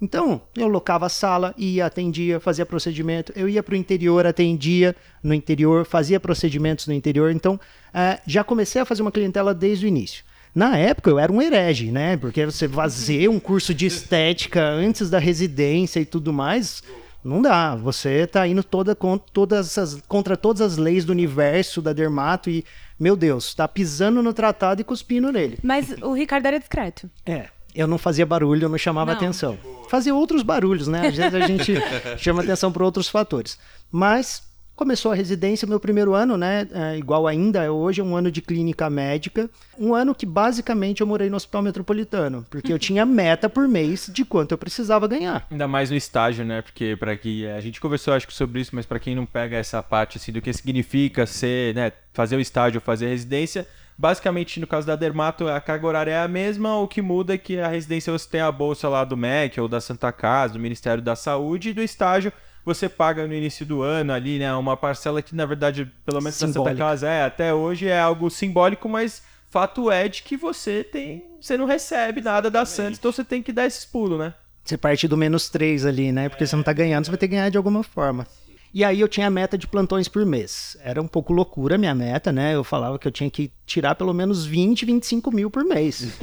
Então, 0.00 0.42
eu 0.54 0.68
locava 0.68 1.06
a 1.06 1.08
sala, 1.08 1.54
ia, 1.56 1.86
atendia, 1.86 2.38
fazia 2.38 2.66
procedimento. 2.66 3.32
Eu 3.34 3.48
ia 3.48 3.62
para 3.62 3.72
o 3.72 3.76
interior, 3.76 4.26
atendia 4.26 4.94
no 5.22 5.32
interior, 5.32 5.86
fazia 5.86 6.20
procedimentos 6.20 6.86
no 6.86 6.92
interior. 6.92 7.30
Então, 7.30 7.58
eh, 7.94 8.20
já 8.26 8.44
comecei 8.44 8.80
a 8.82 8.84
fazer 8.84 9.02
uma 9.02 9.12
clientela 9.12 9.54
desde 9.54 9.86
o 9.86 9.88
início. 9.88 10.22
Na 10.54 10.76
época, 10.76 11.10
eu 11.10 11.18
era 11.18 11.32
um 11.32 11.40
herege, 11.40 11.90
né? 11.90 12.16
Porque 12.16 12.44
você 12.44 12.68
fazer 12.68 13.28
um 13.28 13.38
curso 13.38 13.74
de 13.74 13.86
estética 13.86 14.62
antes 14.66 15.10
da 15.10 15.18
residência 15.18 16.00
e 16.00 16.04
tudo 16.06 16.32
mais, 16.32 16.82
não 17.22 17.42
dá. 17.42 17.74
Você 17.74 18.26
tá 18.26 18.46
indo 18.46 18.62
toda 18.62 18.94
contra 18.94 19.26
todas 19.32 19.76
as, 19.76 20.00
contra 20.08 20.36
todas 20.36 20.62
as 20.62 20.76
leis 20.76 21.04
do 21.04 21.12
universo, 21.12 21.82
da 21.82 21.92
dermato 21.92 22.48
e, 22.48 22.64
meu 22.98 23.16
Deus, 23.16 23.54
tá 23.54 23.66
pisando 23.66 24.22
no 24.22 24.32
tratado 24.32 24.80
e 24.80 24.84
cuspindo 24.84 25.32
nele. 25.32 25.58
Mas 25.62 25.90
o 26.02 26.12
Ricardo 26.12 26.46
era 26.46 26.58
discreto. 26.58 27.10
É, 27.26 27.48
eu 27.76 27.86
não 27.86 27.98
fazia 27.98 28.26
barulho, 28.26 28.64
eu 28.64 28.68
não 28.68 28.78
chamava 28.78 29.12
Não. 29.12 29.18
atenção. 29.18 29.58
Fazia 29.88 30.14
outros 30.14 30.42
barulhos, 30.42 30.88
né? 30.88 31.08
Às 31.08 31.16
vezes 31.16 31.34
a 31.34 31.46
gente 31.46 31.74
chama 32.18 32.42
atenção 32.42 32.72
por 32.72 32.82
outros 32.82 33.08
fatores. 33.08 33.58
Mas 33.90 34.42
começou 34.76 35.10
a 35.10 35.14
residência, 35.14 35.66
meu 35.66 35.80
primeiro 35.80 36.14
ano, 36.14 36.36
né? 36.36 36.68
é, 36.70 36.98
igual 36.98 37.26
ainda 37.26 37.62
é 37.62 37.70
hoje, 37.70 38.02
é 38.02 38.04
um 38.04 38.14
ano 38.14 38.30
de 38.30 38.42
clínica 38.42 38.90
médica. 38.90 39.48
Um 39.78 39.94
ano 39.94 40.14
que 40.14 40.26
basicamente 40.26 41.00
eu 41.00 41.06
morei 41.06 41.30
no 41.30 41.36
hospital 41.36 41.62
metropolitano, 41.62 42.44
porque 42.50 42.72
eu 42.72 42.78
tinha 42.78 43.06
meta 43.06 43.48
por 43.48 43.66
mês 43.66 44.10
de 44.12 44.24
quanto 44.24 44.52
eu 44.52 44.58
precisava 44.58 45.08
ganhar. 45.08 45.46
Ainda 45.50 45.66
mais 45.66 45.90
no 45.90 45.96
estágio, 45.96 46.44
né? 46.44 46.60
Porque 46.60 46.94
para 46.94 47.16
que 47.16 47.46
a 47.46 47.60
gente 47.60 47.80
conversou 47.80 48.12
acho 48.12 48.26
que 48.26 48.34
sobre 48.34 48.60
isso, 48.60 48.74
mas 48.74 48.84
para 48.84 48.98
quem 48.98 49.14
não 49.14 49.24
pega 49.24 49.56
essa 49.56 49.82
parte 49.82 50.18
assim 50.18 50.30
do 50.30 50.42
que 50.42 50.52
significa 50.52 51.24
ser, 51.26 51.74
né, 51.74 51.92
fazer 52.12 52.36
o 52.36 52.40
estágio, 52.40 52.80
fazer 52.80 53.06
a 53.06 53.10
residência, 53.10 53.66
basicamente 53.98 54.60
no 54.60 54.66
caso 54.66 54.86
da 54.86 54.96
Dermato 54.96 55.48
a 55.48 55.60
carga 55.60 55.86
horária 55.86 56.10
é 56.12 56.20
a 56.20 56.28
mesma, 56.28 56.76
o 56.78 56.88
que 56.88 57.00
muda 57.00 57.34
é 57.34 57.38
que 57.38 57.58
a 57.58 57.68
residência 57.68 58.12
você 58.12 58.28
tem 58.28 58.40
a 58.40 58.52
bolsa 58.52 58.88
lá 58.88 59.04
do 59.04 59.16
MEC 59.16 59.60
ou 59.60 59.68
da 59.68 59.80
Santa 59.80 60.12
Casa, 60.12 60.54
do 60.54 60.58
Ministério 60.58 61.02
da 61.02 61.16
Saúde 61.16 61.70
e 61.70 61.74
do 61.74 61.82
estágio 61.82 62.32
você 62.64 62.88
paga 62.88 63.24
no 63.28 63.32
início 63.32 63.64
do 63.64 63.80
ano 63.80 64.12
ali, 64.12 64.40
né, 64.40 64.52
uma 64.54 64.76
parcela 64.76 65.22
que 65.22 65.36
na 65.36 65.46
verdade, 65.46 65.90
pelo 66.04 66.20
menos 66.20 66.40
na 66.40 66.48
Santa. 66.48 66.74
Casa 66.74 67.08
é, 67.08 67.24
até 67.24 67.54
hoje 67.54 67.86
é 67.86 67.98
algo 67.98 68.28
simbólico, 68.28 68.88
mas 68.88 69.22
fato 69.48 69.90
é 69.90 70.08
de 70.08 70.22
que 70.24 70.36
você 70.36 70.82
tem. 70.82 71.24
Você 71.40 71.56
não 71.56 71.64
recebe 71.64 72.20
nada 72.20 72.50
da 72.50 72.64
Santos, 72.64 72.98
então 72.98 73.12
você 73.12 73.22
tem 73.22 73.40
que 73.40 73.52
dar 73.52 73.66
esses 73.66 73.84
pulos, 73.84 74.18
né? 74.18 74.34
Você 74.64 74.76
parte 74.76 75.06
do 75.06 75.16
menos 75.16 75.48
3 75.48 75.86
ali, 75.86 76.10
né? 76.10 76.28
Porque 76.28 76.44
você 76.44 76.56
não 76.56 76.64
tá 76.64 76.72
ganhando, 76.72 77.04
você 77.04 77.12
vai 77.12 77.18
ter 77.18 77.28
que 77.28 77.36
ganhar 77.36 77.48
de 77.50 77.56
alguma 77.56 77.84
forma. 77.84 78.26
E 78.72 78.84
aí 78.84 79.00
eu 79.00 79.08
tinha 79.08 79.26
a 79.26 79.30
meta 79.30 79.56
de 79.56 79.66
plantões 79.66 80.08
por 80.08 80.24
mês. 80.26 80.76
Era 80.82 81.00
um 81.00 81.08
pouco 81.08 81.32
loucura 81.32 81.76
a 81.76 81.78
minha 81.78 81.94
meta, 81.94 82.32
né? 82.32 82.54
Eu 82.54 82.64
falava 82.64 82.98
que 82.98 83.08
eu 83.08 83.12
tinha 83.12 83.30
que 83.30 83.50
tirar 83.64 83.94
pelo 83.94 84.12
menos 84.12 84.44
20, 84.44 84.84
25 84.84 85.30
mil 85.30 85.50
por 85.50 85.64
mês. 85.64 86.18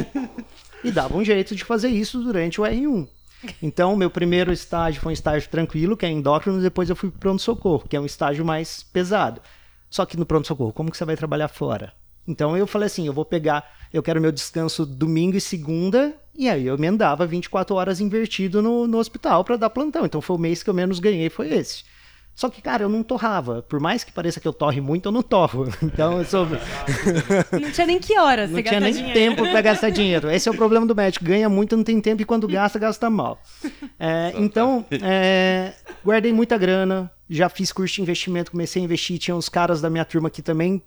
e 0.84 0.92
dava 0.92 1.18
um 1.18 1.24
jeito 1.24 1.56
de 1.56 1.64
fazer 1.64 1.90
isso 1.90 2.22
durante 2.22 2.62
o 2.62 2.64
R1. 2.64 3.08
Então, 3.62 3.96
meu 3.96 4.10
primeiro 4.10 4.52
estágio 4.52 5.02
foi 5.02 5.12
um 5.12 5.14
estágio 5.14 5.50
tranquilo, 5.50 5.98
que 5.98 6.06
é 6.06 6.10
endócrino, 6.10 6.62
depois 6.62 6.90
eu 6.90 6.96
fui 6.96 7.10
pro 7.10 7.20
pronto-socorro, 7.20 7.88
que 7.88 7.96
é 7.96 8.00
um 8.00 8.06
estágio 8.06 8.46
mais 8.46 8.84
pesado. 8.84 9.42
Só 9.90 10.06
que 10.06 10.18
no 10.18 10.26
pronto-socorro, 10.26 10.74
como 10.74 10.90
que 10.90 10.98
você 10.98 11.06
vai 11.06 11.18
trabalhar 11.18 11.48
fora? 11.48 11.94
Então 12.28 12.56
eu 12.56 12.66
falei 12.66 12.88
assim, 12.88 13.06
eu 13.06 13.14
vou 13.14 13.26
pegar, 13.26 13.70
eu 13.92 14.02
quero 14.02 14.22
meu 14.22 14.32
descanso 14.32 14.86
domingo 14.86 15.36
e 15.36 15.42
segunda, 15.42 16.16
e 16.34 16.50
aí 16.50 16.66
eu 16.66 16.76
emendava 16.76 17.28
24 17.28 17.76
horas 17.76 18.00
invertido 18.00 18.62
no, 18.62 18.88
no 18.88 18.98
hospital 18.98 19.44
para 19.44 19.58
dar 19.58 19.70
plantão. 19.70 20.06
Então 20.06 20.22
foi 20.22 20.36
o 20.36 20.40
mês 20.40 20.64
que 20.64 20.70
eu 20.70 20.74
menos 20.74 21.00
ganhei, 21.00 21.30
foi 21.30 21.50
esse. 21.54 21.84
Só 22.36 22.50
que, 22.50 22.62
cara, 22.62 22.84
eu 22.84 22.90
não 22.90 23.04
torrava. 23.04 23.62
Por 23.62 23.80
mais 23.80 24.04
que 24.04 24.12
pareça 24.12 24.40
que 24.40 24.48
eu 24.48 24.54
torre 24.54 24.82
muito, 24.82 25.08
eu 25.08 25.12
não 25.12 25.22
torro. 25.22 25.68
Então 25.84 26.18
eu 26.18 26.26
sou. 26.26 26.48
Não 27.52 27.72
tinha 27.72 27.86
nem 27.86 28.00
que 28.00 28.18
horas 28.18 28.50
não 28.50 28.64
tinha 28.64 28.80
nem 28.80 28.92
dinheiro. 28.92 29.14
tempo 29.14 29.44
para 29.44 29.62
gastar 29.62 29.92
dinheiro. 29.92 30.32
Esse 30.32 30.50
é 30.50 30.52
o 30.52 30.56
problema 30.56 30.86
do 30.86 30.96
médico. 30.96 31.24
Ganha 31.24 31.48
muito, 31.48 31.78
não 31.78 31.84
tem 31.84 32.02
tempo, 32.02 32.22
e 32.22 32.26
quando 32.26 32.48
gasta, 32.48 32.80
gasta 32.80 33.10
mal. 33.10 33.40
É, 34.00 34.34
então, 34.36 34.84
é, 34.92 35.74
guardei 36.04 36.34
muita 36.34 36.58
grana. 36.58 37.12
Já 37.30 37.48
fiz 37.50 37.72
curso 37.72 37.96
de 37.96 38.02
investimento, 38.02 38.52
comecei 38.52 38.82
a 38.82 38.86
investir. 38.86 39.20
Tinha 39.20 39.36
os 39.36 39.50
caras 39.50 39.82
da 39.82 39.90
minha 39.90 40.06
turma 40.06 40.30
que 40.30 40.42
também 40.42 40.82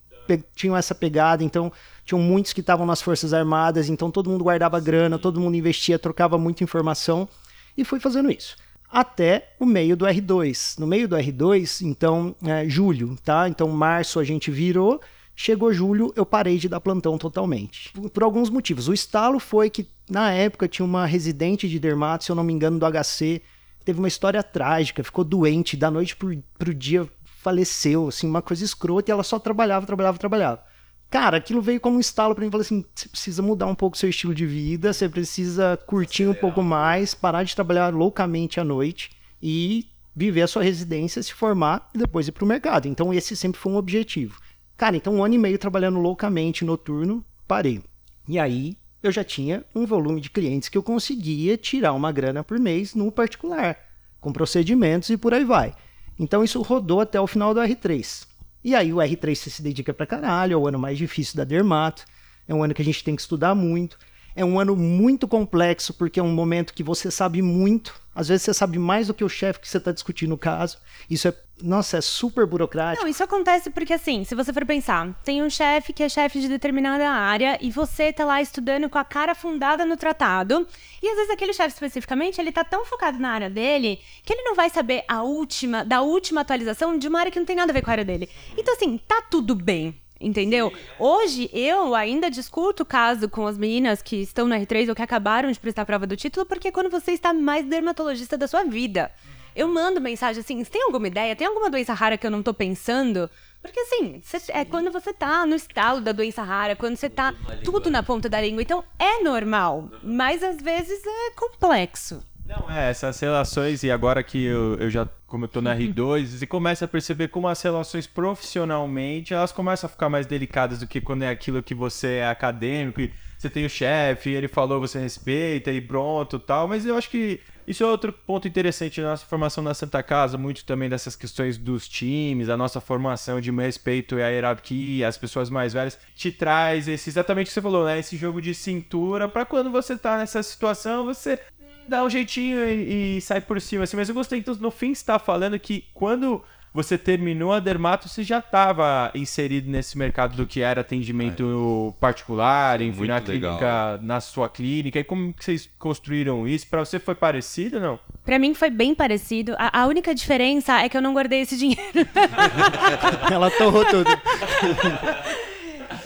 tinham 0.56 0.76
essa 0.76 0.94
pegada. 0.94 1.44
Então, 1.44 1.70
tinham 2.04 2.20
muitos 2.20 2.52
que 2.52 2.60
estavam 2.60 2.84
nas 2.84 3.00
Forças 3.00 3.32
Armadas. 3.32 3.88
Então, 3.88 4.10
todo 4.10 4.28
mundo 4.28 4.42
guardava 4.42 4.80
grana, 4.80 5.18
todo 5.18 5.40
mundo 5.40 5.54
investia, 5.56 5.98
trocava 5.98 6.36
muita 6.36 6.64
informação. 6.64 7.28
E 7.76 7.84
fui 7.84 8.00
fazendo 8.00 8.30
isso 8.30 8.56
até 8.96 9.52
o 9.60 9.66
meio 9.66 9.94
do 9.94 10.06
R2. 10.06 10.78
No 10.78 10.86
meio 10.86 11.06
do 11.06 11.16
R2, 11.16 11.82
então, 11.82 12.34
é, 12.42 12.66
julho, 12.66 13.14
tá? 13.22 13.46
Então, 13.46 13.68
março 13.68 14.18
a 14.18 14.24
gente 14.24 14.50
virou, 14.50 15.02
chegou 15.34 15.70
julho, 15.70 16.14
eu 16.16 16.24
parei 16.24 16.56
de 16.56 16.66
dar 16.66 16.80
plantão 16.80 17.18
totalmente. 17.18 17.92
Por, 17.92 18.08
por 18.08 18.22
alguns 18.22 18.48
motivos. 18.48 18.88
O 18.88 18.94
estalo 18.94 19.38
foi 19.38 19.68
que, 19.68 19.86
na 20.08 20.32
época, 20.32 20.66
tinha 20.66 20.86
uma 20.86 21.04
residente 21.04 21.68
de 21.68 21.78
dermato, 21.78 22.24
se 22.24 22.32
eu 22.32 22.36
não 22.36 22.42
me 22.42 22.54
engano, 22.54 22.78
do 22.78 22.86
HC, 22.86 23.42
teve 23.84 23.98
uma 23.98 24.08
história 24.08 24.42
trágica, 24.42 25.04
ficou 25.04 25.24
doente, 25.26 25.76
da 25.76 25.90
noite 25.90 26.16
pro, 26.16 26.34
pro 26.58 26.72
dia 26.72 27.06
faleceu, 27.42 28.08
assim, 28.08 28.26
uma 28.26 28.40
coisa 28.40 28.64
escrota, 28.64 29.10
e 29.10 29.12
ela 29.12 29.22
só 29.22 29.38
trabalhava, 29.38 29.84
trabalhava, 29.84 30.16
trabalhava. 30.16 30.64
Cara, 31.10 31.36
aquilo 31.36 31.62
veio 31.62 31.80
como 31.80 31.96
um 31.96 32.00
estalo 32.00 32.34
pra 32.34 32.44
mim. 32.44 32.50
Falei 32.50 32.64
assim: 32.64 32.84
você 32.94 33.08
precisa 33.08 33.42
mudar 33.42 33.66
um 33.66 33.74
pouco 33.74 33.96
seu 33.96 34.08
estilo 34.08 34.34
de 34.34 34.46
vida, 34.46 34.92
você 34.92 35.08
precisa 35.08 35.78
curtir 35.86 36.26
um 36.26 36.34
pouco 36.34 36.62
mais, 36.62 37.14
parar 37.14 37.42
de 37.42 37.54
trabalhar 37.54 37.92
loucamente 37.94 38.58
à 38.58 38.64
noite 38.64 39.10
e 39.42 39.86
viver 40.14 40.42
a 40.42 40.46
sua 40.46 40.62
residência, 40.62 41.22
se 41.22 41.32
formar 41.32 41.90
e 41.94 41.98
depois 41.98 42.26
ir 42.26 42.32
pro 42.32 42.46
mercado. 42.46 42.88
Então, 42.88 43.12
esse 43.12 43.36
sempre 43.36 43.60
foi 43.60 43.72
um 43.72 43.76
objetivo. 43.76 44.40
Cara, 44.76 44.96
então 44.96 45.14
um 45.14 45.24
ano 45.24 45.34
e 45.34 45.38
meio 45.38 45.58
trabalhando 45.58 45.98
loucamente 45.98 46.64
noturno, 46.64 47.24
parei. 47.48 47.82
E 48.28 48.38
aí 48.38 48.76
eu 49.02 49.10
já 49.10 49.24
tinha 49.24 49.64
um 49.74 49.86
volume 49.86 50.20
de 50.20 50.28
clientes 50.28 50.68
que 50.68 50.76
eu 50.76 50.82
conseguia 50.82 51.56
tirar 51.56 51.92
uma 51.92 52.12
grana 52.12 52.44
por 52.44 52.58
mês 52.58 52.94
no 52.94 53.10
particular, 53.10 53.78
com 54.20 54.32
procedimentos 54.32 55.08
e 55.08 55.16
por 55.16 55.32
aí 55.32 55.44
vai. 55.44 55.74
Então 56.18 56.44
isso 56.44 56.60
rodou 56.60 57.00
até 57.00 57.20
o 57.20 57.26
final 57.26 57.54
do 57.54 57.60
R3. 57.60 58.26
E 58.66 58.74
aí 58.74 58.92
o 58.92 58.96
R3 58.96 59.36
você 59.36 59.48
se 59.48 59.62
dedica 59.62 59.94
pra 59.94 60.08
caralho, 60.08 60.54
é 60.54 60.56
o 60.56 60.66
ano 60.66 60.76
mais 60.76 60.98
difícil 60.98 61.36
da 61.36 61.44
Dermato, 61.44 62.04
é 62.48 62.52
um 62.52 62.64
ano 62.64 62.74
que 62.74 62.82
a 62.82 62.84
gente 62.84 63.04
tem 63.04 63.14
que 63.14 63.22
estudar 63.22 63.54
muito, 63.54 63.96
é 64.34 64.44
um 64.44 64.58
ano 64.58 64.74
muito 64.74 65.28
complexo, 65.28 65.94
porque 65.94 66.18
é 66.18 66.22
um 66.22 66.34
momento 66.34 66.74
que 66.74 66.82
você 66.82 67.08
sabe 67.08 67.40
muito, 67.40 67.94
às 68.16 68.28
vezes 68.28 68.44
você 68.44 68.54
sabe 68.54 68.78
mais 68.78 69.08
do 69.08 69.14
que 69.14 69.22
o 69.22 69.28
chefe 69.28 69.60
que 69.60 69.68
você 69.68 69.76
está 69.76 69.92
discutindo 69.92 70.32
o 70.32 70.38
caso, 70.38 70.78
isso 71.08 71.28
é, 71.28 71.34
nossa, 71.62 71.98
é 71.98 72.00
super 72.00 72.46
burocrático. 72.46 73.04
Não, 73.04 73.10
isso 73.10 73.22
acontece 73.22 73.68
porque, 73.68 73.92
assim, 73.92 74.24
se 74.24 74.34
você 74.34 74.54
for 74.54 74.64
pensar, 74.64 75.12
tem 75.22 75.42
um 75.42 75.50
chefe 75.50 75.92
que 75.92 76.02
é 76.02 76.08
chefe 76.08 76.40
de 76.40 76.48
determinada 76.48 77.08
área 77.10 77.58
e 77.60 77.70
você 77.70 78.10
tá 78.12 78.24
lá 78.24 78.40
estudando 78.40 78.88
com 78.88 78.96
a 78.96 79.04
cara 79.04 79.34
fundada 79.34 79.84
no 79.84 79.98
tratado. 79.98 80.66
E 81.02 81.08
às 81.08 81.16
vezes 81.16 81.30
aquele 81.30 81.52
chefe 81.52 81.74
especificamente, 81.74 82.40
ele 82.40 82.50
tá 82.50 82.64
tão 82.64 82.86
focado 82.86 83.18
na 83.18 83.30
área 83.30 83.50
dele 83.50 84.00
que 84.24 84.32
ele 84.32 84.42
não 84.42 84.54
vai 84.54 84.70
saber 84.70 85.04
a 85.06 85.22
última, 85.22 85.84
da 85.84 86.00
última 86.00 86.40
atualização 86.40 86.98
de 86.98 87.06
uma 87.08 87.20
área 87.20 87.30
que 87.30 87.38
não 87.38 87.46
tem 87.46 87.56
nada 87.56 87.70
a 87.70 87.74
ver 87.74 87.82
com 87.82 87.90
a 87.90 87.92
área 87.92 88.04
dele. 88.04 88.30
Então, 88.56 88.74
assim, 88.74 88.96
tá 88.96 89.20
tudo 89.30 89.54
bem. 89.54 89.94
Entendeu? 90.20 90.72
Hoje 90.98 91.50
eu 91.52 91.94
ainda 91.94 92.30
discuto 92.30 92.82
o 92.82 92.86
caso 92.86 93.28
com 93.28 93.46
as 93.46 93.58
meninas 93.58 94.00
que 94.00 94.16
estão 94.16 94.48
no 94.48 94.54
R3 94.54 94.88
ou 94.88 94.94
que 94.94 95.02
acabaram 95.02 95.52
de 95.52 95.60
prestar 95.60 95.82
a 95.82 95.86
prova 95.86 96.06
do 96.06 96.16
título, 96.16 96.46
porque 96.46 96.68
é 96.68 96.72
quando 96.72 96.88
você 96.90 97.12
está 97.12 97.34
mais 97.34 97.66
dermatologista 97.66 98.36
da 98.38 98.48
sua 98.48 98.64
vida. 98.64 99.10
Eu 99.54 99.68
mando 99.68 100.00
mensagem 100.00 100.40
assim: 100.40 100.62
você 100.64 100.70
tem 100.70 100.82
alguma 100.82 101.06
ideia? 101.06 101.36
Tem 101.36 101.46
alguma 101.46 101.68
doença 101.70 101.92
rara 101.94 102.16
que 102.16 102.26
eu 102.26 102.30
não 102.30 102.42
tô 102.42 102.54
pensando? 102.54 103.28
Porque 103.62 103.80
assim, 103.80 104.20
cê- 104.22 104.52
é 104.52 104.64
quando 104.64 104.90
você 104.92 105.12
tá 105.12 105.44
no 105.44 105.54
estalo 105.56 106.00
da 106.00 106.12
doença 106.12 106.42
rara, 106.42 106.76
quando 106.76 106.96
você 106.96 107.10
tá 107.10 107.34
tudo 107.64 107.90
na 107.90 108.02
ponta 108.02 108.28
da 108.28 108.40
língua. 108.40 108.62
Então 108.62 108.84
é 108.98 109.22
normal, 109.22 109.90
mas 110.02 110.42
às 110.42 110.56
vezes 110.58 111.02
é 111.06 111.30
complexo. 111.34 112.22
Não, 112.48 112.70
é, 112.70 112.90
essas 112.90 113.18
relações, 113.18 113.82
e 113.82 113.90
agora 113.90 114.22
que 114.22 114.44
eu, 114.44 114.76
eu 114.76 114.88
já, 114.88 115.08
como 115.26 115.44
eu 115.44 115.48
tô 115.48 115.60
na 115.60 115.76
R2, 115.76 116.26
você 116.38 116.46
começa 116.46 116.84
a 116.84 116.88
perceber 116.88 117.28
como 117.28 117.48
as 117.48 117.60
relações 117.60 118.06
profissionalmente, 118.06 119.34
elas 119.34 119.50
começam 119.50 119.88
a 119.88 119.90
ficar 119.90 120.08
mais 120.08 120.26
delicadas 120.26 120.78
do 120.78 120.86
que 120.86 121.00
quando 121.00 121.22
é 121.22 121.28
aquilo 121.28 121.62
que 121.62 121.74
você 121.74 122.18
é 122.18 122.28
acadêmico, 122.28 123.00
e 123.00 123.12
você 123.36 123.50
tem 123.50 123.66
o 123.66 123.70
chefe, 123.70 124.30
ele 124.30 124.46
falou, 124.48 124.80
você 124.80 124.98
respeita, 124.98 125.72
e 125.72 125.80
pronto, 125.80 126.38
tal, 126.38 126.68
mas 126.68 126.86
eu 126.86 126.96
acho 126.96 127.10
que 127.10 127.40
isso 127.66 127.82
é 127.82 127.86
outro 127.86 128.12
ponto 128.12 128.46
interessante 128.46 129.00
na 129.00 129.10
nossa 129.10 129.26
formação 129.26 129.62
na 129.62 129.74
Santa 129.74 130.00
Casa, 130.00 130.38
muito 130.38 130.64
também 130.64 130.88
dessas 130.88 131.16
questões 131.16 131.58
dos 131.58 131.88
times, 131.88 132.48
a 132.48 132.56
nossa 132.56 132.80
formação 132.80 133.40
de 133.40 133.50
respeito 133.50 134.16
e 134.16 134.22
a 134.22 134.28
hierarquia, 134.28 135.08
as 135.08 135.18
pessoas 135.18 135.50
mais 135.50 135.72
velhas, 135.72 135.98
te 136.14 136.30
traz 136.30 136.86
esse, 136.86 137.10
exatamente 137.10 137.46
o 137.46 137.48
que 137.48 137.54
você 137.54 137.60
falou, 137.60 137.84
né, 137.84 137.98
esse 137.98 138.16
jogo 138.16 138.40
de 138.40 138.54
cintura, 138.54 139.28
pra 139.28 139.44
quando 139.44 139.68
você 139.68 139.98
tá 139.98 140.16
nessa 140.16 140.44
situação, 140.44 141.04
você 141.04 141.40
dá 141.88 142.04
um 142.04 142.10
jeitinho 142.10 142.64
e, 142.64 143.16
e 143.16 143.20
sai 143.20 143.40
por 143.40 143.60
cima, 143.60 143.84
assim. 143.84 143.96
Mas 143.96 144.08
eu 144.08 144.14
gostei, 144.14 144.38
então, 144.38 144.54
no 144.56 144.70
fim, 144.70 144.94
você 144.94 145.04
tá 145.04 145.18
falando 145.18 145.58
que 145.58 145.84
quando 145.94 146.42
você 146.76 146.98
terminou 146.98 147.54
a 147.54 147.58
Dermato, 147.58 148.06
você 148.06 148.22
já 148.22 148.38
estava 148.38 149.10
inserido 149.14 149.70
nesse 149.70 149.96
mercado 149.96 150.36
do 150.36 150.46
que 150.46 150.60
era 150.60 150.82
atendimento 150.82 151.94
particular, 151.98 152.82
enfim, 152.82 152.98
Muito 152.98 153.08
na 153.08 153.16
legal. 153.16 153.56
clínica, 153.56 154.00
na 154.02 154.20
sua 154.20 154.46
clínica. 154.48 154.98
E 155.00 155.04
como 155.04 155.32
que 155.32 155.42
vocês 155.42 155.70
construíram 155.78 156.46
isso? 156.46 156.66
Pra 156.68 156.84
você 156.84 156.98
foi 156.98 157.14
parecido, 157.14 157.80
não? 157.80 157.98
Pra 158.22 158.38
mim 158.38 158.52
foi 158.52 158.68
bem 158.68 158.94
parecido. 158.94 159.54
A, 159.58 159.80
a 159.82 159.86
única 159.86 160.14
diferença 160.14 160.78
é 160.82 160.88
que 160.90 160.96
eu 160.96 161.00
não 161.00 161.14
guardei 161.14 161.40
esse 161.40 161.56
dinheiro. 161.56 161.80
Ela 163.32 163.50
torrou 163.52 163.84
tudo. 163.86 164.10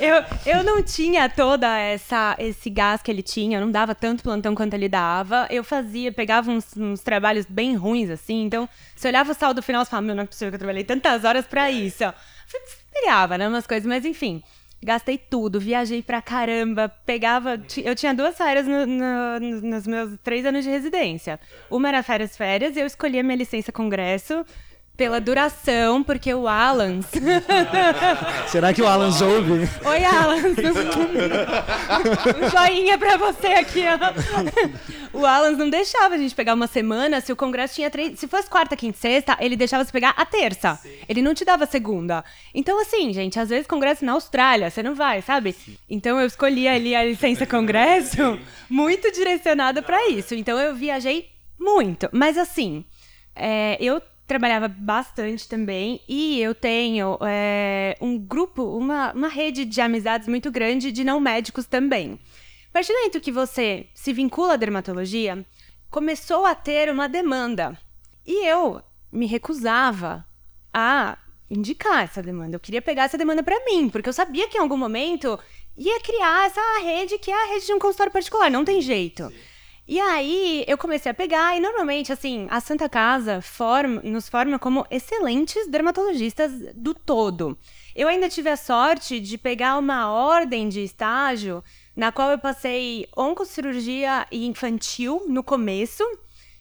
Eu, 0.00 0.24
eu 0.46 0.64
não 0.64 0.82
tinha 0.82 1.28
toda 1.28 1.78
essa 1.78 2.34
esse 2.38 2.70
gás 2.70 3.02
que 3.02 3.10
ele 3.10 3.22
tinha, 3.22 3.58
eu 3.58 3.60
não 3.60 3.70
dava 3.70 3.94
tanto 3.94 4.22
plantão 4.22 4.54
quanto 4.54 4.74
ele 4.74 4.88
dava. 4.88 5.46
Eu 5.50 5.62
fazia, 5.62 6.10
pegava 6.10 6.50
uns, 6.50 6.74
uns 6.76 7.00
trabalhos 7.00 7.44
bem 7.46 7.74
ruins, 7.76 8.08
assim. 8.10 8.42
Então, 8.44 8.68
se 8.96 9.06
olhava 9.06 9.32
o 9.32 9.34
saldo 9.34 9.62
final, 9.62 9.84
você 9.84 9.90
falava, 9.90 10.06
meu, 10.06 10.14
não 10.16 10.22
é 10.22 10.26
possível 10.26 10.50
que 10.50 10.54
eu 10.56 10.58
trabalhei 10.60 10.84
tantas 10.84 11.24
horas 11.24 11.46
pra 11.46 11.70
isso. 11.70 12.04
Pegava, 12.92 13.36
né, 13.38 13.46
umas 13.48 13.66
coisas, 13.66 13.86
mas 13.86 14.04
enfim. 14.04 14.42
Gastei 14.82 15.18
tudo, 15.18 15.60
viajei 15.60 16.02
pra 16.02 16.22
caramba, 16.22 16.88
pegava. 17.04 17.60
Eu 17.84 17.94
tinha 17.94 18.14
duas 18.14 18.34
férias 18.36 18.66
no- 18.66 18.86
no- 18.86 19.60
nos 19.60 19.86
meus 19.86 20.18
três 20.24 20.46
anos 20.46 20.64
de 20.64 20.70
residência. 20.70 21.38
Uma 21.70 21.88
era 21.88 22.02
férias, 22.02 22.34
férias, 22.34 22.74
e 22.76 22.80
eu 22.80 22.86
escolhi 22.86 23.18
a 23.18 23.22
minha 23.22 23.36
licença 23.36 23.70
congresso 23.70 24.44
pela 25.00 25.18
duração, 25.18 26.02
porque 26.04 26.34
o 26.34 26.46
Alan. 26.46 27.00
Será 28.48 28.70
que 28.70 28.82
o 28.82 28.86
Alan 28.86 29.06
ouve? 29.06 29.66
Oi, 29.82 30.04
Alan. 30.04 30.36
um 32.36 32.50
joinha 32.50 32.98
pra 32.98 33.16
você 33.16 33.46
aqui, 33.46 33.80
ó. 33.86 35.18
O 35.18 35.24
Alan 35.24 35.52
não 35.52 35.70
deixava 35.70 36.16
a 36.16 36.18
gente 36.18 36.34
pegar 36.34 36.52
uma 36.52 36.66
semana 36.66 37.22
se 37.22 37.32
o 37.32 37.36
congresso 37.36 37.76
tinha 37.76 37.90
três. 37.90 38.20
Se 38.20 38.28
fosse 38.28 38.50
quarta, 38.50 38.76
quinta 38.76 38.98
e 38.98 39.00
sexta, 39.00 39.38
ele 39.40 39.56
deixava 39.56 39.86
você 39.86 39.90
pegar 39.90 40.12
a 40.18 40.26
terça. 40.26 40.78
Ele 41.08 41.22
não 41.22 41.32
te 41.32 41.46
dava 41.46 41.64
a 41.64 41.66
segunda. 41.66 42.22
Então, 42.54 42.78
assim, 42.78 43.10
gente, 43.14 43.40
às 43.40 43.48
vezes 43.48 43.66
congresso 43.66 44.04
na 44.04 44.12
Austrália, 44.12 44.68
você 44.68 44.82
não 44.82 44.94
vai, 44.94 45.22
sabe? 45.22 45.56
Então 45.88 46.20
eu 46.20 46.26
escolhi 46.26 46.68
ali 46.68 46.94
a 46.94 47.02
licença 47.02 47.46
congresso 47.46 48.38
muito 48.68 49.10
direcionada 49.10 49.80
pra 49.80 50.10
isso. 50.10 50.34
Então 50.34 50.58
eu 50.58 50.74
viajei 50.74 51.30
muito. 51.58 52.06
Mas 52.12 52.36
assim, 52.36 52.84
é, 53.34 53.78
eu 53.80 54.02
trabalhava 54.30 54.68
bastante 54.68 55.48
também 55.48 56.00
e 56.08 56.40
eu 56.40 56.54
tenho 56.54 57.18
é, 57.20 57.96
um 58.00 58.16
grupo, 58.16 58.62
uma, 58.62 59.12
uma 59.12 59.26
rede 59.26 59.64
de 59.64 59.80
amizades 59.80 60.28
muito 60.28 60.52
grande 60.52 60.92
de 60.92 61.02
não 61.02 61.18
médicos 61.18 61.66
também. 61.66 62.16
A 62.68 62.72
partir 62.72 62.92
do 62.92 62.98
momento 62.98 63.20
que 63.20 63.32
você 63.32 63.88
se 63.92 64.12
vincula 64.12 64.52
à 64.52 64.56
dermatologia, 64.56 65.44
começou 65.90 66.46
a 66.46 66.54
ter 66.54 66.88
uma 66.88 67.08
demanda. 67.08 67.76
E 68.24 68.46
eu 68.46 68.80
me 69.10 69.26
recusava 69.26 70.24
a 70.72 71.18
indicar 71.50 72.04
essa 72.04 72.22
demanda. 72.22 72.54
Eu 72.54 72.60
queria 72.60 72.80
pegar 72.80 73.06
essa 73.06 73.18
demanda 73.18 73.42
pra 73.42 73.64
mim, 73.64 73.88
porque 73.88 74.08
eu 74.08 74.12
sabia 74.12 74.48
que 74.48 74.56
em 74.56 74.60
algum 74.60 74.76
momento 74.76 75.36
ia 75.76 76.00
criar 76.02 76.46
essa 76.46 76.60
rede 76.84 77.18
que 77.18 77.32
é 77.32 77.34
a 77.34 77.52
rede 77.52 77.66
de 77.66 77.74
um 77.74 77.80
consultório 77.80 78.12
particular, 78.12 78.48
não 78.48 78.64
tem 78.64 78.80
jeito. 78.80 79.24
E 79.90 79.98
aí 79.98 80.64
eu 80.68 80.78
comecei 80.78 81.10
a 81.10 81.14
pegar, 81.14 81.56
e 81.56 81.60
normalmente, 81.60 82.12
assim, 82.12 82.46
a 82.48 82.60
Santa 82.60 82.88
Casa 82.88 83.42
nos 84.04 84.28
forma 84.28 84.56
como 84.56 84.86
excelentes 84.88 85.66
dermatologistas 85.66 86.52
do 86.76 86.94
todo. 86.94 87.58
Eu 87.92 88.06
ainda 88.06 88.28
tive 88.28 88.48
a 88.48 88.56
sorte 88.56 89.18
de 89.18 89.36
pegar 89.36 89.76
uma 89.76 90.08
ordem 90.08 90.68
de 90.68 90.84
estágio 90.84 91.60
na 91.96 92.12
qual 92.12 92.30
eu 92.30 92.38
passei 92.38 93.08
oncocirurgia 93.16 94.28
infantil 94.30 95.24
no 95.26 95.42
começo, 95.42 96.04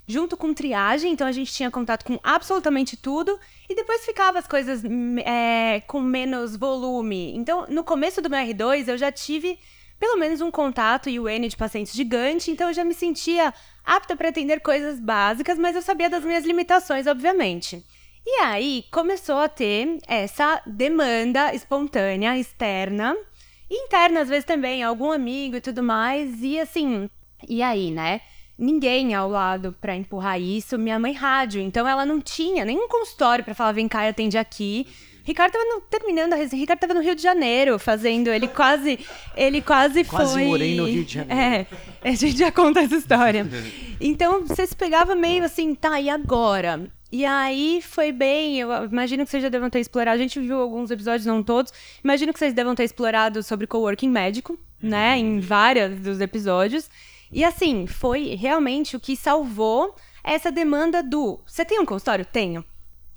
junto 0.08 0.36
com 0.36 0.52
triagem, 0.52 1.12
então 1.12 1.28
a 1.28 1.32
gente 1.32 1.54
tinha 1.54 1.70
contato 1.70 2.06
com 2.06 2.20
absolutamente 2.24 2.98
tudo, 2.98 3.40
e 3.70 3.76
depois 3.76 4.04
ficava 4.04 4.40
as 4.40 4.48
coisas 4.48 4.82
é, 5.24 5.82
com 5.82 6.02
menos 6.02 6.56
volume. 6.56 7.36
Então, 7.36 7.68
no 7.70 7.84
começo 7.84 8.24
do 8.24 8.30
meu 8.30 8.40
R2, 8.40 8.88
eu 8.88 8.98
já 8.98 9.12
tive 9.12 9.60
pelo 10.00 10.18
menos 10.18 10.40
um 10.40 10.50
contato 10.50 11.10
e 11.10 11.20
o 11.20 11.28
N 11.28 11.48
de 11.50 11.58
pacientes 11.58 11.94
gigante, 11.94 12.50
então 12.50 12.70
eu 12.70 12.74
já 12.74 12.84
me 12.84 12.94
sentia 12.94 13.54
apta 13.86 14.16
para 14.16 14.30
atender 14.30 14.62
coisas 14.62 15.00
básicas, 15.00 15.60
mas 15.60 15.76
eu 15.76 15.82
sabia 15.82 16.10
das 16.10 16.24
minhas 16.24 16.46
limitações, 16.46 17.06
obviamente. 17.06 17.84
E 18.26 18.42
aí 18.42 18.86
começou 18.92 19.38
a 19.38 19.50
ter 19.50 19.98
essa 20.08 20.62
demanda 20.66 21.54
espontânea, 21.54 22.38
externa, 22.38 23.16
interna 23.70 24.22
às 24.22 24.30
vezes 24.30 24.46
também, 24.46 24.84
algum 24.84 25.12
amigo 25.12 25.56
e 25.56 25.62
tudo 25.62 25.84
mais, 25.84 26.42
e 26.42 26.60
assim, 26.60 27.10
e 27.48 27.62
aí, 27.62 27.92
né? 27.92 28.22
Ninguém 28.58 29.16
ao 29.16 29.30
lado 29.30 29.76
para 29.80 29.96
empurrar 29.96 30.40
isso, 30.40 30.78
minha 30.78 31.00
mãe 31.00 31.14
rádio, 31.14 31.62
então 31.62 31.88
ela 31.88 32.06
não 32.06 32.20
tinha 32.20 32.66
nenhum 32.66 32.88
consultório 32.88 33.44
para 33.44 33.56
falar, 33.56 33.72
vem 33.72 33.88
cá 33.88 34.06
e 34.06 34.10
atende 34.10 34.38
aqui. 34.38 34.86
Ricardo 35.24 35.54
tava 35.54 35.66
no, 35.66 35.82
terminando 35.82 36.34
a 36.34 36.36
residência. 36.36 36.64
Ricardo 36.64 36.80
tava 36.80 36.94
no 36.94 37.02
Rio 37.02 37.16
de 37.16 37.22
Janeiro 37.22 37.78
fazendo. 37.78 38.30
Ele 38.30 38.48
quase. 38.48 39.00
Ele 39.36 39.62
quase, 39.62 40.04
quase 40.04 40.34
foi. 40.34 40.46
morei 40.46 40.76
no 40.76 40.86
Rio 40.86 41.04
de 41.04 41.14
Janeiro. 41.14 41.42
É, 41.42 42.10
a 42.10 42.12
gente 42.12 42.38
já 42.38 42.52
conta 42.52 42.82
essa 42.82 42.96
história. 42.96 43.48
Então, 44.00 44.46
você 44.46 44.66
se 44.66 44.76
pegava 44.76 45.16
meio 45.16 45.44
assim, 45.44 45.76
tá, 45.76 46.00
e 46.00 46.10
agora? 46.10 46.90
E 47.12 47.26
aí 47.26 47.82
foi 47.82 48.12
bem, 48.12 48.60
eu 48.60 48.86
imagino 48.86 49.26
que 49.26 49.32
vocês 49.32 49.42
já 49.42 49.50
devam 49.50 49.68
ter 49.68 49.80
explorado, 49.80 50.16
a 50.16 50.22
gente 50.22 50.40
viu 50.40 50.60
alguns 50.60 50.92
episódios, 50.92 51.26
não 51.26 51.42
todos, 51.42 51.74
imagino 52.04 52.32
que 52.32 52.38
vocês 52.38 52.54
devam 52.54 52.76
ter 52.76 52.84
explorado 52.84 53.42
sobre 53.42 53.66
coworking 53.66 54.10
médico, 54.10 54.60
né, 54.80 55.18
em 55.18 55.40
vários 55.40 56.00
dos 56.00 56.22
episódios. 56.22 56.88
E 57.32 57.44
assim, 57.44 57.88
foi 57.88 58.36
realmente 58.36 58.96
o 58.96 59.00
que 59.00 59.16
salvou 59.16 59.96
essa 60.24 60.52
demanda 60.52 61.02
do, 61.02 61.40
você 61.48 61.66
tem 61.66 61.80
um 61.80 61.86
consultório? 61.86 62.26
Tenho. 62.26 62.64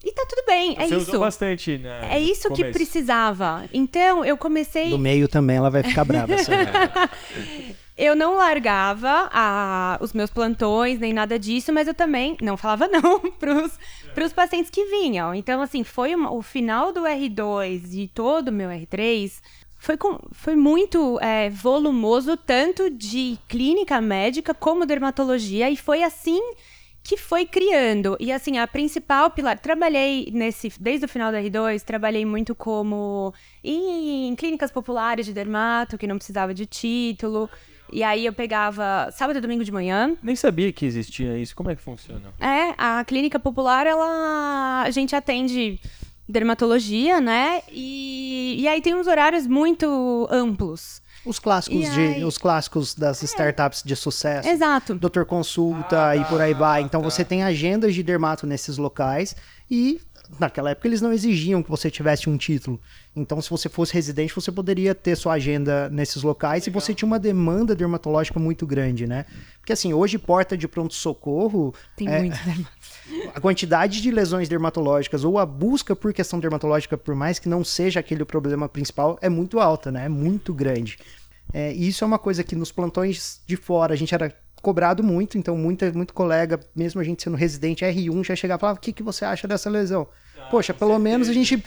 E 0.04 0.12
tá 0.12 0.26
tudo 0.28 0.44
bem, 0.46 0.74
é 0.78 0.86
Você 0.88 0.96
isso. 0.96 1.08
usou 1.10 1.20
bastante, 1.20 1.78
né? 1.78 2.08
É 2.10 2.18
isso 2.18 2.50
que 2.52 2.64
precisava. 2.64 3.64
Então, 3.72 4.24
eu 4.24 4.36
comecei 4.36 4.90
No 4.90 4.98
meio 4.98 5.28
também 5.28 5.56
ela 5.56 5.70
vai 5.70 5.82
ficar 5.82 6.04
brava. 6.04 6.32
eu 7.96 8.16
não 8.16 8.36
largava 8.36 9.28
a- 9.32 9.98
os 10.00 10.12
meus 10.12 10.30
plantões, 10.30 10.98
nem 10.98 11.12
nada 11.12 11.38
disso, 11.38 11.72
mas 11.72 11.86
eu 11.86 11.94
também 11.94 12.36
não 12.40 12.56
falava 12.56 12.88
não 12.92 13.20
pros, 13.20 13.78
pros 14.14 14.32
pacientes 14.32 14.70
que 14.70 14.84
vinham. 14.86 15.34
Então, 15.34 15.60
assim, 15.62 15.84
foi 15.84 16.14
uma- 16.14 16.32
o 16.32 16.42
final 16.42 16.92
do 16.92 17.02
R2 17.02 17.92
e 17.94 18.08
todo 18.08 18.48
o 18.48 18.52
meu 18.52 18.70
R3 18.70 19.40
foi, 19.78 19.96
com- 19.96 20.18
foi 20.32 20.56
muito 20.56 21.18
é, 21.20 21.50
volumoso, 21.50 22.36
tanto 22.36 22.88
de 22.90 23.38
clínica 23.48 24.00
médica 24.00 24.54
como 24.54 24.86
dermatologia, 24.86 25.70
e 25.70 25.76
foi 25.76 26.02
assim 26.02 26.40
que 27.02 27.16
foi 27.16 27.44
criando. 27.44 28.16
E 28.20 28.30
assim, 28.30 28.58
a 28.58 28.66
principal 28.66 29.30
pilar, 29.30 29.58
trabalhei 29.58 30.28
nesse, 30.32 30.72
desde 30.80 31.06
o 31.06 31.08
final 31.08 31.32
do 31.32 31.38
R2, 31.38 31.82
trabalhei 31.82 32.24
muito 32.24 32.54
como 32.54 33.34
em, 33.62 34.28
em 34.28 34.36
clínicas 34.36 34.70
populares 34.70 35.26
de 35.26 35.32
dermato, 35.32 35.98
que 35.98 36.06
não 36.06 36.16
precisava 36.16 36.54
de 36.54 36.64
título. 36.64 37.50
E 37.92 38.02
aí 38.02 38.24
eu 38.24 38.32
pegava 38.32 39.10
sábado 39.12 39.36
e 39.36 39.40
domingo 39.40 39.64
de 39.64 39.72
manhã. 39.72 40.16
Nem 40.22 40.34
sabia 40.34 40.72
que 40.72 40.86
existia 40.86 41.36
isso. 41.36 41.54
Como 41.54 41.70
é 41.70 41.76
que 41.76 41.82
funciona? 41.82 42.32
É, 42.40 42.74
a 42.78 43.04
clínica 43.04 43.38
popular, 43.38 43.86
ela 43.86 44.82
a 44.82 44.90
gente 44.90 45.14
atende 45.14 45.78
dermatologia, 46.26 47.20
né? 47.20 47.60
E, 47.70 48.56
e 48.60 48.68
aí 48.68 48.80
tem 48.80 48.94
uns 48.94 49.06
horários 49.06 49.46
muito 49.46 50.26
amplos. 50.30 51.01
Os 51.24 51.38
clássicos, 51.38 51.86
E 51.86 51.90
de, 51.90 52.00
aí- 52.00 52.24
os 52.24 52.36
clássicos 52.36 52.94
das 52.94 53.22
startups 53.22 53.82
de 53.84 53.94
sucesso. 53.94 54.48
Exato. 54.48 54.94
Doutor 54.94 55.24
Consulta 55.24 56.16
e 56.16 56.24
por 56.24 56.40
aí 56.40 56.52
vai. 56.54 56.82
Então 56.82 57.00
você 57.02 57.24
tem 57.24 57.42
agendas 57.44 57.94
de 57.94 58.02
dermato 58.02 58.46
nesses 58.46 58.76
locais 58.76 59.36
e 59.70 60.00
naquela 60.38 60.70
época 60.70 60.88
eles 60.88 61.00
não 61.00 61.12
exigiam 61.12 61.62
que 61.62 61.70
você 61.70 61.90
tivesse 61.90 62.28
um 62.28 62.36
título. 62.36 62.80
Então 63.14 63.40
se 63.40 63.50
você 63.50 63.68
fosse 63.68 63.92
residente, 63.94 64.34
você 64.34 64.50
poderia 64.50 64.94
ter 64.94 65.16
sua 65.16 65.34
agenda 65.34 65.88
nesses 65.90 66.22
locais 66.22 66.66
e 66.66 66.70
você 66.70 66.94
tinha 66.94 67.06
uma 67.06 67.18
demanda 67.18 67.74
dermatológica 67.74 68.38
muito 68.40 68.66
grande, 68.66 69.06
né? 69.06 69.26
Porque 69.58 69.72
assim, 69.72 69.92
hoje 69.92 70.18
porta 70.18 70.56
de 70.56 70.66
pronto-socorro, 70.66 71.74
Tem 71.96 72.08
é, 72.08 72.18
muito 72.20 72.36
a 73.34 73.40
quantidade 73.40 74.00
de 74.00 74.10
lesões 74.10 74.48
dermatológicas 74.48 75.24
ou 75.24 75.38
a 75.38 75.46
busca 75.46 75.94
por 75.94 76.12
questão 76.12 76.40
dermatológica, 76.40 76.96
por 76.96 77.14
mais 77.14 77.38
que 77.38 77.48
não 77.48 77.64
seja 77.64 78.00
aquele 78.00 78.22
o 78.22 78.26
problema 78.26 78.68
principal, 78.68 79.18
é 79.20 79.28
muito 79.28 79.60
alta, 79.60 79.90
né? 79.90 80.06
É 80.06 80.08
muito 80.08 80.54
grande. 80.54 80.98
É, 81.52 81.72
e 81.72 81.88
isso 81.88 82.02
é 82.02 82.06
uma 82.06 82.18
coisa 82.18 82.42
que 82.42 82.56
nos 82.56 82.72
plantões 82.72 83.40
de 83.46 83.56
fora 83.56 83.92
a 83.92 83.96
gente 83.96 84.14
era 84.14 84.34
cobrado 84.62 85.02
muito, 85.02 85.36
então 85.36 85.56
muita, 85.56 85.92
muito 85.92 86.14
colega, 86.14 86.58
mesmo 86.74 87.00
a 87.00 87.04
gente 87.04 87.22
sendo 87.22 87.36
residente 87.36 87.84
R1, 87.84 88.24
já 88.24 88.36
chegava 88.36 88.58
e 88.58 88.60
falava, 88.60 88.78
o 88.78 88.80
que, 88.80 88.92
que 88.92 89.02
você 89.02 89.24
acha 89.24 89.48
dessa 89.48 89.68
lesão? 89.68 90.06
Poxa, 90.50 90.74
pelo 90.74 90.98
menos 90.98 91.28
a 91.28 91.32
gente, 91.32 91.62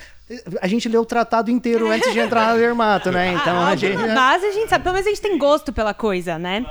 a 0.62 0.68
gente 0.68 0.88
leu 0.89 1.02
o 1.02 1.06
tratado 1.06 1.50
inteiro 1.50 1.89
antes 1.89 2.12
de 2.12 2.20
entrar 2.20 2.48
na 2.48 2.56
dermato, 2.56 3.12
né? 3.12 3.34
Então 3.36 3.58
a, 3.58 3.70
a 3.70 3.76
gente... 3.76 3.96
alguma 3.96 4.14
base 4.14 4.46
a 4.46 4.52
gente 4.52 4.70
sabe, 4.70 4.84
pelo 4.84 4.93
menos 4.93 5.08
a 5.08 5.10
gente 5.10 5.22
tem 5.22 5.38
gosto 5.38 5.72
pela 5.74 5.93
coisa, 5.93 6.38
né? 6.38 6.66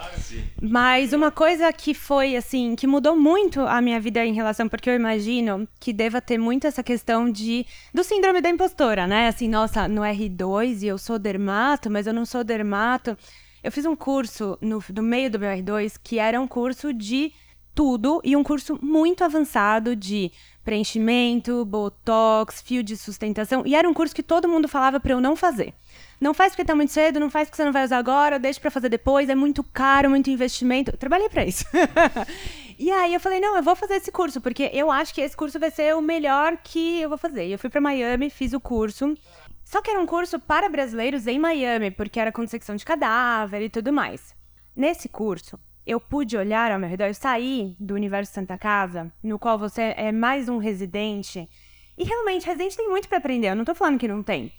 Mas 0.60 1.12
uma 1.12 1.30
coisa 1.30 1.72
que 1.72 1.94
foi, 1.94 2.36
assim, 2.36 2.74
que 2.76 2.86
mudou 2.86 3.16
muito 3.16 3.60
a 3.60 3.80
minha 3.80 4.00
vida 4.00 4.24
em 4.24 4.32
relação, 4.32 4.68
porque 4.68 4.88
eu 4.88 4.94
imagino 4.94 5.68
que 5.80 5.92
deva 5.92 6.20
ter 6.20 6.38
muito 6.38 6.66
essa 6.66 6.82
questão 6.82 7.30
de, 7.30 7.66
do 7.92 8.04
síndrome 8.04 8.40
da 8.40 8.48
impostora, 8.48 9.06
né? 9.06 9.28
Assim, 9.28 9.48
nossa, 9.48 9.88
no 9.88 10.02
R2 10.02 10.82
e 10.82 10.86
eu 10.86 10.98
sou 10.98 11.18
dermato, 11.18 11.90
mas 11.90 12.06
eu 12.06 12.12
não 12.12 12.24
sou 12.24 12.44
dermato. 12.44 13.16
Eu 13.64 13.72
fiz 13.72 13.86
um 13.86 13.96
curso 13.96 14.58
no, 14.60 14.84
no 14.94 15.02
meio 15.02 15.30
do 15.30 15.38
meu 15.38 15.48
R2 15.48 15.94
que 16.02 16.18
era 16.18 16.38
um 16.38 16.46
curso 16.46 16.92
de 16.92 17.32
tudo 17.74 18.20
e 18.22 18.36
um 18.36 18.44
curso 18.44 18.78
muito 18.82 19.24
avançado 19.24 19.96
de 19.96 20.30
preenchimento, 20.62 21.64
botox, 21.64 22.60
fio 22.60 22.82
de 22.82 22.94
sustentação. 22.94 23.62
E 23.64 23.74
era 23.74 23.88
um 23.88 23.94
curso 23.94 24.14
que 24.14 24.22
todo 24.22 24.46
mundo 24.46 24.68
falava 24.68 25.00
para 25.00 25.12
eu 25.12 25.20
não 25.20 25.34
fazer. 25.34 25.72
Não 26.20 26.34
faz 26.34 26.52
porque 26.52 26.64
tá 26.64 26.74
muito 26.74 26.92
cedo, 26.92 27.18
não 27.18 27.30
faz 27.30 27.48
porque 27.48 27.56
você 27.56 27.64
não 27.64 27.72
vai 27.72 27.84
usar 27.84 27.96
agora, 27.96 28.38
deixa 28.38 28.60
para 28.60 28.70
fazer 28.70 28.90
depois, 28.90 29.30
é 29.30 29.34
muito 29.34 29.64
caro, 29.64 30.10
muito 30.10 30.28
investimento. 30.28 30.90
Eu 30.90 30.98
trabalhei 30.98 31.30
para 31.30 31.46
isso. 31.46 31.64
e 32.78 32.90
aí 32.90 33.14
eu 33.14 33.20
falei, 33.20 33.40
não, 33.40 33.56
eu 33.56 33.62
vou 33.62 33.74
fazer 33.74 33.94
esse 33.94 34.12
curso, 34.12 34.42
porque 34.42 34.70
eu 34.74 34.90
acho 34.90 35.14
que 35.14 35.22
esse 35.22 35.34
curso 35.34 35.58
vai 35.58 35.70
ser 35.70 35.94
o 35.96 36.02
melhor 36.02 36.58
que 36.62 37.00
eu 37.00 37.08
vou 37.08 37.18
fazer. 37.18 37.46
E 37.46 37.52
eu 37.52 37.58
fui 37.58 37.70
para 37.70 37.80
Miami, 37.80 38.28
fiz 38.28 38.52
o 38.52 38.60
curso. 38.60 39.14
Só 39.74 39.82
que 39.82 39.90
era 39.90 39.98
um 39.98 40.06
curso 40.06 40.38
para 40.38 40.68
brasileiros 40.68 41.26
em 41.26 41.36
Miami, 41.36 41.90
porque 41.90 42.20
era 42.20 42.30
com 42.30 42.44
dissecção 42.44 42.76
de 42.76 42.84
cadáver 42.84 43.60
e 43.60 43.68
tudo 43.68 43.92
mais. 43.92 44.32
Nesse 44.76 45.08
curso, 45.08 45.58
eu 45.84 45.98
pude 45.98 46.36
olhar 46.36 46.70
ao 46.70 46.78
meu 46.78 46.88
redor, 46.88 47.06
eu 47.06 47.14
saí 47.14 47.74
do 47.80 47.92
universo 47.92 48.32
Santa 48.32 48.56
Casa, 48.56 49.12
no 49.20 49.36
qual 49.36 49.58
você 49.58 49.92
é 49.96 50.12
mais 50.12 50.48
um 50.48 50.58
residente. 50.58 51.50
E 51.98 52.04
realmente, 52.04 52.46
residente 52.46 52.76
tem 52.76 52.88
muito 52.88 53.08
para 53.08 53.18
aprender, 53.18 53.48
eu 53.48 53.56
não 53.56 53.64
tô 53.64 53.74
falando 53.74 53.98
que 53.98 54.06
não 54.06 54.22
tem. 54.22 54.52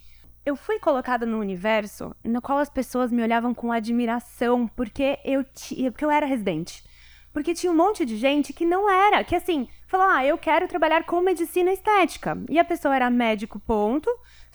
Eu 0.46 0.58
fui 0.58 0.80
colocada 0.80 1.26
num 1.26 1.40
universo 1.40 2.14
no 2.22 2.42
qual 2.42 2.58
as 2.58 2.70
pessoas 2.70 3.10
me 3.10 3.24
olhavam 3.24 3.54
com 3.54 3.72
admiração, 3.72 4.68
porque 4.68 5.18
eu, 5.24 5.46
ti- 5.46 5.90
porque 5.92 6.04
eu 6.04 6.12
era 6.12 6.26
residente. 6.26 6.84
Porque 7.32 7.54
tinha 7.54 7.72
um 7.72 7.76
monte 7.76 8.06
de 8.06 8.16
gente 8.16 8.54
que 8.54 8.66
não 8.66 8.90
era, 8.90 9.22
que 9.24 9.36
assim, 9.36 9.68
falou: 9.88 10.08
ah, 10.08 10.26
eu 10.26 10.38
quero 10.38 10.70
trabalhar 10.70 11.04
com 11.06 11.20
medicina 11.20 11.72
estética. 11.72 12.38
E 12.50 12.58
a 12.58 12.64
pessoa 12.64 12.96
era 12.96 13.10
médico, 13.10 13.60
ponto, 13.60 14.10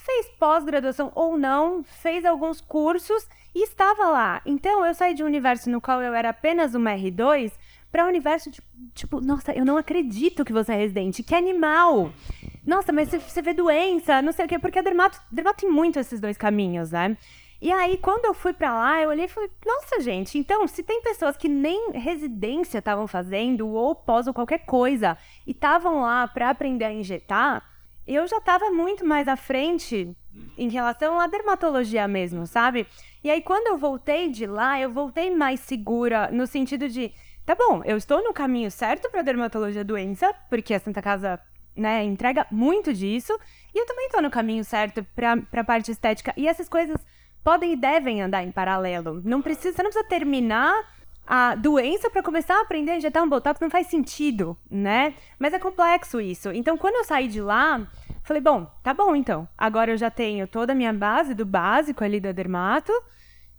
fez 0.04 0.28
pós-graduação 0.38 1.12
ou 1.14 1.36
não, 1.36 1.82
fez 1.82 2.24
alguns 2.24 2.60
cursos 2.60 3.28
e 3.54 3.64
estava 3.64 4.08
lá. 4.08 4.40
Então 4.46 4.84
eu 4.84 4.94
saí 4.94 5.14
de 5.14 5.22
um 5.22 5.26
universo 5.26 5.68
no 5.70 5.80
qual 5.80 6.00
eu 6.02 6.14
era 6.14 6.30
apenas 6.30 6.74
uma 6.74 6.90
R2 6.92 7.52
para 7.90 8.04
um 8.04 8.08
universo 8.08 8.50
de, 8.50 8.62
tipo, 8.94 9.20
nossa, 9.20 9.52
eu 9.52 9.64
não 9.64 9.76
acredito 9.76 10.44
que 10.44 10.52
você 10.52 10.72
é 10.72 10.76
residente, 10.76 11.22
que 11.22 11.34
animal! 11.34 12.12
Nossa, 12.64 12.92
mas 12.92 13.08
você- 13.08 13.42
vê 13.42 13.52
doença, 13.52 14.22
não 14.22 14.32
sei 14.32 14.44
o 14.44 14.48
quê, 14.48 14.58
porque 14.58 14.78
a 14.78 14.82
dermato, 14.82 15.20
dermato 15.30 15.62
tem 15.62 15.70
muito 15.70 15.98
esses 15.98 16.20
dois 16.20 16.36
caminhos, 16.36 16.92
né? 16.92 17.16
E 17.60 17.70
aí, 17.70 17.98
quando 17.98 18.24
eu 18.24 18.32
fui 18.32 18.52
pra 18.54 18.72
lá, 18.72 19.02
eu 19.02 19.10
olhei 19.10 19.26
e 19.26 19.28
falei, 19.28 19.50
nossa, 19.66 20.00
gente, 20.00 20.38
então, 20.38 20.66
se 20.66 20.82
tem 20.82 21.02
pessoas 21.02 21.36
que 21.36 21.48
nem 21.48 21.90
residência 21.92 22.78
estavam 22.78 23.06
fazendo, 23.06 23.68
ou 23.68 23.94
pós 23.94 24.26
ou 24.26 24.32
qualquer 24.32 24.60
coisa, 24.64 25.18
e 25.46 25.50
estavam 25.50 26.00
lá 26.00 26.26
pra 26.28 26.48
aprender 26.50 26.84
a 26.86 26.92
injetar, 26.92 27.62
eu 28.14 28.26
já 28.26 28.40
tava 28.40 28.70
muito 28.70 29.04
mais 29.04 29.28
à 29.28 29.36
frente 29.36 30.14
em 30.56 30.68
relação 30.68 31.18
à 31.20 31.26
dermatologia 31.26 32.06
mesmo, 32.08 32.46
sabe? 32.46 32.86
E 33.22 33.30
aí, 33.30 33.42
quando 33.42 33.68
eu 33.68 33.78
voltei 33.78 34.28
de 34.28 34.46
lá, 34.46 34.80
eu 34.80 34.90
voltei 34.90 35.34
mais 35.34 35.60
segura, 35.60 36.30
no 36.32 36.46
sentido 36.46 36.88
de, 36.88 37.12
tá 37.44 37.54
bom, 37.54 37.82
eu 37.84 37.96
estou 37.96 38.22
no 38.22 38.32
caminho 38.32 38.70
certo 38.70 39.10
pra 39.10 39.22
dermatologia 39.22 39.84
doença, 39.84 40.32
porque 40.48 40.72
a 40.74 40.80
Santa 40.80 41.02
Casa 41.02 41.38
né, 41.76 42.02
entrega 42.04 42.46
muito 42.50 42.92
disso, 42.92 43.38
e 43.74 43.78
eu 43.78 43.86
também 43.86 44.08
tô 44.08 44.20
no 44.20 44.30
caminho 44.30 44.64
certo 44.64 45.04
pra, 45.14 45.36
pra 45.36 45.64
parte 45.64 45.90
estética. 45.90 46.32
E 46.36 46.48
essas 46.48 46.68
coisas 46.68 46.96
podem 47.44 47.72
e 47.72 47.76
devem 47.76 48.22
andar 48.22 48.42
em 48.42 48.50
paralelo. 48.50 49.20
Não 49.24 49.40
precisa, 49.40 49.74
você 49.74 49.82
não 49.82 49.90
precisa 49.90 50.08
terminar 50.08 50.74
a 51.32 51.54
doença 51.54 52.10
para 52.10 52.24
começar 52.24 52.56
a 52.56 52.62
aprender 52.62 52.90
a 52.90 52.96
injetar 52.96 53.22
um 53.22 53.28
botox 53.28 53.60
não 53.60 53.70
faz 53.70 53.86
sentido, 53.86 54.58
né? 54.68 55.14
Mas 55.38 55.54
é 55.54 55.60
complexo 55.60 56.20
isso. 56.20 56.50
Então, 56.50 56.76
quando 56.76 56.96
eu 56.96 57.04
saí 57.04 57.28
de 57.28 57.40
lá, 57.40 57.86
falei, 58.24 58.42
bom, 58.42 58.66
tá 58.82 58.92
bom 58.92 59.14
então. 59.14 59.46
Agora 59.56 59.92
eu 59.92 59.96
já 59.96 60.10
tenho 60.10 60.48
toda 60.48 60.72
a 60.72 60.74
minha 60.74 60.92
base 60.92 61.32
do 61.32 61.46
básico 61.46 62.02
ali 62.02 62.18
da 62.18 62.32
dermato 62.32 62.92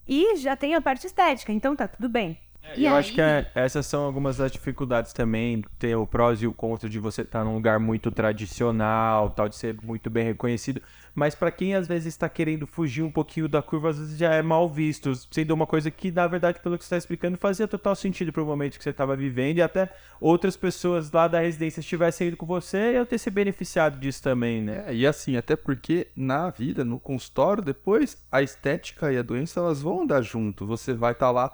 e 0.06 0.36
já 0.36 0.54
tenho 0.54 0.78
a 0.78 0.82
parte 0.82 1.08
estética, 1.08 1.54
então 1.54 1.74
tá 1.74 1.88
tudo 1.88 2.10
bem. 2.10 2.38
E 2.78 2.86
eu 2.86 2.96
acho 2.96 3.14
que 3.14 3.20
é- 3.20 3.50
essas 3.54 3.86
são 3.86 4.04
algumas 4.06 4.38
das 4.38 4.52
dificuldades 4.52 5.12
também, 5.12 5.64
ter 5.78 5.96
o 5.96 6.08
prós 6.08 6.42
e 6.42 6.48
o 6.48 6.54
contra 6.54 6.88
de 6.88 7.00
você 7.00 7.22
estar 7.24 7.44
num 7.44 7.56
lugar 7.56 7.80
muito 7.80 8.10
tradicional, 8.12 9.30
tal, 9.30 9.50
de 9.50 9.56
ser 9.56 9.76
muito 9.84 10.10
bem 10.10 10.24
reconhecido. 10.26 10.82
Mas 11.14 11.36
pra 11.36 11.52
quem 11.52 11.76
às 11.76 11.88
vezes 11.88 12.08
está 12.08 12.30
querendo 12.30 12.66
fugir 12.66 13.04
um 13.04 13.12
pouquinho 13.12 13.50
da 13.50 13.62
curva, 13.62 13.90
às 13.90 14.00
vezes 14.00 14.18
já 14.18 14.34
é 14.34 14.42
mal 14.42 14.70
visto, 14.70 15.12
sendo 15.30 15.52
uma 15.52 15.68
coisa 15.68 15.92
que, 15.92 16.10
na 16.12 16.26
verdade, 16.28 16.60
pelo 16.62 16.78
que 16.78 16.84
você 16.86 16.96
está 16.96 16.98
explicando, 16.98 17.38
fazia 17.38 17.68
total 17.68 17.96
sentido 17.96 18.32
pro 18.32 18.46
momento 18.46 18.78
que 18.78 18.84
você 18.84 18.92
estava 18.92 19.16
vivendo 19.18 19.58
e 19.58 19.62
até 19.62 19.90
outras 20.22 20.56
pessoas 20.56 21.12
lá 21.12 21.28
da 21.28 21.42
residência 21.42 21.82
estivessem 21.82 22.30
indo 22.30 22.38
com 22.38 22.46
você 22.46 22.94
e 22.94 22.96
eu 22.96 23.06
ter 23.06 23.18
se 23.18 23.30
beneficiado 23.30 24.00
disso 24.00 24.24
também, 24.24 24.62
né? 24.62 24.86
É, 24.88 24.94
e 24.96 25.06
assim, 25.06 25.36
até 25.36 25.58
porque 25.58 26.08
na 26.16 26.50
vida, 26.50 26.86
no 26.86 26.98
consultório, 27.00 27.62
depois 27.62 28.18
a 28.32 28.42
estética 28.42 29.12
e 29.12 29.18
a 29.18 29.22
doença 29.24 29.60
elas 29.60 29.82
vão 29.82 30.04
andar 30.04 30.22
junto. 30.22 30.66
Você 30.66 30.94
vai 30.94 31.12
estar 31.12 31.32
lá 31.32 31.52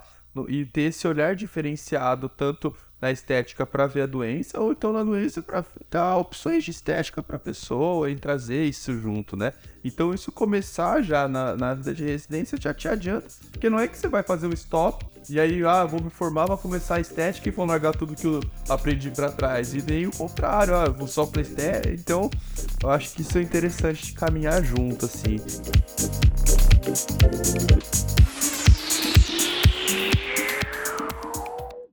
e 0.48 0.66
ter 0.66 0.82
esse 0.82 1.08
olhar 1.08 1.34
diferenciado 1.34 2.28
tanto 2.28 2.74
na 3.00 3.12
estética 3.12 3.64
para 3.64 3.86
ver 3.86 4.02
a 4.02 4.06
doença 4.06 4.60
ou 4.60 4.72
então 4.72 4.92
na 4.92 5.04
doença 5.04 5.40
para 5.40 5.64
dar 5.88 6.16
opções 6.16 6.64
de 6.64 6.72
estética 6.72 7.22
para 7.22 7.36
a 7.36 7.40
pessoa 7.40 8.10
e 8.10 8.16
trazer 8.16 8.64
isso 8.64 8.92
junto, 9.00 9.36
né? 9.36 9.52
Então 9.84 10.12
isso 10.12 10.32
começar 10.32 11.00
já 11.00 11.28
na, 11.28 11.56
na 11.56 11.74
vida 11.74 11.94
de 11.94 12.04
residência 12.04 12.58
já 12.60 12.74
te 12.74 12.88
adianta, 12.88 13.28
porque 13.52 13.70
não 13.70 13.78
é 13.78 13.86
que 13.86 13.96
você 13.96 14.08
vai 14.08 14.24
fazer 14.24 14.48
um 14.48 14.52
stop 14.52 15.06
e 15.30 15.38
aí, 15.38 15.62
ah, 15.62 15.84
vou 15.84 16.02
me 16.02 16.08
formar, 16.08 16.46
vou 16.46 16.56
começar 16.56 16.96
a 16.96 17.00
estética 17.00 17.48
e 17.48 17.52
vou 17.52 17.66
largar 17.66 17.94
tudo 17.94 18.14
que 18.14 18.26
eu 18.26 18.40
aprendi 18.66 19.10
para 19.10 19.30
trás. 19.30 19.74
E 19.74 19.82
nem 19.82 20.06
o 20.06 20.10
contrário, 20.10 20.74
ah, 20.74 20.88
vou 20.88 21.06
só 21.06 21.26
pra 21.26 21.42
estética. 21.42 21.92
Então, 21.92 22.30
eu 22.82 22.90
acho 22.90 23.12
que 23.12 23.20
isso 23.20 23.36
é 23.36 23.42
interessante 23.42 24.06
de 24.06 24.12
caminhar 24.14 24.64
junto, 24.64 25.04
assim. 25.04 25.36